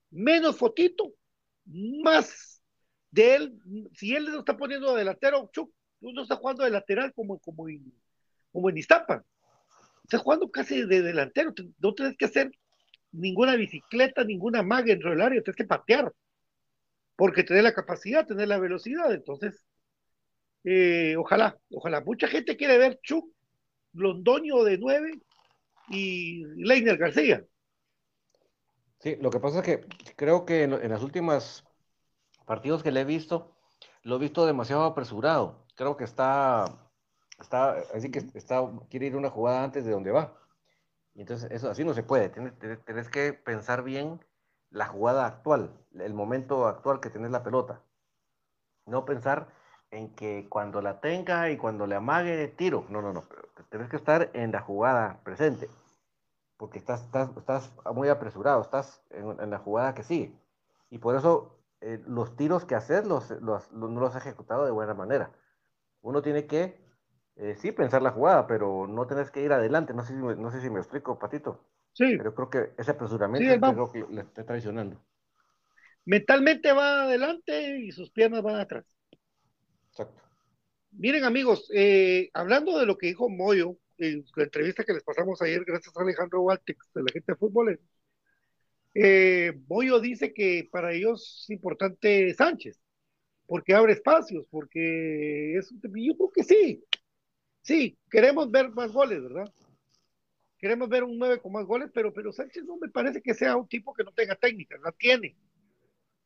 Menos 0.09 0.57
fotito, 0.57 1.13
más 1.63 2.59
de 3.11 3.35
él. 3.35 3.59
Si 3.93 4.15
él 4.15 4.25
no 4.25 4.39
está 4.39 4.57
poniendo 4.57 4.93
de 4.93 4.97
delantero, 4.97 5.47
Chuk 5.53 5.71
no 6.01 6.23
está 6.23 6.37
jugando 6.37 6.63
de 6.63 6.71
lateral 6.71 7.13
como, 7.13 7.37
como, 7.37 7.69
en, 7.69 7.93
como 8.51 8.71
en 8.71 8.77
Iztapa. 8.77 9.23
Está 10.03 10.17
jugando 10.17 10.49
casi 10.49 10.87
de 10.87 11.03
delantero. 11.03 11.53
No 11.77 11.93
tienes 11.93 12.17
que 12.17 12.25
hacer 12.25 12.49
ninguna 13.11 13.55
bicicleta, 13.55 14.23
ninguna 14.23 14.63
maga 14.63 14.85
dentro 14.85 15.11
del 15.11 15.21
área, 15.21 15.43
tienes 15.43 15.55
que 15.55 15.65
patear. 15.65 16.11
Porque 17.15 17.43
tener 17.43 17.61
la 17.61 17.75
capacidad, 17.75 18.25
tener 18.25 18.47
la 18.47 18.57
velocidad. 18.57 19.13
Entonces, 19.13 19.63
eh, 20.63 21.15
ojalá, 21.17 21.57
ojalá. 21.71 22.01
Mucha 22.01 22.27
gente 22.27 22.55
quiere 22.55 22.77
ver 22.77 22.99
Chuck, 23.01 23.25
Londoño 23.93 24.63
de 24.63 24.77
9 24.77 25.11
y 25.89 26.43
Leiner 26.55 26.97
García. 26.97 27.45
Sí, 28.99 29.17
lo 29.17 29.29
que 29.29 29.39
pasa 29.39 29.59
es 29.59 29.65
que 29.65 29.85
creo 30.15 30.45
que 30.45 30.63
en, 30.63 30.89
las 30.89 31.03
últimas 31.03 31.65
partidos 32.45 32.83
que 32.83 32.91
le 32.91 33.01
he 33.01 33.05
visto, 33.05 33.53
lo 34.03 34.15
he 34.15 34.19
visto 34.19 34.45
demasiado 34.45 34.83
apresurado. 34.83 35.65
Creo 35.75 35.97
que 35.97 36.05
está, 36.05 36.65
está, 37.39 37.79
así 37.93 38.09
que 38.09 38.19
está, 38.33 38.61
quiere 38.89 39.07
ir 39.07 39.17
una 39.17 39.29
jugada 39.29 39.63
antes 39.63 39.83
de 39.83 39.91
donde 39.91 40.11
va. 40.11 40.39
Entonces 41.15 41.51
eso 41.51 41.69
así 41.69 41.83
no 41.83 41.93
se 41.93 42.03
puede. 42.03 42.29
Tienes, 42.29 42.53
tienes 42.85 43.09
que 43.09 43.33
pensar 43.33 43.83
bien 43.83 44.21
la 44.69 44.87
jugada 44.87 45.25
actual, 45.25 45.77
el 45.99 46.13
momento 46.13 46.65
actual 46.67 47.01
que 47.01 47.09
tienes 47.09 47.31
la 47.31 47.43
pelota. 47.43 47.83
No 48.85 49.05
pensar 49.05 49.49
en 49.93 50.09
que 50.15 50.47
cuando 50.49 50.81
la 50.81 50.99
tenga 50.99 51.49
y 51.49 51.57
cuando 51.57 51.85
le 51.87 51.95
amague, 51.95 52.47
tiro. 52.49 52.85
No, 52.89 53.01
no, 53.01 53.13
no. 53.13 53.23
Tienes 53.69 53.89
que 53.89 53.95
estar 53.95 54.29
en 54.33 54.51
la 54.51 54.61
jugada 54.61 55.19
presente. 55.23 55.69
Porque 56.57 56.77
estás, 56.79 57.03
estás, 57.03 57.29
estás 57.37 57.71
muy 57.93 58.09
apresurado, 58.09 58.61
estás 58.61 59.01
en, 59.11 59.39
en, 59.39 59.49
la 59.49 59.59
jugada 59.59 59.93
que 59.93 60.03
sigue. 60.03 60.33
Y 60.89 60.97
por 60.99 61.15
eso 61.15 61.57
eh, 61.81 62.01
los 62.07 62.35
tiros 62.35 62.65
que 62.65 62.75
haces 62.75 63.05
los, 63.05 63.29
los, 63.41 63.71
los, 63.71 63.91
no 63.91 63.99
los 63.99 64.15
has 64.15 64.25
ejecutado 64.25 64.65
de 64.65 64.71
buena 64.71 64.93
manera. 64.93 65.31
Uno 66.01 66.21
tiene 66.21 66.45
que, 66.47 66.79
eh, 67.35 67.55
sí, 67.57 67.71
pensar 67.71 68.01
la 68.01 68.11
jugada, 68.11 68.47
pero 68.47 68.87
no 68.87 69.07
tenés 69.07 69.31
que 69.31 69.41
ir 69.41 69.53
adelante. 69.53 69.93
No 69.93 70.03
sé 70.03 70.13
si 70.13 70.21
me, 70.21 70.35
no 70.35 70.51
sé 70.51 70.61
si 70.61 70.69
me 70.69 70.79
explico, 70.79 71.19
Patito. 71.19 71.59
Sí. 71.93 72.17
Pero 72.17 72.33
creo 72.33 72.49
que 72.49 72.73
ese 72.77 72.91
apresuramiento 72.91 73.53
Sí, 73.53 73.59
va- 73.59 73.73
creo 73.73 73.91
que 73.91 74.13
le 74.13 74.21
está 74.21 74.45
traicionando. 74.45 74.97
Mentalmente 76.05 76.71
va 76.73 77.03
adelante 77.03 77.79
y 77.79 77.91
sus 77.91 78.11
piernas 78.11 78.41
van 78.43 78.59
atrás. 78.59 78.85
Exacto. 79.93 80.23
Miren 80.91 81.23
amigos, 81.23 81.69
eh, 81.71 82.31
hablando 82.33 82.79
de 82.79 82.87
lo 82.87 82.97
que 82.97 83.07
dijo 83.07 83.29
Moyo 83.29 83.77
en 83.99 84.25
la 84.35 84.43
entrevista 84.43 84.83
que 84.83 84.93
les 84.93 85.03
pasamos 85.03 85.39
ayer, 85.43 85.63
gracias 85.65 85.95
a 85.95 86.01
Alejandro 86.01 86.41
Waltex, 86.41 86.91
de 86.95 87.03
la 87.03 87.11
gente 87.11 87.31
de 87.33 87.37
fútbol, 87.37 87.79
eh, 88.95 89.53
Moyo 89.67 89.99
dice 89.99 90.33
que 90.33 90.67
para 90.71 90.93
ellos 90.93 91.43
es 91.43 91.49
importante 91.51 92.33
Sánchez, 92.33 92.79
porque 93.45 93.75
abre 93.75 93.93
espacios, 93.93 94.47
porque 94.49 95.57
es, 95.57 95.71
yo 95.71 96.17
creo 96.17 96.31
que 96.31 96.43
sí, 96.43 96.83
sí, 97.61 97.95
queremos 98.09 98.49
ver 98.49 98.71
más 98.71 98.91
goles, 98.91 99.21
¿verdad? 99.21 99.53
Queremos 100.57 100.89
ver 100.89 101.03
un 101.03 101.19
9 101.19 101.39
con 101.39 101.51
más 101.51 101.65
goles, 101.65 101.91
pero, 101.93 102.11
pero 102.11 102.31
Sánchez 102.31 102.63
no 102.63 102.77
me 102.77 102.89
parece 102.89 103.21
que 103.21 103.35
sea 103.35 103.57
un 103.57 103.67
tipo 103.67 103.93
que 103.93 104.03
no 104.03 104.11
tenga 104.11 104.35
técnica, 104.35 104.75
la 104.83 104.91
tiene. 104.91 105.35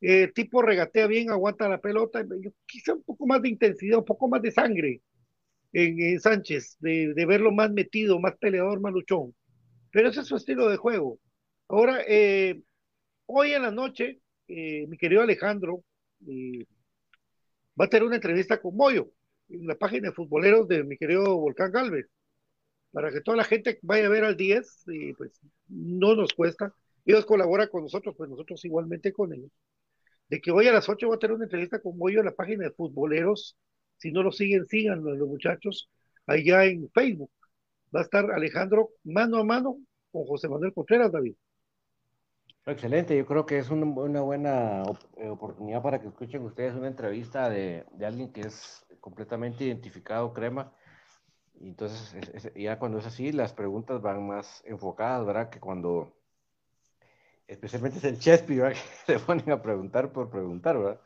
Eh, 0.00 0.28
tipo 0.32 0.62
regatea 0.62 1.06
bien, 1.06 1.30
aguanta 1.30 1.68
la 1.68 1.80
pelota, 1.80 2.24
quizá 2.66 2.94
un 2.94 3.02
poco 3.02 3.26
más 3.26 3.42
de 3.42 3.48
intensidad, 3.48 3.98
un 3.98 4.04
poco 4.04 4.28
más 4.28 4.40
de 4.42 4.52
sangre 4.52 5.02
en, 5.72 6.20
Sánchez, 6.20 6.76
de, 6.80 7.26
verlo 7.26 7.52
más 7.52 7.70
metido, 7.70 8.18
más 8.20 8.36
peleador, 8.38 8.80
más 8.80 8.92
luchón. 8.92 9.34
Pero 9.90 10.08
ese 10.08 10.20
es 10.20 10.26
su 10.26 10.36
estilo 10.36 10.68
de 10.68 10.76
juego. 10.76 11.18
Ahora, 11.68 12.02
eh, 12.06 12.60
hoy 13.26 13.52
en 13.52 13.62
la 13.62 13.70
noche, 13.70 14.20
eh, 14.48 14.86
mi 14.88 14.96
querido 14.98 15.22
Alejandro 15.22 15.84
eh, 16.26 16.64
va 17.80 17.86
a 17.86 17.88
tener 17.88 18.04
una 18.04 18.16
entrevista 18.16 18.60
con 18.60 18.76
Moyo 18.76 19.10
en 19.48 19.66
la 19.66 19.76
página 19.76 20.08
de 20.08 20.14
futboleros 20.14 20.68
de 20.68 20.84
mi 20.84 20.96
querido 20.96 21.36
Volcán 21.36 21.72
Galvez, 21.72 22.06
para 22.92 23.10
que 23.10 23.20
toda 23.20 23.36
la 23.36 23.44
gente 23.44 23.78
vaya 23.82 24.06
a 24.06 24.10
ver 24.10 24.24
al 24.24 24.36
10, 24.36 24.84
y 24.88 25.12
pues 25.14 25.40
no 25.68 26.14
nos 26.14 26.32
cuesta. 26.32 26.74
Ellos 27.04 27.26
colaboran 27.26 27.68
con 27.68 27.82
nosotros, 27.82 28.14
pues 28.16 28.28
nosotros 28.30 28.64
igualmente 28.64 29.12
con 29.12 29.32
ellos 29.32 29.50
de 30.28 30.40
que 30.40 30.50
hoy 30.50 30.66
a 30.66 30.72
las 30.72 30.88
8 30.88 31.08
va 31.08 31.16
a 31.16 31.18
tener 31.18 31.34
una 31.34 31.44
entrevista 31.44 31.80
con 31.80 31.96
Moyo 31.96 32.20
en 32.20 32.26
la 32.26 32.34
página 32.34 32.64
de 32.64 32.70
Futboleros. 32.70 33.56
Si 33.96 34.12
no 34.12 34.22
lo 34.22 34.30
siguen, 34.30 34.66
síganlo 34.66 35.14
los 35.14 35.28
muchachos 35.28 35.88
allá 36.26 36.64
en 36.64 36.88
Facebook. 36.90 37.30
Va 37.94 38.00
a 38.00 38.02
estar 38.04 38.30
Alejandro 38.30 38.90
mano 39.04 39.38
a 39.38 39.44
mano 39.44 39.78
con 40.12 40.26
José 40.26 40.48
Manuel 40.48 40.74
Contreras, 40.74 41.10
David. 41.10 41.34
Excelente, 42.66 43.16
yo 43.16 43.24
creo 43.24 43.46
que 43.46 43.58
es 43.58 43.70
un, 43.70 43.82
una 43.96 44.20
buena 44.20 44.82
eh, 45.16 45.28
oportunidad 45.30 45.82
para 45.82 46.00
que 46.00 46.08
escuchen 46.08 46.42
ustedes 46.42 46.74
una 46.74 46.88
entrevista 46.88 47.48
de, 47.48 47.86
alguien 48.04 48.30
que 48.30 48.42
es 48.42 48.84
completamente 49.00 49.64
identificado, 49.64 50.34
crema. 50.34 50.70
Y 51.60 51.68
entonces, 51.68 52.14
es, 52.14 52.44
es, 52.44 52.54
ya 52.54 52.78
cuando 52.78 52.98
es 52.98 53.06
así, 53.06 53.32
las 53.32 53.54
preguntas 53.54 54.02
van 54.02 54.26
más 54.26 54.62
enfocadas, 54.66 55.24
¿verdad? 55.26 55.48
Que 55.48 55.60
cuando 55.60 56.17
especialmente 57.48 57.98
es 57.98 58.04
el 58.04 58.18
Chespi, 58.18 58.56
¿verdad? 58.56 58.78
Que 59.06 59.14
le 59.14 59.18
ponen 59.18 59.50
a 59.50 59.62
preguntar 59.62 60.12
por 60.12 60.30
preguntar, 60.30 60.78
¿verdad? 60.78 61.00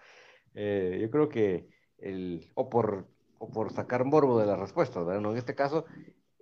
Eh, 0.54 0.98
yo 1.00 1.10
creo 1.10 1.28
que, 1.28 1.68
el, 1.98 2.50
o, 2.54 2.68
por, 2.68 3.06
o 3.38 3.48
por 3.50 3.72
sacar 3.72 4.04
morbo 4.04 4.38
de 4.38 4.46
las 4.46 4.58
respuestas, 4.58 5.06
¿verdad? 5.06 5.20
No, 5.20 5.32
en 5.32 5.38
este 5.38 5.54
caso, 5.54 5.86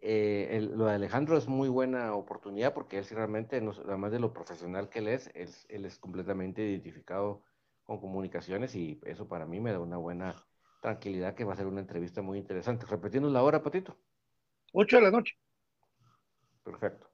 eh, 0.03 0.49
el, 0.53 0.77
lo 0.77 0.87
de 0.87 0.95
Alejandro 0.95 1.37
es 1.37 1.47
muy 1.47 1.69
buena 1.69 2.15
oportunidad 2.15 2.73
porque 2.73 2.99
él 2.99 3.05
sí 3.05 3.15
realmente, 3.15 3.61
no, 3.61 3.73
además 3.87 4.11
de 4.11 4.19
lo 4.19 4.33
profesional 4.33 4.89
que 4.89 5.01
él 5.01 5.09
es, 5.09 5.31
él, 5.35 5.51
él, 5.69 5.85
es 5.85 5.99
completamente 5.99 6.63
identificado 6.63 7.45
con 7.85 8.01
comunicaciones 8.01 8.75
y 8.75 8.99
eso 9.05 9.29
para 9.29 9.47
mí 9.47 9.61
me 9.61 9.73
da 9.73 9.81
una 9.81 9.99
buena 9.99 10.35
tranquilidad 10.81 11.35
que 11.35 11.45
va 11.45 11.53
a 11.53 11.57
ser 11.57 11.67
una 11.67 11.81
entrevista 11.81 12.23
muy 12.23 12.39
interesante. 12.39 12.87
Repetiendo 12.87 13.29
la 13.29 13.43
hora, 13.43 13.63
Patito. 13.63 13.99
8 14.73 14.97
de 14.97 15.03
la 15.03 15.11
noche. 15.11 15.35
Perfecto. 16.65 17.10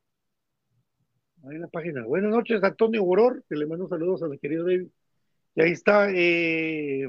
Ahí 1.49 1.55
en 1.55 1.61
la 1.61 1.68
página. 1.68 2.05
Buenas 2.05 2.32
noches, 2.32 2.62
Antonio 2.64 3.05
Boror, 3.05 3.44
que 3.49 3.55
le 3.55 3.66
mando 3.66 3.88
saludos 3.88 4.20
a 4.22 4.26
mi 4.26 4.36
querido 4.36 4.64
David. 4.64 4.88
Y 5.55 5.62
ahí 5.62 5.70
está. 5.70 6.09
Eh, 6.11 7.07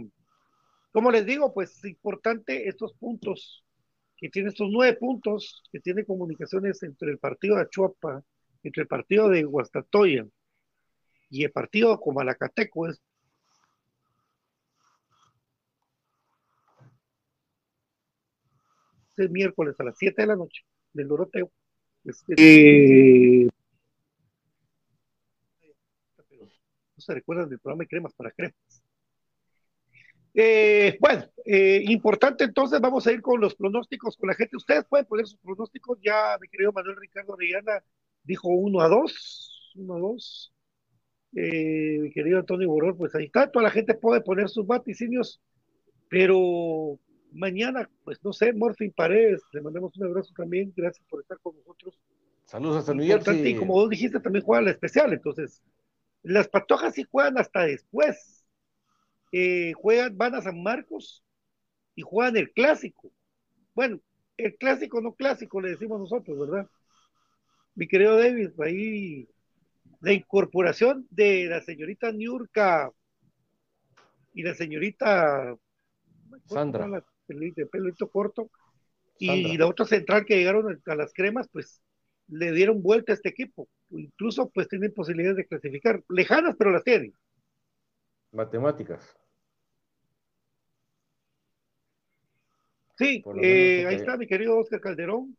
como 0.91 1.09
les 1.09 1.25
digo, 1.25 1.53
pues 1.55 1.75
es 1.77 1.85
importante 1.85 2.67
estos 2.67 2.93
puntos, 2.93 3.63
que 4.15 4.29
tiene 4.29 4.49
estos 4.49 4.69
nueve 4.71 4.95
puntos, 4.95 5.63
que 5.71 5.79
tiene 5.79 6.05
comunicaciones 6.05 6.83
entre 6.83 7.09
el 7.09 7.17
partido 7.17 7.55
de 7.55 7.63
Achuapa, 7.63 8.23
entre 8.61 8.83
el 8.83 8.87
partido 8.87 9.27
de 9.27 9.43
Guastatoya 9.43 10.27
y 11.31 11.43
el 11.43 11.51
partido 11.51 11.91
de 11.91 11.97
Comalacateco. 11.99 12.89
Es 12.89 13.01
este 19.09 19.29
miércoles 19.29 19.75
a 19.79 19.83
las 19.83 19.97
7 19.97 20.21
de 20.21 20.27
la 20.27 20.35
noche 20.35 20.61
del 20.93 21.07
Doroteo. 21.07 21.51
Este, 22.05 23.47
se 27.07 27.13
recuerdan 27.15 27.49
del 27.49 27.59
programa 27.59 27.83
de 27.83 27.87
cremas 27.87 28.13
para 28.13 28.31
cremas. 28.31 28.83
Eh, 30.39 30.95
bueno, 30.99 31.25
eh, 31.45 31.83
importante 31.87 32.43
entonces, 32.43 32.79
vamos 32.79 33.07
a 33.07 33.11
ir 33.11 33.21
con 33.21 33.41
los 33.41 33.55
pronósticos 33.55 34.15
con 34.17 34.27
la 34.27 34.35
gente. 34.35 34.55
Ustedes 34.55 34.85
pueden 34.85 35.07
poner 35.07 35.25
sus 35.25 35.39
pronósticos. 35.39 35.97
Ya 35.99 36.37
mi 36.39 36.47
querido 36.47 36.71
Manuel 36.71 36.97
Ricardo 36.97 37.33
Orellana 37.33 37.83
dijo 38.23 38.49
1 38.49 38.81
a 38.81 38.87
2, 38.87 39.73
1 39.77 39.95
a 39.95 39.99
2. 39.99 40.53
Eh, 41.37 41.97
mi 42.01 42.11
querido 42.11 42.37
Antonio 42.37 42.69
Boror, 42.69 42.95
pues 42.95 43.15
ahí 43.15 43.25
está. 43.25 43.49
Toda 43.51 43.63
la 43.63 43.71
gente 43.71 43.95
puede 43.95 44.21
poner 44.21 44.47
sus 44.47 44.67
vaticinios, 44.67 45.41
pero 46.07 46.99
mañana, 47.31 47.89
pues 48.03 48.23
no 48.23 48.31
sé, 48.31 48.53
Morfin 48.53 48.91
Paredes, 48.91 49.41
le 49.53 49.61
mandamos 49.61 49.97
un 49.97 50.05
abrazo 50.05 50.31
también. 50.37 50.71
Gracias 50.75 51.03
por 51.09 51.21
estar 51.21 51.39
con 51.39 51.55
nosotros. 51.55 51.99
Saludos 52.45 52.77
hasta 52.77 52.93
New 52.93 53.03
Importante, 53.03 53.39
Jersey. 53.39 53.55
Y 53.55 53.59
como 53.59 53.73
vos 53.73 53.89
dijiste, 53.89 54.19
también 54.19 54.45
juega 54.45 54.61
la 54.61 54.71
especial. 54.71 55.11
Entonces, 55.13 55.63
las 56.27 56.47
patojas 56.49 56.93
sí 56.95 57.05
juegan 57.09 57.37
hasta 57.37 57.61
después. 57.65 58.45
Eh, 59.31 59.73
juegan, 59.73 60.17
van 60.17 60.35
a 60.35 60.41
San 60.41 60.61
Marcos 60.63 61.23
y 61.95 62.01
juegan 62.03 62.37
el 62.37 62.51
clásico. 62.53 63.11
Bueno, 63.75 63.99
el 64.37 64.57
clásico 64.57 65.01
no 65.01 65.13
clásico, 65.15 65.61
le 65.61 65.71
decimos 65.71 65.99
nosotros, 65.99 66.39
¿verdad? 66.39 66.67
Mi 67.75 67.87
querido 67.87 68.17
David, 68.17 68.49
ahí 68.59 69.27
la 70.01 70.13
incorporación 70.13 71.07
de 71.11 71.45
la 71.47 71.61
señorita 71.61 72.11
Niurka 72.11 72.91
y 74.33 74.43
la 74.43 74.53
señorita 74.53 75.55
Sandra. 76.45 76.87
la- 76.87 77.05
el 77.29 77.53
de 77.53 77.65
pelito 77.65 78.09
corto 78.09 78.49
y 79.19 79.57
la 79.57 79.67
otra 79.67 79.85
central 79.85 80.25
que 80.25 80.37
llegaron 80.37 80.81
a 80.85 80.95
las 80.95 81.13
cremas, 81.13 81.49
pues 81.51 81.81
le 82.27 82.51
dieron 82.53 82.81
vuelta 82.83 83.11
a 83.13 83.15
este 83.15 83.29
equipo. 83.29 83.67
Incluso 83.89 84.49
pues 84.49 84.67
tienen 84.67 84.93
posibilidades 84.93 85.37
de 85.37 85.45
clasificar. 85.47 86.03
Lejanas, 86.09 86.55
pero 86.57 86.71
las 86.71 86.83
tienen. 86.83 87.13
Matemáticas. 88.31 89.15
Sí, 92.97 93.23
eh, 93.43 93.85
ahí 93.87 93.95
está 93.95 94.17
mi 94.17 94.27
querido 94.27 94.57
Oscar 94.57 94.81
Calderón. 94.81 95.37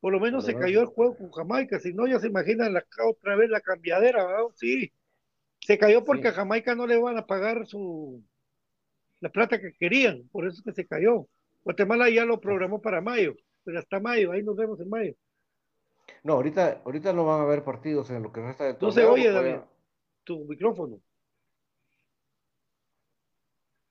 Por 0.00 0.12
lo 0.12 0.20
menos 0.20 0.44
Por 0.44 0.52
lo 0.52 0.52
se 0.52 0.52
menos. 0.54 0.64
cayó 0.66 0.80
el 0.82 0.86
juego 0.86 1.16
con 1.16 1.30
Jamaica, 1.32 1.80
si 1.80 1.92
no 1.92 2.06
ya 2.06 2.20
se 2.20 2.28
imaginan 2.28 2.72
la, 2.72 2.84
otra 3.08 3.34
vez 3.34 3.50
la 3.50 3.60
cambiadera, 3.60 4.24
¿verdad? 4.26 4.44
Sí, 4.54 4.92
se 5.60 5.76
cayó 5.78 6.04
porque 6.04 6.22
Sí. 6.22 6.28
a 6.28 6.32
Jamaica 6.32 6.74
no 6.74 6.86
le 6.86 6.98
van 6.98 7.16
a 7.18 7.26
pagar 7.26 7.66
su 7.66 8.22
la 9.20 9.30
plata 9.30 9.60
que 9.60 9.72
querían, 9.72 10.28
por 10.30 10.46
eso 10.46 10.58
es 10.58 10.62
que 10.62 10.72
se 10.72 10.86
cayó. 10.86 11.26
Guatemala 11.64 12.08
ya 12.08 12.24
lo 12.24 12.38
programó 12.40 12.80
para 12.80 13.00
mayo, 13.00 13.34
pero 13.64 13.80
hasta 13.80 13.98
mayo, 13.98 14.30
ahí 14.30 14.44
nos 14.44 14.54
vemos 14.54 14.78
en 14.80 14.88
mayo. 14.88 15.14
No, 16.24 16.34
ahorita, 16.34 16.82
ahorita 16.84 17.12
no 17.12 17.24
van 17.24 17.40
a 17.40 17.42
haber 17.44 17.64
partidos 17.64 18.10
en 18.10 18.22
lo 18.22 18.32
que 18.32 18.40
resta 18.40 18.64
del 18.64 18.76
No 18.80 18.90
se 18.92 19.04
oye, 19.04 19.30
David, 19.30 19.52
todavía- 19.54 19.68
tu 20.24 20.44
micrófono. 20.44 21.00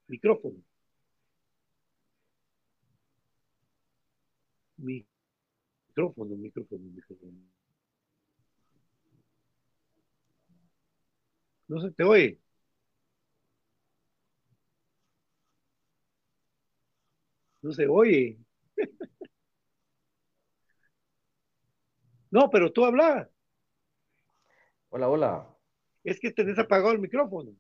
Micrófono. 0.10 0.60
Mi- 4.80 5.06
Micrófono, 5.90 6.36
micrófono, 6.38 6.84
micrófono. 6.96 7.34
No 11.70 11.80
se 11.82 11.92
te 11.92 12.04
oye. 12.04 12.40
No 17.62 17.72
se 17.72 17.88
oye. 17.88 18.38
No, 22.32 22.50
pero 22.50 22.72
tú 22.72 22.86
hablas. 22.86 23.28
Hola, 24.90 25.10
hola. 25.10 25.48
Es 26.04 26.20
que 26.20 26.32
tenés 26.32 26.58
apagado 26.60 26.92
el 26.92 27.00
micrófono. 27.00 27.52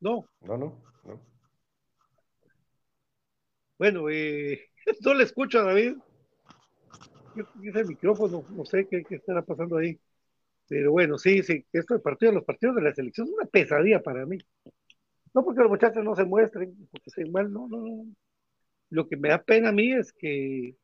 No, 0.00 0.24
No, 0.42 0.56
no, 0.56 0.72
no. 1.04 1.20
bueno, 3.78 4.08
eh, 4.10 4.60
no 5.00 5.14
le 5.14 5.24
escucho 5.24 5.60
a 5.60 5.64
David. 5.64 5.96
¿Qué 7.34 7.42
qué 7.62 7.68
es 7.68 7.76
el 7.76 7.86
micrófono? 7.86 8.44
No 8.50 8.64
sé 8.64 8.86
qué, 8.88 9.04
qué 9.04 9.16
estará 9.16 9.42
pasando 9.42 9.76
ahí. 9.76 9.98
Pero 10.68 10.92
bueno, 10.92 11.18
sí, 11.18 11.42
sí, 11.42 11.64
esto 11.72 11.94
de 11.94 12.00
partidos, 12.00 12.34
los 12.34 12.44
partidos 12.44 12.76
de 12.76 12.82
la 12.82 12.94
selección 12.94 13.26
es 13.28 13.32
una 13.34 13.46
pesadilla 13.46 14.02
para 14.02 14.26
mí. 14.26 14.38
No 15.34 15.44
porque 15.44 15.60
los 15.60 15.70
muchachos 15.70 16.04
no 16.04 16.14
se 16.14 16.24
muestren, 16.24 16.88
porque 16.90 17.10
se 17.10 17.24
mal, 17.26 17.52
no, 17.52 17.68
no, 17.68 17.78
no. 17.78 18.06
Lo 18.90 19.08
que 19.08 19.16
me 19.16 19.30
da 19.30 19.42
pena 19.42 19.70
a 19.70 19.72
mí 19.72 19.92
es 19.92 20.12
que 20.12 20.76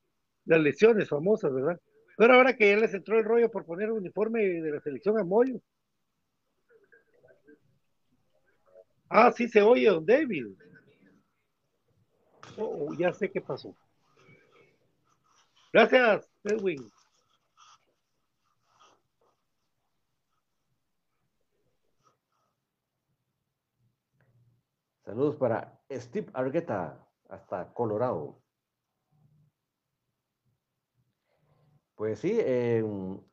las 0.44 0.60
lesiones 0.60 1.08
famosas, 1.08 1.52
¿verdad? 1.52 1.80
Pero 2.16 2.34
ahora 2.34 2.56
que 2.56 2.70
ya 2.70 2.76
les 2.76 2.94
entró 2.94 3.18
el 3.18 3.24
rollo 3.24 3.50
por 3.50 3.64
poner 3.64 3.86
el 3.86 3.92
uniforme 3.92 4.40
de 4.42 4.70
la 4.70 4.80
selección 4.80 5.18
a 5.18 5.24
Moyo. 5.24 5.60
Ah, 9.08 9.32
sí 9.32 9.48
se 9.48 9.62
oye, 9.62 9.88
don 9.88 10.04
David. 10.04 10.46
Oh, 12.56 12.88
oh, 12.88 12.94
ya 12.94 13.12
sé 13.12 13.30
qué 13.30 13.40
pasó. 13.40 13.74
Gracias, 15.72 16.30
Edwin. 16.44 16.88
Saludos 25.04 25.36
para 25.36 25.78
Steve 25.90 26.30
Argueta, 26.32 27.06
hasta 27.28 27.72
Colorado. 27.74 28.43
Pues 32.04 32.18
sí, 32.18 32.36
eh, 32.38 32.84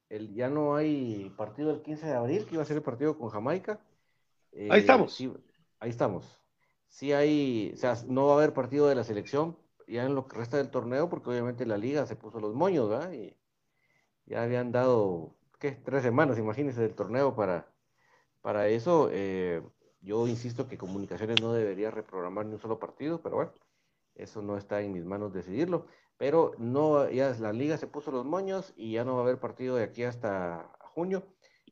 el, 0.07 0.33
ya 0.33 0.49
no 0.49 0.75
hay 0.77 1.29
partido 1.35 1.71
el 1.71 1.81
15 1.81 2.05
de 2.07 2.13
abril, 2.13 2.45
que 2.45 2.53
iba 2.53 2.63
a 2.63 2.65
ser 2.65 2.77
el 2.77 2.83
partido 2.83 3.17
con 3.17 3.27
Jamaica. 3.27 3.81
Eh, 4.53 4.69
Ahí 4.69 4.79
estamos. 4.79 5.11
sí, 5.17 5.29
ahí 5.81 5.89
estamos. 5.89 6.39
Sí 6.87 7.11
hay, 7.11 7.71
o 7.73 7.77
sea, 7.77 7.95
no 8.07 8.27
va 8.27 8.35
a 8.35 8.37
haber 8.37 8.53
partido 8.53 8.87
de 8.87 8.95
la 8.95 9.03
selección 9.03 9.57
ya 9.89 10.05
en 10.05 10.15
lo 10.15 10.25
que 10.25 10.37
resta 10.37 10.55
del 10.55 10.69
torneo, 10.71 11.09
porque 11.09 11.31
obviamente 11.31 11.65
la 11.65 11.77
liga 11.77 12.05
se 12.05 12.15
puso 12.15 12.39
los 12.39 12.55
moños, 12.55 12.87
¿verdad? 12.89 13.11
Y 13.11 13.35
ya 14.25 14.43
habían 14.43 14.71
dado, 14.71 15.35
¿qué? 15.59 15.71
Tres 15.73 16.03
semanas, 16.03 16.37
imagínense, 16.37 16.79
del 16.81 16.95
torneo 16.95 17.35
para, 17.35 17.67
para 18.41 18.67
eso. 18.69 19.09
eh, 19.11 19.61
yo 20.01 20.27
insisto 20.27 20.67
que 20.69 20.77
Comunicaciones 20.77 21.41
no 21.41 21.53
debería 21.53 21.91
reprogramar 21.91 22.45
ni 22.45 22.53
un 22.53 22.61
solo 22.61 22.79
partido, 22.79 23.21
pero 23.21 23.35
bueno, 23.35 23.53
eso 24.15 24.41
no 24.41 24.57
está 24.57 24.81
en 24.81 24.93
mis 24.93 25.05
manos 25.05 25.33
decidirlo. 25.33 25.87
Pero 26.21 26.51
no, 26.59 27.09
ya 27.09 27.35
la 27.39 27.51
liga 27.51 27.79
se 27.79 27.87
puso 27.87 28.11
los 28.11 28.27
moños 28.27 28.73
y 28.75 28.91
ya 28.91 29.03
no 29.03 29.15
va 29.15 29.21
a 29.21 29.23
haber 29.23 29.39
partido 29.39 29.75
de 29.75 29.85
aquí 29.85 30.03
hasta 30.03 30.69
junio. 30.93 31.23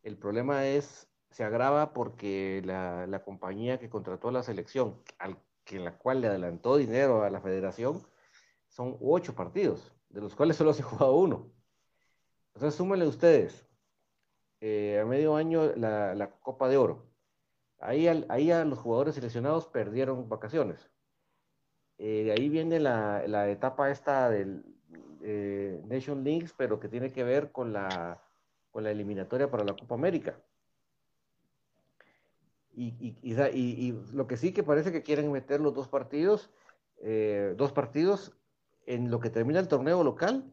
El 0.01 0.17
problema 0.17 0.65
es, 0.65 1.07
se 1.29 1.43
agrava 1.43 1.93
porque 1.93 2.63
la, 2.65 3.05
la 3.05 3.23
compañía 3.23 3.77
que 3.77 3.91
contrató 3.91 4.29
a 4.29 4.31
la 4.31 4.41
selección, 4.41 5.03
al 5.19 5.37
que 5.63 5.77
la 5.77 5.99
cual 5.99 6.21
le 6.21 6.29
adelantó 6.29 6.77
dinero 6.77 7.21
a 7.21 7.29
la 7.29 7.41
federación, 7.41 8.01
son 8.69 8.97
ocho 9.01 9.35
partidos, 9.35 9.93
de 10.09 10.21
los 10.21 10.33
cuales 10.33 10.57
solo 10.57 10.73
se 10.73 10.81
ha 10.81 10.85
jugado 10.85 11.13
uno. 11.13 11.53
Entonces, 12.55 12.73
súmenle 12.75 13.05
ustedes, 13.05 13.67
eh, 14.61 14.99
a 14.99 15.05
medio 15.05 15.35
año 15.35 15.75
la, 15.75 16.15
la 16.15 16.31
Copa 16.39 16.67
de 16.69 16.77
Oro. 16.77 17.05
Ahí, 17.77 18.07
ahí 18.07 18.47
los 18.65 18.79
jugadores 18.79 19.13
seleccionados 19.13 19.67
perdieron 19.67 20.27
vacaciones. 20.27 20.89
Eh, 21.99 22.23
de 22.23 22.31
ahí 22.31 22.49
viene 22.49 22.79
la, 22.79 23.27
la 23.27 23.49
etapa 23.49 23.91
esta 23.91 24.29
del 24.29 24.63
eh, 25.21 25.81
Nation 25.85 26.23
Leagues, 26.23 26.53
pero 26.57 26.79
que 26.79 26.87
tiene 26.87 27.11
que 27.11 27.23
ver 27.23 27.51
con 27.51 27.73
la, 27.73 28.21
con 28.71 28.83
la 28.83 28.91
eliminatoria 28.91 29.51
para 29.51 29.65
la 29.65 29.73
Copa 29.75 29.95
América. 29.95 30.39
Y, 32.73 32.93
y- 32.99 33.17
y 33.53 33.91
lo 34.13 34.27
que 34.27 34.37
sí 34.37 34.53
que 34.53 34.63
parece 34.63 34.91
que 34.91 35.03
quieren 35.03 35.31
meter 35.31 35.59
los 35.59 35.73
dos 35.73 35.89
partidos, 35.89 36.49
eh, 37.01 37.53
dos 37.57 37.73
partidos 37.73 38.37
en 38.85 39.11
lo 39.11 39.19
que 39.19 39.29
termina 39.29 39.59
el 39.59 39.67
torneo 39.67 40.03
local 40.03 40.45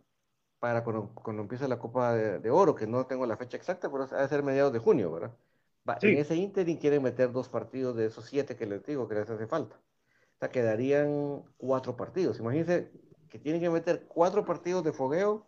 para 0.59 0.82
cuando, 0.82 1.11
cuando 1.14 1.42
empiece 1.42 1.68
la 1.68 1.78
Copa 1.78 2.14
de, 2.14 2.40
de 2.40 2.51
Oro, 2.51 2.74
que 2.74 2.86
no 2.88 3.07
tengo 3.07 3.26
la 3.26 3.36
fecha 3.36 3.57
exacta, 3.57 3.90
pero 3.90 4.09
va 4.09 4.20
a 4.20 4.28
ser 4.28 4.42
mediados 4.42 4.72
de 4.72 4.80
junio, 4.80 5.12
¿verdad? 5.12 5.32
Va, 5.88 6.01
Sí. 6.01 6.09
En 6.09 6.18
ese 6.18 6.34
ínterin 6.34 6.78
quieren 6.78 7.03
meter 7.03 7.30
dos 7.30 7.49
partidos 7.49 7.94
de 7.97 8.07
esos 8.07 8.24
siete 8.24 8.57
que 8.57 8.66
les 8.66 8.82
digo 8.84 9.07
que 9.07 9.14
les 9.14 9.30
hace 9.30 9.47
falta. 9.47 9.76
O 10.39 10.49
quedarían 10.49 11.43
cuatro 11.57 11.97
partidos. 11.97 12.39
Imagínense 12.39 12.91
que 13.30 13.39
tienen 13.39 13.61
que 13.61 13.70
meter 13.70 14.07
cuatro 14.07 14.45
partidos 14.45 14.84
de 14.84 14.93
fogueo 14.93 15.47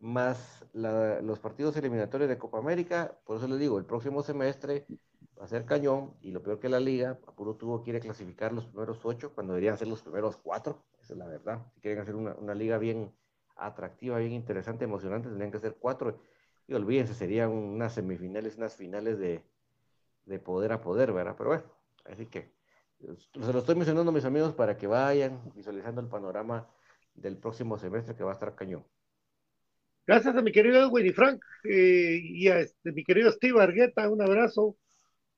más 0.00 0.64
los 0.72 1.38
partidos 1.38 1.76
eliminatorios 1.76 2.28
de 2.28 2.38
Copa 2.38 2.58
América. 2.58 3.18
Por 3.24 3.36
eso 3.36 3.48
les 3.48 3.58
digo, 3.58 3.78
el 3.78 3.84
próximo 3.84 4.22
semestre 4.22 4.86
va 5.38 5.44
a 5.44 5.48
ser 5.48 5.64
cañón 5.64 6.14
y 6.20 6.30
lo 6.32 6.42
peor 6.42 6.58
que 6.58 6.68
la 6.68 6.80
liga, 6.80 7.18
Apuro 7.26 7.54
tuvo 7.54 7.82
quiere 7.82 8.00
clasificar 8.00 8.52
los 8.52 8.66
primeros 8.66 9.04
ocho 9.04 9.32
cuando 9.34 9.52
deberían 9.54 9.78
ser 9.78 9.88
los 9.88 10.02
primeros 10.02 10.36
cuatro. 10.36 10.84
Esa 11.00 11.12
es 11.12 11.18
la 11.18 11.26
verdad. 11.26 11.66
Si 11.74 11.80
quieren 11.80 12.00
hacer 12.00 12.16
una, 12.16 12.34
una 12.34 12.54
liga 12.54 12.78
bien 12.78 13.14
atractiva, 13.56 14.18
bien 14.18 14.32
interesante, 14.32 14.84
emocionante, 14.84 15.28
tendrían 15.28 15.52
que 15.52 15.58
ser 15.58 15.76
cuatro. 15.76 16.20
Y 16.66 16.74
olvídense, 16.74 17.14
serían 17.14 17.50
unas 17.50 17.94
semifinales, 17.94 18.56
unas 18.56 18.76
finales 18.76 19.18
de, 19.18 19.42
de 20.26 20.38
poder 20.38 20.72
a 20.72 20.80
poder, 20.80 21.12
¿verdad? 21.12 21.34
Pero 21.36 21.50
bueno, 21.50 21.64
así 22.04 22.26
que 22.26 22.57
se 22.98 23.52
lo 23.52 23.58
estoy 23.58 23.74
mencionando 23.74 24.10
a 24.10 24.14
mis 24.14 24.24
amigos 24.24 24.54
para 24.54 24.76
que 24.76 24.86
vayan 24.86 25.40
visualizando 25.54 26.00
el 26.00 26.08
panorama 26.08 26.68
del 27.14 27.36
próximo 27.36 27.78
semestre 27.78 28.14
que 28.14 28.24
va 28.24 28.30
a 28.30 28.34
estar 28.34 28.54
cañón. 28.54 28.84
Gracias 30.06 30.34
a 30.36 30.42
mi 30.42 30.52
querido 30.52 30.80
Edwin 30.80 31.06
y 31.06 31.12
Frank 31.12 31.42
eh, 31.64 32.18
y 32.22 32.48
a 32.48 32.60
este, 32.60 32.92
mi 32.92 33.04
querido 33.04 33.30
Steve 33.30 33.62
Argueta, 33.62 34.08
un 34.08 34.22
abrazo. 34.22 34.76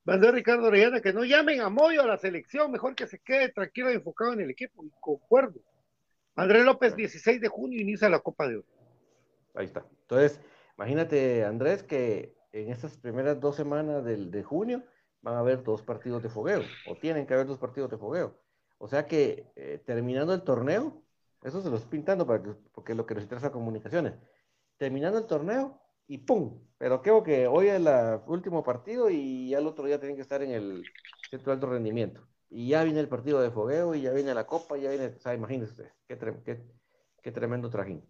Mandó 0.05 0.31
Ricardo 0.33 0.69
Orellana 0.69 1.01
que 1.01 1.13
no 1.13 1.25
llamen 1.25 1.61
a 1.61 1.69
Moyo 1.69 2.03
a 2.03 2.07
la 2.07 2.17
selección, 2.17 2.71
mejor 2.71 2.95
que 2.95 3.07
se 3.07 3.19
quede 3.19 3.51
tranquilo 3.51 3.91
y 3.91 3.97
enfocado 3.97 4.33
en 4.33 4.41
el 4.41 4.51
equipo. 4.51 4.85
Y 4.85 4.91
concuerdo. 5.01 5.61
Andrés 6.37 6.65
López, 6.65 6.97
16 6.97 7.41
de 7.41 7.49
junio, 7.49 7.81
inicia 7.81 8.09
la 8.09 8.21
Copa 8.21 8.49
de 8.49 8.59
Oro. 8.59 8.67
Ahí 9.55 9.67
está. 9.67 9.85
Entonces, 10.03 10.41
imagínate, 10.77 11.45
Andrés, 11.45 11.83
que 11.83 12.35
en 12.53 12.71
estas 12.71 12.97
primeras 12.97 13.41
dos 13.41 13.57
semanas 13.57 14.05
del, 14.05 14.31
de 14.31 14.43
junio 14.43 14.85
van 15.23 15.35
a 15.37 15.41
haber 15.41 15.63
dos 15.63 15.83
partidos 15.83 16.23
de 16.23 16.29
fogueo, 16.31 16.63
o 16.85 16.97
tienen 16.99 17.27
que 17.27 17.35
haber 17.35 17.47
dos 17.47 17.59
partidos 17.59 17.91
de 17.91 17.99
fogueo. 17.99 18.41
O 18.79 18.89
sea 18.89 19.07
que 19.07 19.53
eh, 19.57 19.83
terminando 19.85 20.33
el 20.35 20.43
torneo, 20.43 21.03
eso 21.43 21.61
se 21.63 21.71
lo 21.71 21.77
estoy 21.77 21.91
pintando 21.91 22.27
para 22.27 22.43
que, 22.43 22.51
porque 22.73 22.93
es 22.93 22.99
lo 22.99 23.07
que 23.07 23.15
nos 23.15 23.25
interesa 23.25 23.53
comunicaciones. 23.53 24.15
Terminando 24.79 25.19
el 25.19 25.27
torneo 25.27 25.81
y 26.07 26.19
¡pum! 26.19 26.61
Pero 26.79 27.03
creo 27.03 27.23
que 27.23 27.47
hoy 27.47 27.69
es 27.69 27.75
el 27.75 27.89
último 28.27 28.63
partido 28.65 29.11
y 29.11 29.51
ya 29.51 29.59
el 29.59 29.67
otro 29.67 29.85
día 29.87 30.01
tienen 30.01 30.17
que 30.17 30.23
estar 30.23 30.43
en 30.43 30.51
el 30.53 30.91
centro 31.31 31.51
de 31.53 31.55
alto 31.55 31.67
rendimiento. 31.71 32.27
Y 32.49 32.69
ya 32.69 32.83
viene 32.85 33.01
el 33.01 33.09
partido 33.09 33.41
de 33.41 33.51
fogueo 33.51 33.95
y 33.95 34.03
ya 34.03 34.13
viene 34.13 34.35
la 34.35 34.47
copa, 34.47 34.77
y 34.79 34.83
ya 34.83 34.91
viene, 34.91 35.07
o 35.09 35.21
sea, 35.21 35.35
imagínense 35.35 35.93
qué, 36.09 36.19
qué- 36.45 36.65
qué 37.23 37.33
tremendo 37.33 37.71
trajín. 37.71 38.03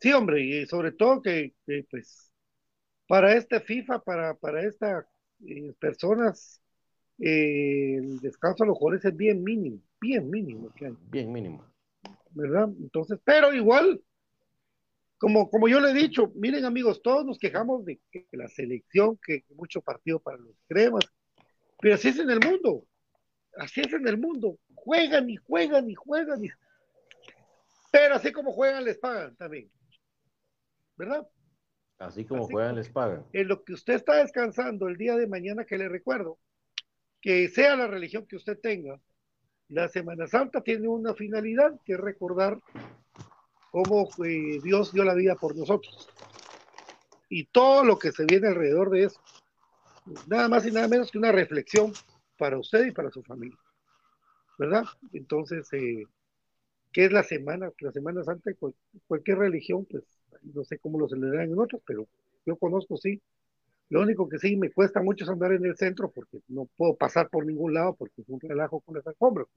Sí, 0.00 0.12
hombre, 0.12 0.42
y 0.42 0.66
sobre 0.66 0.92
todo 0.92 1.22
que, 1.22 1.54
pues 1.90 2.31
para 3.12 3.34
este 3.34 3.60
FIFA, 3.60 3.98
para, 3.98 4.32
para 4.32 4.62
estas 4.62 5.04
eh, 5.46 5.74
personas, 5.78 6.62
eh, 7.18 7.96
el 7.98 8.18
descanso 8.20 8.64
a 8.64 8.66
los 8.66 8.78
jugadores 8.78 9.04
es 9.04 9.14
bien 9.14 9.44
mínimo, 9.44 9.82
bien 10.00 10.30
mínimo 10.30 10.72
que 10.74 10.86
hay, 10.86 10.96
Bien 11.10 11.30
mínimo. 11.30 11.62
¿verdad? 12.30 12.70
Entonces, 12.80 13.18
pero 13.22 13.52
igual, 13.52 14.02
como, 15.18 15.50
como 15.50 15.68
yo 15.68 15.78
le 15.78 15.90
he 15.90 15.92
dicho, 15.92 16.32
miren 16.36 16.64
amigos, 16.64 17.02
todos 17.02 17.26
nos 17.26 17.38
quejamos 17.38 17.84
de 17.84 18.00
que 18.10 18.26
la 18.32 18.48
selección, 18.48 19.18
que 19.18 19.44
mucho 19.56 19.82
partido 19.82 20.18
para 20.18 20.38
los 20.38 20.56
cremas, 20.66 21.04
pero 21.82 21.96
así 21.96 22.08
es 22.08 22.18
en 22.18 22.30
el 22.30 22.40
mundo, 22.40 22.86
así 23.58 23.82
es 23.82 23.92
en 23.92 24.08
el 24.08 24.16
mundo, 24.16 24.58
juegan 24.74 25.28
y 25.28 25.36
juegan 25.36 25.90
y 25.90 25.94
juegan, 25.94 26.42
y... 26.46 26.48
pero 27.90 28.14
así 28.14 28.32
como 28.32 28.52
juegan 28.52 28.86
les 28.86 28.96
pagan 28.96 29.36
también, 29.36 29.70
¿verdad? 30.96 31.28
Así 32.02 32.24
como 32.24 32.44
Así 32.44 32.52
juegan, 32.52 32.74
les 32.76 32.88
pagan. 32.88 33.24
en 33.32 33.48
lo 33.48 33.62
que 33.62 33.74
usted 33.74 33.94
está 33.94 34.16
descansando 34.16 34.88
el 34.88 34.96
día 34.96 35.16
de 35.16 35.26
mañana, 35.28 35.64
que 35.64 35.78
le 35.78 35.88
recuerdo, 35.88 36.38
que 37.20 37.48
sea 37.48 37.76
la 37.76 37.86
religión 37.86 38.26
que 38.26 38.36
usted 38.36 38.58
tenga, 38.58 39.00
la 39.68 39.88
Semana 39.88 40.26
Santa 40.26 40.62
tiene 40.62 40.88
una 40.88 41.14
finalidad 41.14 41.72
que 41.84 41.92
es 41.92 42.00
recordar 42.00 42.58
cómo 43.70 44.08
eh, 44.24 44.60
Dios 44.62 44.92
dio 44.92 45.04
la 45.04 45.14
vida 45.14 45.36
por 45.36 45.56
nosotros 45.56 46.08
y 47.28 47.46
todo 47.46 47.84
lo 47.84 47.98
que 47.98 48.12
se 48.12 48.26
viene 48.26 48.48
alrededor 48.48 48.90
de 48.90 49.04
eso. 49.04 49.20
Nada 50.26 50.48
más 50.48 50.66
y 50.66 50.72
nada 50.72 50.88
menos 50.88 51.10
que 51.10 51.18
una 51.18 51.32
reflexión 51.32 51.92
para 52.36 52.58
usted 52.58 52.86
y 52.86 52.90
para 52.90 53.10
su 53.10 53.22
familia. 53.22 53.56
¿Verdad? 54.58 54.84
Entonces, 55.12 55.72
eh, 55.72 56.04
¿qué 56.92 57.06
es 57.06 57.12
la 57.12 57.22
semana? 57.22 57.70
La 57.78 57.92
Semana 57.92 58.22
Santa, 58.24 58.52
cual- 58.58 58.74
cualquier 59.06 59.38
religión, 59.38 59.86
pues 59.88 60.04
no 60.42 60.64
sé 60.64 60.78
cómo 60.78 60.98
lo 60.98 61.08
celebran 61.08 61.50
en 61.50 61.58
otros, 61.58 61.82
pero 61.86 62.06
yo 62.46 62.56
conozco, 62.56 62.96
sí. 62.96 63.20
Lo 63.90 64.02
único 64.02 64.28
que 64.28 64.38
sí 64.38 64.56
me 64.56 64.70
cuesta 64.72 65.02
mucho 65.02 65.24
es 65.24 65.30
andar 65.30 65.52
en 65.52 65.64
el 65.66 65.76
centro 65.76 66.10
porque 66.10 66.40
no 66.48 66.66
puedo 66.76 66.96
pasar 66.96 67.28
por 67.30 67.46
ningún 67.46 67.74
lado 67.74 67.94
porque 67.96 68.22
es 68.22 68.28
un 68.28 68.40
relajo 68.40 68.80
con 68.80 68.96
las 68.96 69.06
alfombras. 69.06 69.48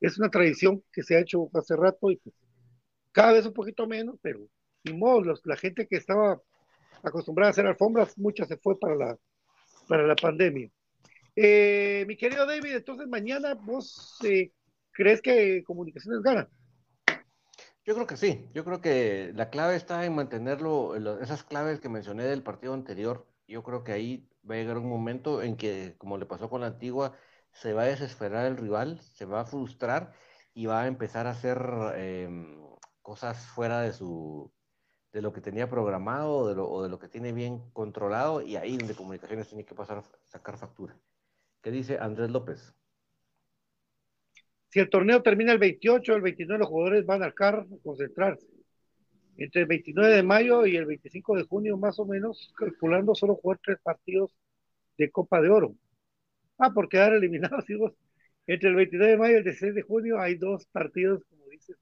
Es 0.00 0.18
una 0.18 0.30
tradición 0.30 0.82
que 0.92 1.02
se 1.02 1.16
ha 1.16 1.20
hecho 1.20 1.50
hace 1.54 1.76
rato 1.76 2.10
y 2.10 2.16
pues, 2.16 2.34
cada 3.12 3.32
vez 3.32 3.46
un 3.46 3.52
poquito 3.54 3.86
menos, 3.86 4.16
pero 4.22 4.40
ni 4.84 4.92
modo, 4.94 5.22
los- 5.22 5.46
la 5.46 5.56
gente 5.56 5.86
que 5.86 5.96
estaba 5.96 6.40
acostumbrada 7.02 7.50
a 7.50 7.52
hacer 7.52 7.66
alfombras, 7.66 8.18
mucha 8.18 8.46
se 8.46 8.56
fue 8.58 8.78
para 8.78 8.96
la, 8.96 9.18
para 9.88 10.06
la 10.06 10.16
pandemia. 10.16 10.70
Eh, 11.36 12.04
mi 12.08 12.16
querido 12.16 12.46
David, 12.46 12.76
entonces 12.76 13.08
mañana 13.08 13.54
vos 13.54 14.18
eh, 14.24 14.52
crees 14.92 15.22
que 15.22 15.62
Comunicaciones 15.64 16.22
gana. 16.22 16.48
Yo 17.90 17.96
creo 17.96 18.06
que 18.06 18.16
sí, 18.16 18.48
yo 18.54 18.64
creo 18.64 18.80
que 18.80 19.32
la 19.34 19.50
clave 19.50 19.74
está 19.74 20.04
en 20.06 20.14
mantenerlo, 20.14 20.94
en 20.94 21.02
lo- 21.02 21.18
esas 21.20 21.42
claves 21.42 21.80
que 21.80 21.88
mencioné 21.88 22.22
del 22.22 22.44
partido 22.44 22.72
anterior, 22.72 23.26
yo 23.48 23.64
creo 23.64 23.82
que 23.82 23.90
ahí 23.90 24.30
va 24.48 24.54
a 24.54 24.58
llegar 24.58 24.78
un 24.78 24.88
momento 24.88 25.42
en 25.42 25.56
que, 25.56 25.96
como 25.98 26.16
le 26.16 26.24
pasó 26.24 26.48
con 26.48 26.60
la 26.60 26.68
antigua, 26.68 27.16
se 27.50 27.72
va 27.72 27.82
a 27.82 27.86
desesperar 27.86 28.46
el 28.46 28.56
rival, 28.58 29.00
se 29.00 29.24
va 29.24 29.40
a 29.40 29.44
frustrar 29.44 30.12
y 30.54 30.66
va 30.66 30.82
a 30.82 30.86
empezar 30.86 31.26
a 31.26 31.30
hacer 31.30 31.58
em, 31.96 32.60
cosas 33.02 33.44
fuera 33.48 33.80
de 33.80 33.92
su, 33.92 34.54
de 35.12 35.22
lo 35.22 35.32
que 35.32 35.40
tenía 35.42 35.68
programado 35.70 36.32
o 36.38 36.48
de 36.48 36.54
lo, 36.56 36.82
de 36.82 36.90
lo 36.90 36.98
que 37.00 37.08
tiene 37.08 37.32
bien 37.32 37.70
controlado 37.72 38.42
y 38.42 38.56
ahí 38.56 38.78
donde 38.78 38.94
comunicaciones 38.96 39.48
tiene 39.48 39.64
que 39.66 39.74
pasar 39.74 40.04
sacar 40.26 40.58
factura. 40.58 41.00
¿Qué 41.62 41.70
dice 41.72 41.98
Andrés 42.00 42.30
López? 42.30 42.74
Si 44.70 44.78
el 44.78 44.88
torneo 44.88 45.22
termina 45.22 45.52
el 45.52 45.58
28, 45.58 46.14
el 46.14 46.22
29 46.22 46.58
los 46.60 46.68
jugadores 46.68 47.04
van 47.04 47.22
al 47.22 47.34
CAR 47.34 47.66
a 47.70 47.82
concentrarse. 47.82 48.46
Entre 49.36 49.62
el 49.62 49.66
29 49.66 50.14
de 50.14 50.22
mayo 50.22 50.64
y 50.66 50.76
el 50.76 50.86
25 50.86 51.36
de 51.36 51.44
junio, 51.44 51.76
más 51.76 51.98
o 51.98 52.06
menos, 52.06 52.52
calculando 52.56 53.14
solo 53.14 53.34
jugar 53.36 53.58
tres 53.64 53.78
partidos 53.82 54.34
de 54.96 55.10
Copa 55.10 55.40
de 55.40 55.48
Oro. 55.50 55.74
Ah, 56.58 56.70
por 56.72 56.88
quedar 56.88 57.12
eliminados, 57.14 57.64
digo, 57.68 57.94
entre 58.46 58.68
el 58.68 58.76
29 58.76 59.12
de 59.12 59.18
mayo 59.18 59.34
y 59.34 59.38
el 59.38 59.44
16 59.44 59.74
de 59.74 59.82
junio 59.82 60.20
hay 60.20 60.36
dos 60.36 60.66
partidos, 60.66 61.22
como 61.28 61.46
dice. 61.48 61.74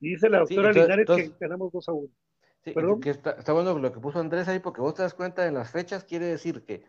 Y 0.00 0.10
dice 0.10 0.28
la 0.28 0.46
Sí, 0.46 0.54
doctora 0.54 0.68
entonces- 0.68 0.82
Linares 0.82 1.02
entonces- 1.02 1.30
que 1.30 1.36
ganamos 1.40 1.72
2 1.72 1.88
a 1.88 1.92
1. 1.92 2.08
Sí, 2.64 2.70
Perdón. 2.72 3.00
que 3.00 3.10
está, 3.10 3.32
está 3.32 3.52
bueno 3.52 3.76
lo 3.76 3.92
que 3.92 3.98
puso 3.98 4.20
Andrés 4.20 4.46
ahí, 4.46 4.60
porque 4.60 4.80
vos 4.80 4.94
te 4.94 5.02
das 5.02 5.14
cuenta 5.14 5.48
en 5.48 5.54
las 5.54 5.72
fechas, 5.72 6.04
quiere 6.04 6.26
decir 6.26 6.62
que 6.64 6.84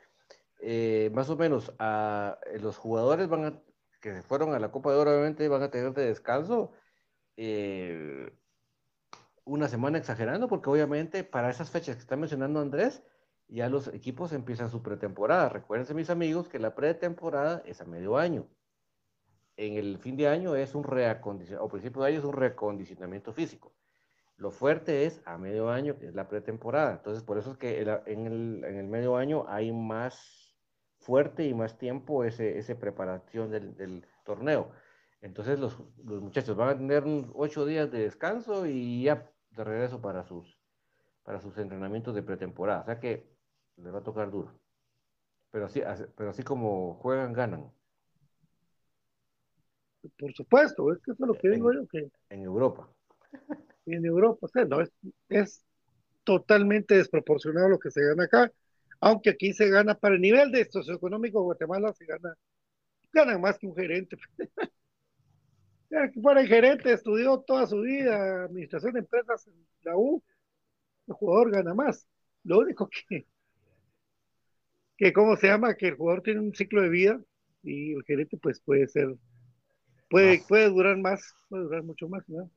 eh, 0.61 1.09
más 1.13 1.29
o 1.31 1.35
menos 1.35 1.73
a, 1.79 2.37
los 2.61 2.77
jugadores 2.77 3.27
van 3.27 3.45
a, 3.45 3.61
que 4.03 4.13
se 4.13 4.21
fueron 4.21 4.53
a 4.53 4.59
la 4.59 4.69
Copa 4.69 4.91
de 4.91 4.97
Oro, 4.97 5.11
obviamente 5.11 5.47
van 5.47 5.63
a 5.63 5.71
tener 5.71 5.93
de 5.93 6.07
descanso 6.07 6.73
eh, 7.37 8.35
una 9.45 9.69
semana 9.69 9.97
exagerando, 9.97 10.49
porque 10.49 10.69
obviamente 10.69 11.23
para 11.23 11.49
esas 11.49 11.71
fechas 11.71 11.95
que 11.95 12.01
está 12.01 12.17
mencionando 12.17 12.59
Andrés, 12.59 13.01
ya 13.47 13.69
los 13.69 13.87
equipos 13.87 14.33
empiezan 14.33 14.69
su 14.69 14.83
pretemporada. 14.83 15.47
Recuérdense, 15.47 15.93
mis 15.93 16.09
amigos, 16.09 16.49
que 16.49 16.59
la 16.59 16.75
pretemporada 16.75 17.63
es 17.65 17.79
a 17.79 17.85
medio 17.85 18.17
año. 18.17 18.45
En 19.55 19.75
el 19.75 19.97
fin 19.99 20.17
de 20.17 20.27
año 20.27 20.55
es 20.57 20.75
un 20.75 20.83
reacondicionamiento, 20.83 21.65
o 21.65 21.69
principio 21.69 22.01
de 22.01 22.09
año 22.09 22.19
es 22.19 22.25
un 22.25 22.33
reacondicionamiento 22.33 23.31
físico. 23.31 23.73
Lo 24.35 24.51
fuerte 24.51 25.05
es 25.05 25.21
a 25.25 25.37
medio 25.37 25.69
año, 25.69 25.97
que 25.97 26.07
es 26.07 26.13
la 26.13 26.27
pretemporada. 26.27 26.91
Entonces, 26.91 27.23
por 27.23 27.37
eso 27.37 27.51
es 27.51 27.57
que 27.57 27.79
en 27.79 28.27
el, 28.27 28.65
en 28.65 28.75
el 28.75 28.87
medio 28.87 29.15
año 29.15 29.45
hay 29.47 29.71
más 29.71 30.42
fuerte 31.03 31.45
y 31.45 31.53
más 31.53 31.77
tiempo 31.77 32.23
ese, 32.23 32.57
ese 32.59 32.75
preparación 32.75 33.51
del, 33.51 33.75
del 33.75 34.05
torneo. 34.25 34.71
Entonces, 35.21 35.59
los, 35.59 35.77
los 36.05 36.21
muchachos 36.21 36.55
van 36.57 36.69
a 36.69 36.77
tener 36.77 37.03
ocho 37.33 37.65
días 37.65 37.91
de 37.91 37.99
descanso 37.99 38.65
y 38.67 39.03
ya 39.03 39.29
de 39.51 39.63
regreso 39.63 40.01
para 40.01 40.23
sus, 40.25 40.57
para 41.23 41.41
sus 41.41 41.57
entrenamientos 41.59 42.15
de 42.15 42.23
pretemporada. 42.23 42.81
O 42.81 42.85
sea 42.85 42.99
que 42.99 43.27
les 43.77 43.93
va 43.93 43.99
a 43.99 44.03
tocar 44.03 44.31
duro. 44.31 44.53
Pero 45.51 45.67
así, 45.67 45.81
así- 45.81 46.05
pero 46.17 46.31
así 46.31 46.43
como 46.43 46.95
juegan, 46.95 47.33
ganan 47.33 47.71
Por 50.17 50.33
supuesto, 50.33 50.91
es 50.91 50.99
que 51.03 51.11
eso 51.11 51.23
es 51.25 51.27
lo 51.27 51.37
que 51.37 51.49
En- 51.49 51.55
digo 51.55 51.71
yo, 51.73 51.85
que 51.87 52.09
en 52.29 52.41
Europa. 52.43 52.89
en 53.85 54.05
Europa, 54.05 54.39
o 54.45 54.47
sea, 54.47 54.65
no, 54.65 54.81
es, 54.81 54.91
es 55.29 55.63
totalmente 56.23 56.95
desproporcionado 56.97 57.69
lo 57.69 57.79
que 57.79 57.91
se 57.91 58.03
gana 58.05 58.25
acá, 58.25 58.51
aunque 59.03 59.31
aquí 59.31 59.51
se 59.53 59.69
gana 59.69 59.95
para 59.95 60.15
el 60.15 60.21
nivel 60.21 60.49
de 60.51 60.63
socioeconómico 60.63 61.39
de 61.39 61.43
Guatemala, 61.43 61.91
se 61.93 62.05
gana, 62.05 62.33
ganan 63.11 63.41
más 63.41 63.57
que 63.59 63.67
un 63.67 63.75
gerente. 63.75 64.17
Que 65.89 66.19
fuera 66.21 66.41
el 66.41 66.47
gerente, 66.47 66.91
estudió 66.91 67.39
toda 67.41 67.67
su 67.67 67.79
vida 67.81 68.45
administración 68.45 68.93
de 68.93 68.99
empresas 69.01 69.45
en 69.45 69.53
la 69.83 69.95
U, 69.95 70.23
el 71.07 71.13
jugador 71.13 71.51
gana 71.51 71.75
más. 71.75 72.07
Lo 72.43 72.59
único 72.59 72.89
que, 72.89 73.27
que 74.97 75.13
¿cómo 75.13 75.35
se 75.35 75.47
llama? 75.47 75.75
Que 75.75 75.89
el 75.89 75.95
jugador 75.95 76.23
tiene 76.23 76.39
un 76.39 76.55
ciclo 76.55 76.81
de 76.81 76.89
vida 76.89 77.21
y 77.61 77.93
el 77.93 78.03
gerente 78.05 78.37
pues 78.37 78.59
puede 78.59 78.87
ser, 78.87 79.15
puede, 80.09 80.39
Más. 80.39 80.47
puede 80.47 80.69
durar 80.69 80.97
más, 80.97 81.35
puede 81.49 81.63
durar 81.65 81.83
mucho 81.83 82.09
más, 82.09 82.27
¿no? 82.29 82.49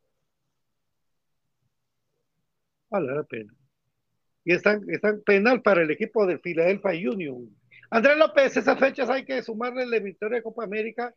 Vale 2.91 3.15
la 3.15 3.23
pena. 3.25 3.53
Y 4.47 4.53
están, 4.53 4.89
están 4.89 5.21
penal 5.23 5.61
para 5.61 5.83
el 5.83 5.91
equipo 5.91 6.25
del 6.25 6.39
Philadelphia 6.39 7.11
Union. 7.11 7.51
Andrés 7.91 8.17
López, 8.17 8.57
esas 8.57 8.79
fechas 8.79 9.11
hay 9.11 9.25
que 9.25 9.43
sumarle 9.43 9.85
la 9.87 9.99
victoria 9.99 10.37
de 10.37 10.45
Copa 10.45 10.63
América 10.63 11.13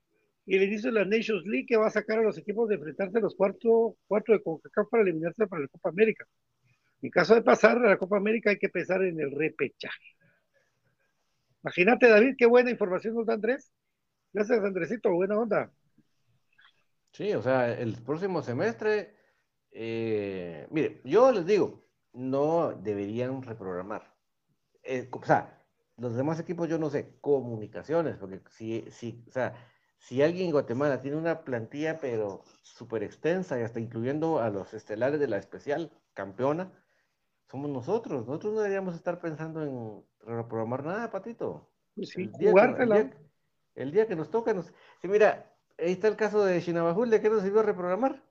y 0.48 0.56
el 0.56 0.64
inicio 0.64 0.92
de 0.92 1.00
la 1.00 1.06
Nations 1.06 1.46
League 1.46 1.68
que 1.68 1.78
va 1.78 1.86
a 1.86 1.92
sacar 1.92 2.18
a 2.18 2.24
los 2.24 2.40
equipos 2.40 2.68
de 2.68 2.76
enfrentarse 2.76 3.20
a 3.20 3.22
los 3.22 3.36
cuartos 3.36 3.94
cuatro 4.08 4.34
de 4.34 4.42
CONCACAF 4.42 4.90
para 4.90 5.04
eliminarse 5.04 5.46
para 5.46 5.62
la 5.62 5.68
Copa 5.68 5.90
América. 5.90 6.26
En 7.04 7.12
caso 7.12 7.36
de 7.36 7.44
pasar 7.44 7.78
a 7.78 7.90
la 7.90 7.98
Copa 7.98 8.18
América 8.18 8.50
hay 8.50 8.58
que 8.58 8.70
pensar 8.70 9.04
en 9.04 9.20
el 9.20 9.30
repechaje. 9.32 10.16
Imagínate, 11.62 12.10
David, 12.10 12.34
qué 12.36 12.48
buena 12.48 12.72
información 12.72 13.14
nos 13.14 13.28
da 13.28 13.36
Andrés. 13.36 13.72
Gracias, 14.34 14.60
Andresito, 14.64 15.12
buena 15.12 15.38
onda. 15.38 15.72
Sí, 17.12 17.32
o 17.34 17.44
sea, 17.44 17.78
el 17.78 18.02
próximo 18.04 18.42
semestre, 18.42 19.14
eh, 19.72 20.68
mire, 20.72 21.02
yo 21.04 21.32
les 21.32 21.46
digo, 21.46 21.89
no 22.14 22.72
deberían 22.72 23.42
reprogramar. 23.42 24.14
Eh, 24.84 25.10
o 25.12 25.24
sea, 25.24 25.64
los 25.98 26.16
demás 26.16 26.40
equipos 26.40 26.70
yo 26.70 26.78
no 26.78 26.90
sé, 26.90 27.18
comunicaciones, 27.22 28.18
porque 28.18 28.42
si, 28.50 28.86
si, 28.90 29.24
o 29.28 29.32
sea, 29.32 29.56
si 29.98 30.22
alguien 30.22 30.46
en 30.46 30.52
Guatemala 30.52 31.02
tiene 31.02 31.18
una 31.18 31.44
plantilla 31.44 32.00
pero 32.00 32.44
súper 32.64 33.04
extensa 33.04 33.60
y 33.60 33.64
hasta 33.64 33.80
incluyendo 33.80 34.40
a 34.40 34.50
los 34.50 34.74
estelares 34.74 35.20
de 35.20 35.28
la 35.28 35.38
especial 35.38 35.92
campeona, 36.14 36.72
somos 37.48 37.70
nosotros. 37.70 38.26
Nosotros 38.26 38.54
no 38.54 38.60
deberíamos 38.62 38.96
estar 38.96 39.20
pensando 39.20 39.64
en 39.64 40.04
reprogramar 40.36 40.84
nada, 40.84 41.12
Patito. 41.12 41.70
Pues 41.96 42.10
sí, 42.10 42.24
el, 42.24 42.32
día 42.34 42.54
que, 42.54 42.84
el, 42.84 42.90
día, 42.90 43.18
el 43.76 43.92
día 43.92 44.08
que 44.08 44.16
nos 44.16 44.30
toca, 44.30 44.54
nos... 44.54 44.68
Sí, 45.02 45.08
mira, 45.08 45.54
ahí 45.78 45.92
está 45.92 46.08
el 46.08 46.16
caso 46.16 46.46
de 46.46 46.60
Shinabajul, 46.62 47.10
¿de 47.10 47.22
qué 47.22 47.30
nos 47.30 47.42
sirvió 47.42 47.62
reprogramar? 47.62 48.24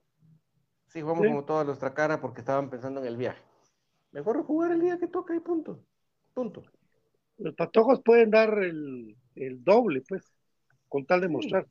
Sí, 0.86 1.02
jugamos 1.02 1.24
Sí. 1.24 1.28
como 1.28 1.44
toda 1.44 1.64
nuestra 1.64 1.92
cara 1.92 2.20
porque 2.20 2.40
estaban 2.40 2.70
pensando 2.70 3.00
en 3.00 3.06
el 3.06 3.16
viaje. 3.16 3.42
Mejor 4.12 4.42
jugar 4.44 4.72
el 4.72 4.80
día 4.80 4.98
que 4.98 5.06
toca 5.06 5.34
y 5.34 5.40
punto. 5.40 5.80
Punto. 6.34 6.64
Los 7.38 7.54
patojos 7.54 8.02
pueden 8.02 8.30
dar 8.30 8.58
el, 8.58 9.16
el 9.34 9.62
doble, 9.62 10.02
pues, 10.08 10.22
con 10.88 11.04
tal 11.06 11.20
de 11.20 11.28
mostrar. 11.28 11.66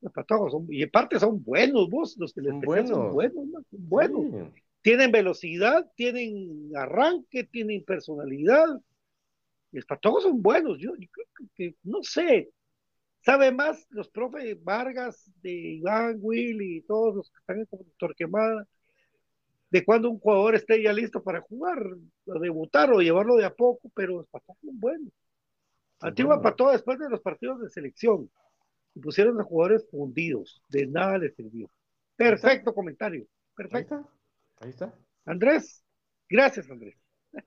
Los 0.00 0.12
patojos 0.12 0.52
son, 0.52 0.66
y 0.70 0.82
aparte 0.82 1.18
son 1.18 1.42
buenos, 1.42 1.88
vos, 1.88 2.16
los 2.18 2.32
que 2.32 2.40
les 2.40 2.52
Son 2.52 2.60
buenos. 2.60 3.12
buenos, 3.12 3.46
son 3.70 3.88
buenos. 3.88 4.22
Sí. 4.54 4.62
Tienen 4.82 5.12
velocidad, 5.12 5.90
tienen 5.94 6.70
arranque, 6.74 7.44
tienen 7.44 7.84
personalidad. 7.84 8.66
Los 9.72 9.84
patojos 9.84 10.22
son 10.22 10.40
buenos. 10.42 10.78
Yo, 10.78 10.96
yo 10.96 11.08
creo 11.10 11.26
que, 11.36 11.44
que, 11.54 11.76
no 11.82 12.02
sé, 12.02 12.50
sabe 13.22 13.52
más 13.52 13.86
los 13.90 14.08
profes 14.08 14.62
Vargas, 14.64 15.30
de 15.42 15.52
Iván, 15.52 16.16
Willy 16.20 16.78
y 16.78 16.82
todos 16.82 17.14
los 17.14 17.30
que 17.30 17.38
están 17.38 17.60
en 17.60 17.68
Torquemada, 17.98 18.66
de 19.70 19.84
cuando 19.84 20.10
un 20.10 20.18
jugador 20.18 20.56
esté 20.56 20.82
ya 20.82 20.92
listo 20.92 21.22
para 21.22 21.40
jugar, 21.40 21.78
o 22.26 22.38
debutar 22.38 22.92
o 22.92 23.00
llevarlo 23.00 23.36
de 23.36 23.44
a 23.44 23.54
poco, 23.54 23.90
pero 23.94 24.18
los 24.18 24.28
patojos 24.28 24.60
son 24.64 24.78
buenos. 24.78 25.12
Antigua 26.00 26.36
buenos. 26.36 26.50
Pató 26.50 26.70
después 26.70 26.98
de 26.98 27.08
los 27.08 27.20
partidos 27.20 27.60
de 27.60 27.70
selección. 27.70 28.30
Y 28.94 29.00
pusieron 29.00 29.40
a 29.40 29.44
jugadores 29.44 29.86
fundidos. 29.88 30.60
De 30.68 30.86
nada 30.86 31.18
les 31.18 31.34
sirvió. 31.36 31.70
Perfecto 32.16 32.74
comentario. 32.74 33.22
Ahí 33.22 33.28
Perfecto. 33.54 33.94
está. 33.94 34.64
Ahí 34.64 34.70
está. 34.70 34.94
Andrés, 35.24 35.84
gracias 36.28 36.68
Andrés. 36.68 36.96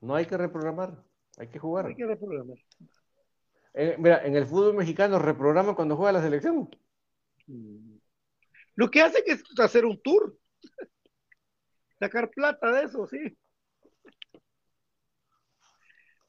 No 0.00 0.14
hay 0.14 0.24
que 0.24 0.38
reprogramar. 0.38 1.04
Hay 1.36 1.48
que 1.48 1.58
jugar. 1.58 1.86
Hay 1.86 1.94
que 1.94 2.06
reprogramar. 2.06 2.56
Eh, 3.74 3.96
mira, 3.98 4.24
en 4.24 4.36
el 4.36 4.46
fútbol 4.46 4.76
mexicano 4.76 5.18
reprograman 5.18 5.74
cuando 5.74 5.96
juega 5.96 6.12
la 6.12 6.22
selección. 6.22 6.70
Mm. 7.46 7.96
Lo 8.76 8.90
que 8.90 9.02
hacen 9.02 9.22
es 9.26 9.42
hacer 9.58 9.84
un 9.84 10.00
tour. 10.00 10.38
Sacar 11.98 12.30
plata 12.30 12.72
de 12.72 12.84
eso, 12.84 13.06
sí. 13.06 13.36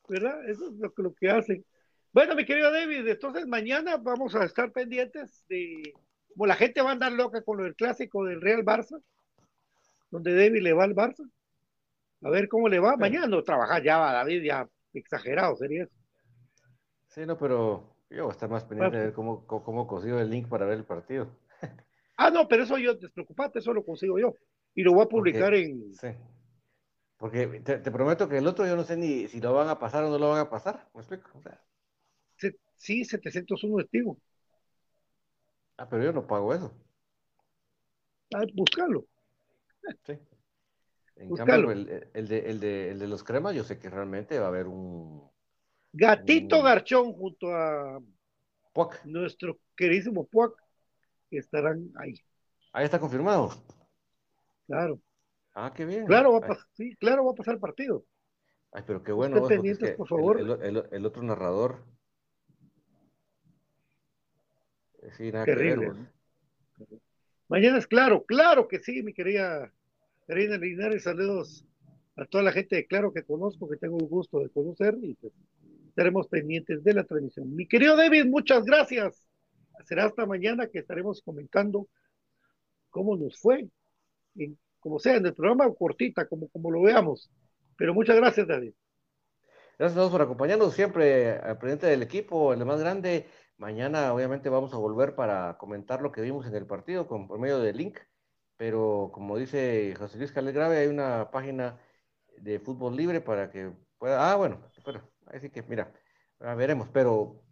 ¿Verdad? 0.08 0.48
Eso 0.50 0.70
es 0.70 0.76
lo 0.78 0.94
que, 0.94 1.02
lo 1.02 1.14
que 1.14 1.30
hacen. 1.30 1.66
Bueno, 2.14 2.36
mi 2.36 2.46
querido 2.46 2.72
David, 2.72 3.08
entonces 3.08 3.46
mañana 3.48 3.98
vamos 3.98 4.36
a 4.36 4.46
estar 4.46 4.72
pendientes 4.72 5.44
de, 5.50 5.94
como 6.30 6.46
la 6.46 6.56
gente 6.56 6.82
va 6.82 6.90
a 6.90 6.94
andar 6.94 7.12
loca 7.12 7.42
con 7.44 7.58
lo 7.58 7.64
del 7.64 7.76
clásico 7.76 8.24
del 8.24 8.42
Real 8.42 8.64
Barça, 8.64 9.02
donde 10.12 10.36
David 10.36 10.62
le 10.62 10.74
va 10.74 10.84
al 10.84 10.96
Barça. 10.96 11.30
A 12.22 12.30
ver 12.30 12.48
cómo 12.48 12.70
le 12.70 12.80
va. 12.80 12.96
Mañana 12.96 13.28
no 13.28 13.44
trabaja 13.44 13.84
ya, 13.84 13.98
David, 13.98 14.44
ya 14.44 14.68
exagerado 14.94 15.56
sería 15.56 15.84
eso. 15.84 15.96
Sí, 17.08 17.26
no, 17.26 17.38
pero 17.38 17.96
yo 18.10 18.24
voy 18.24 18.32
a 18.32 18.34
estar 18.34 18.50
más 18.50 18.64
pendiente 18.66 18.98
de 18.98 19.04
ver 19.06 19.14
cómo, 19.14 19.46
cómo, 19.46 19.64
cómo 19.64 19.88
consigo 19.88 20.20
el 20.20 20.30
link 20.30 20.48
para 20.48 20.66
ver 20.66 20.78
el 20.78 20.86
partido. 20.86 21.28
Ah, 22.18 22.30
no, 22.30 22.48
pero 22.48 22.64
eso 22.64 22.78
yo, 22.78 22.96
despreocupate, 22.96 23.60
eso 23.60 23.74
lo 23.74 23.84
consigo 23.84 24.18
yo. 24.18 24.36
Y 24.76 24.84
lo 24.84 24.94
voy 24.94 25.06
a 25.06 25.10
publicar 25.10 25.50
Porque- 25.52 25.64
en, 25.64 25.94
Sí. 25.96 26.08
Porque 27.18 27.48
te, 27.62 27.78
te 27.80 27.92
prometo 27.92 28.28
que 28.28 28.38
el 28.38 28.46
otro 28.48 28.68
yo 28.68 28.76
no 28.76 28.84
sé 28.84 28.98
ni 28.98 29.28
si 29.30 29.40
lo 29.40 29.54
van 29.54 29.70
a 29.70 29.80
pasar 29.80 30.04
o 30.04 30.10
no 30.10 30.18
lo 30.20 30.30
van 30.30 30.40
a 30.42 30.50
pasar. 30.50 30.90
¿Me 30.94 31.00
explico? 31.00 31.30
O 31.38 31.42
sea, 31.42 31.62
se- 32.36 32.58
sí, 32.76 33.06
701 33.06 33.78
testigos. 33.78 34.18
ah, 35.78 35.88
pero 35.90 36.04
yo 36.04 36.12
no 36.14 36.28
pago 36.28 36.54
eso. 36.54 36.74
Ah, 38.34 38.44
buscarlo. 38.54 39.06
Sí. 40.04 40.20
En 41.16 41.30
Búscalo. 41.30 41.68
cambio, 41.68 41.72
el, 41.72 42.10
el 42.14 42.28
de, 42.28 42.40
el, 42.50 42.60
de, 42.60 42.90
el 42.92 43.00
de 43.00 43.08
los 43.08 43.24
cremas, 43.24 43.56
yo 43.56 43.64
sé 43.64 43.80
que 43.80 43.90
realmente 43.90 44.38
va 44.40 44.46
a 44.46 44.50
haber 44.50 44.68
un 44.68 45.24
Gatito. 45.94 46.62
Garchón 46.62 47.14
junto 47.14 47.48
a 47.56 48.02
PUAC. 48.74 49.06
nuestro 49.06 49.58
queridísimo 49.78 50.26
Puac 50.28 50.62
que 51.30 51.38
estarán 51.38 51.90
ahí. 51.98 52.16
Ahí 52.74 52.84
está 52.84 53.00
confirmado. 53.00 53.52
Claro, 54.68 55.00
Ah, 55.54 55.72
qué 55.74 55.86
bien. 55.86 56.06
claro, 56.06 56.32
va 56.34 56.40
a 56.40 56.42
Ay, 56.42 56.48
pasar, 56.50 56.66
sí, 56.74 56.96
claro, 56.98 57.26
va 57.26 57.32
a 57.32 57.36
pasar 57.36 57.54
el 57.56 57.60
partido. 57.60 58.04
ay, 58.74 58.84
pero 58.86 59.04
qué 59.04 59.12
bueno. 59.12 59.40
Vos, 59.40 59.52
es 59.52 59.78
que 59.78 59.88
por 59.94 60.08
favor. 60.08 60.40
El, 60.40 60.52
el- 60.52 60.62
el- 60.78 60.88
el 60.92 61.06
otro 61.06 61.24
narrador. 61.24 61.84
eh, 65.02 65.12
Sí, 65.18 65.32
nada 65.32 65.46
Terrible. 65.46 65.86
que 65.86 65.92
ver. 65.92 65.98
vos. 65.98 66.90
Mañana 67.48 67.78
es 67.78 67.88
claro, 67.88 68.26
claro 68.26 68.68
que 68.68 68.80
sí, 68.80 69.04
mi 69.04 69.14
querida 69.14 69.72
Karina 70.28 70.58
Linares, 70.58 71.04
saludos 71.04 71.64
a 72.16 72.26
toda 72.26 72.44
la 72.44 72.52
gente 72.52 72.76
de 72.76 72.88
Claro 72.88 73.14
que 73.14 73.24
conozco, 73.24 73.70
que 73.70 73.78
tengo 73.78 74.00
el 74.00 74.08
gusto 74.08 74.40
de 74.40 74.50
conocer 74.50 74.98
y 75.02 75.14
pues 75.14 75.32
estaremos 75.90 76.28
pendientes 76.28 76.84
de 76.84 76.94
la 76.94 77.04
transmisión. 77.04 77.56
Mi 77.56 77.68
querido 77.68 77.96
David, 77.96 78.26
muchas 78.26 78.66
gracias. 78.66 79.28
Será 79.86 80.06
hasta 80.06 80.26
mañana 80.26 80.68
que 80.68 80.80
estaremos 80.80 81.22
comentando 81.22 81.88
cómo 82.90 83.16
nos 83.16 83.38
fue, 83.40 83.70
en- 84.36 84.58
como 84.80 85.00
sea, 85.00 85.16
en 85.16 85.26
el 85.26 85.34
programa 85.34 85.68
o 85.68 85.76
cortita, 85.76 86.28
como, 86.28 86.48
como 86.50 86.72
lo 86.72 86.82
veamos. 86.84 87.32
Pero 87.78 87.94
muchas 87.94 88.16
gracias, 88.16 88.48
David. 88.48 88.74
Gracias 89.78 89.98
a 89.98 90.00
todos 90.00 90.12
por 90.12 90.22
acompañarnos 90.22 90.74
siempre 90.74 91.32
al 91.32 91.58
presidente 91.58 91.88
del 91.88 92.04
equipo, 92.04 92.54
el 92.54 92.64
más 92.66 92.80
grande. 92.80 93.28
Mañana, 93.58 94.14
obviamente, 94.14 94.50
vamos 94.50 94.74
a 94.74 94.78
volver 94.78 95.16
para 95.16 95.58
comentar 95.58 96.02
lo 96.02 96.12
que 96.12 96.22
vimos 96.22 96.46
en 96.46 96.56
el 96.56 96.66
partido 96.66 97.08
con, 97.08 97.28
por 97.28 97.40
medio 97.40 97.60
del 97.60 97.78
link. 97.78 98.00
Pero 98.58 99.12
como 99.14 99.38
dice 99.38 99.94
José 99.98 100.18
Luis 100.18 100.32
Calés 100.32 100.54
Grave, 100.54 100.78
hay 100.78 100.88
una 100.88 101.30
página 101.30 101.78
de 102.38 102.60
fútbol 102.60 102.96
libre 102.96 103.20
para 103.22 103.50
que 103.50 103.72
pueda. 103.98 104.32
Ah, 104.32 104.36
bueno, 104.36 104.62
pero 104.86 105.12
ahí 105.28 105.40
sí 105.42 105.50
que, 105.50 105.62
mira, 105.64 105.92
veremos. 106.40 106.88
Pero 106.94 107.44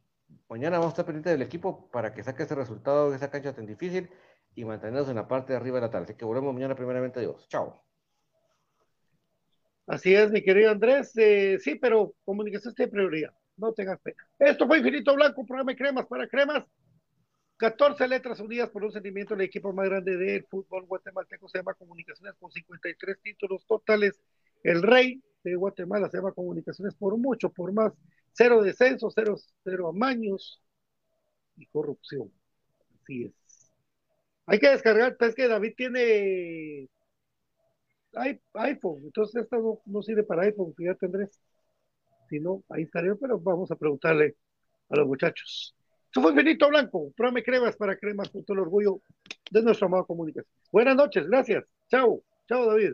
mañana 0.47 0.77
vamos 0.77 0.91
a 0.91 0.93
estar 0.93 1.05
pendientes 1.05 1.33
del 1.33 1.41
equipo 1.41 1.89
para 1.91 2.13
que 2.13 2.23
saque 2.23 2.43
ese 2.43 2.55
resultado 2.55 3.09
de 3.09 3.17
esa 3.17 3.29
cancha 3.29 3.53
tan 3.53 3.65
difícil 3.65 4.09
y 4.55 4.65
mantenernos 4.65 5.09
en 5.09 5.15
la 5.15 5.27
parte 5.27 5.53
de 5.53 5.57
arriba 5.57 5.77
de 5.77 5.81
la 5.81 5.89
tabla. 5.89 6.05
Así 6.05 6.15
que 6.15 6.25
volvemos 6.25 6.53
mañana, 6.53 6.75
primeramente, 6.75 7.19
Dios. 7.19 7.47
Chao. 7.47 7.83
Así 9.87 10.13
es, 10.13 10.31
mi 10.31 10.41
querido 10.41 10.71
Andrés. 10.71 11.11
Eh, 11.17 11.57
sí, 11.59 11.75
pero 11.75 12.15
comunicación 12.23 12.73
es 12.77 12.89
prioridad. 12.89 13.33
No 13.57 13.73
tengas 13.73 13.99
pena. 13.99 14.17
Esto 14.39 14.67
fue 14.67 14.77
Infinito 14.77 15.13
Blanco, 15.13 15.45
programa 15.45 15.71
de 15.71 15.77
cremas 15.77 16.05
para 16.07 16.27
cremas. 16.27 16.65
14 17.57 18.07
letras 18.07 18.39
unidas 18.39 18.69
por 18.69 18.83
un 18.83 18.91
sentimiento. 18.91 19.33
El 19.33 19.41
equipo 19.41 19.73
más 19.73 19.87
grande 19.87 20.17
del 20.17 20.45
fútbol 20.45 20.85
guatemalteco 20.85 21.47
se 21.47 21.59
llama 21.59 21.73
Comunicaciones 21.73 22.35
con 22.39 22.51
53 22.51 23.17
títulos 23.21 23.65
totales. 23.65 24.19
El 24.63 24.81
rey 24.81 25.21
de 25.43 25.55
Guatemala 25.55 26.09
se 26.09 26.17
llama 26.17 26.31
Comunicaciones 26.31 26.95
por 26.95 27.17
mucho, 27.17 27.49
por 27.49 27.71
más. 27.73 27.93
Cero 28.31 28.61
descenso, 28.63 29.09
cero, 29.13 29.35
cero 29.63 29.89
amaños 29.89 30.61
y 31.57 31.65
corrupción. 31.67 32.31
Así 33.01 33.25
es. 33.25 33.42
Hay 34.45 34.59
que 34.59 34.69
descargar, 34.69 35.15
es 35.19 35.35
que 35.35 35.47
David 35.47 35.73
tiene 35.77 36.89
iPhone, 38.53 39.01
entonces 39.05 39.43
esta 39.43 39.57
no, 39.57 39.79
no 39.85 40.01
sirve 40.01 40.23
para 40.23 40.43
iPhone, 40.43 40.73
fíjate 40.75 41.05
Andrés. 41.05 41.39
Si 42.29 42.39
no, 42.39 42.63
ahí 42.69 42.83
estaré, 42.83 43.15
pero 43.15 43.39
vamos 43.39 43.71
a 43.71 43.75
preguntarle 43.75 44.35
a 44.89 44.97
los 44.97 45.07
muchachos. 45.07 45.75
Esto 46.05 46.21
fue 46.21 46.33
Benito 46.33 46.67
Blanco, 46.69 47.11
programa 47.15 47.39
de 47.39 47.43
cremas 47.43 47.75
para 47.75 47.97
cremas 47.97 48.29
con 48.29 48.43
todo 48.43 48.55
el 48.55 48.61
orgullo 48.61 49.01
de 49.49 49.63
nuestra 49.63 49.87
amada 49.87 50.03
comunicación. 50.03 50.45
Buenas 50.71 50.95
noches, 50.95 51.27
gracias. 51.27 51.65
Chao, 51.89 52.23
chao 52.47 52.65
David. 52.67 52.93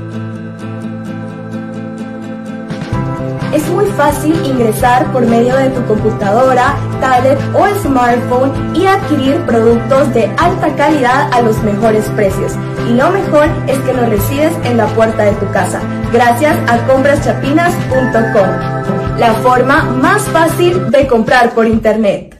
Muy 3.71 3.85
fácil 3.91 4.35
ingresar 4.45 5.11
por 5.11 5.25
medio 5.25 5.55
de 5.55 5.69
tu 5.69 5.83
computadora, 5.85 6.75
tablet 6.99 7.39
o 7.53 7.67
smartphone 7.81 8.75
y 8.75 8.85
adquirir 8.85 9.37
productos 9.45 10.13
de 10.13 10.25
alta 10.37 10.75
calidad 10.75 11.31
a 11.33 11.41
los 11.41 11.61
mejores 11.63 12.05
precios. 12.15 12.53
Y 12.89 12.93
lo 12.93 13.09
mejor 13.11 13.47
es 13.67 13.77
que 13.79 13.93
lo 13.93 14.05
recibes 14.05 14.53
en 14.63 14.77
la 14.77 14.85
puerta 14.87 15.23
de 15.23 15.33
tu 15.33 15.49
casa, 15.51 15.81
gracias 16.11 16.57
a 16.69 16.77
compraschapinas.com, 16.87 19.17
la 19.17 19.33
forma 19.35 19.83
más 19.83 20.23
fácil 20.23 20.89
de 20.91 21.07
comprar 21.07 21.53
por 21.53 21.67
internet. 21.67 22.37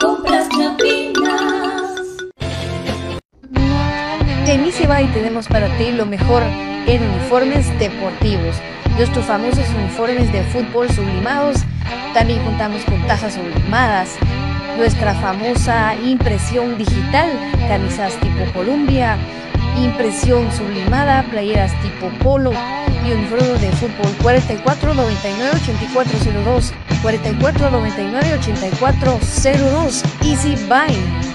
Compras 0.00 0.48
Chapinas. 0.48 1.92
En 4.46 4.64
Easy 4.64 4.86
tenemos 5.12 5.48
para 5.48 5.66
ti 5.78 5.92
lo 5.92 6.06
mejor 6.06 6.42
en 6.86 7.02
uniformes 7.02 7.66
deportivos. 7.78 8.56
Nuestros 8.96 9.24
famosos 9.24 9.68
uniformes 9.70 10.30
de 10.32 10.42
fútbol 10.44 10.90
sublimados. 10.90 11.58
También 12.14 12.42
contamos 12.44 12.82
con 12.84 13.04
tazas 13.06 13.34
sublimadas. 13.34 14.16
Nuestra 14.76 15.14
famosa 15.14 15.94
impresión 15.96 16.78
digital, 16.78 17.30
camisas 17.68 18.14
tipo 18.20 18.44
Columbia, 18.52 19.16
impresión 19.78 20.50
sublimada, 20.52 21.24
playeras 21.30 21.72
tipo 21.82 22.08
polo 22.22 22.52
y 23.06 23.12
uniformes 23.12 23.60
de 23.60 23.70
fútbol 23.72 24.12
4499 24.22 25.50
8402 25.62 26.72
4499 27.02 28.34
8402 28.34 30.02
Easy 30.22 30.56
Buy 30.68 31.31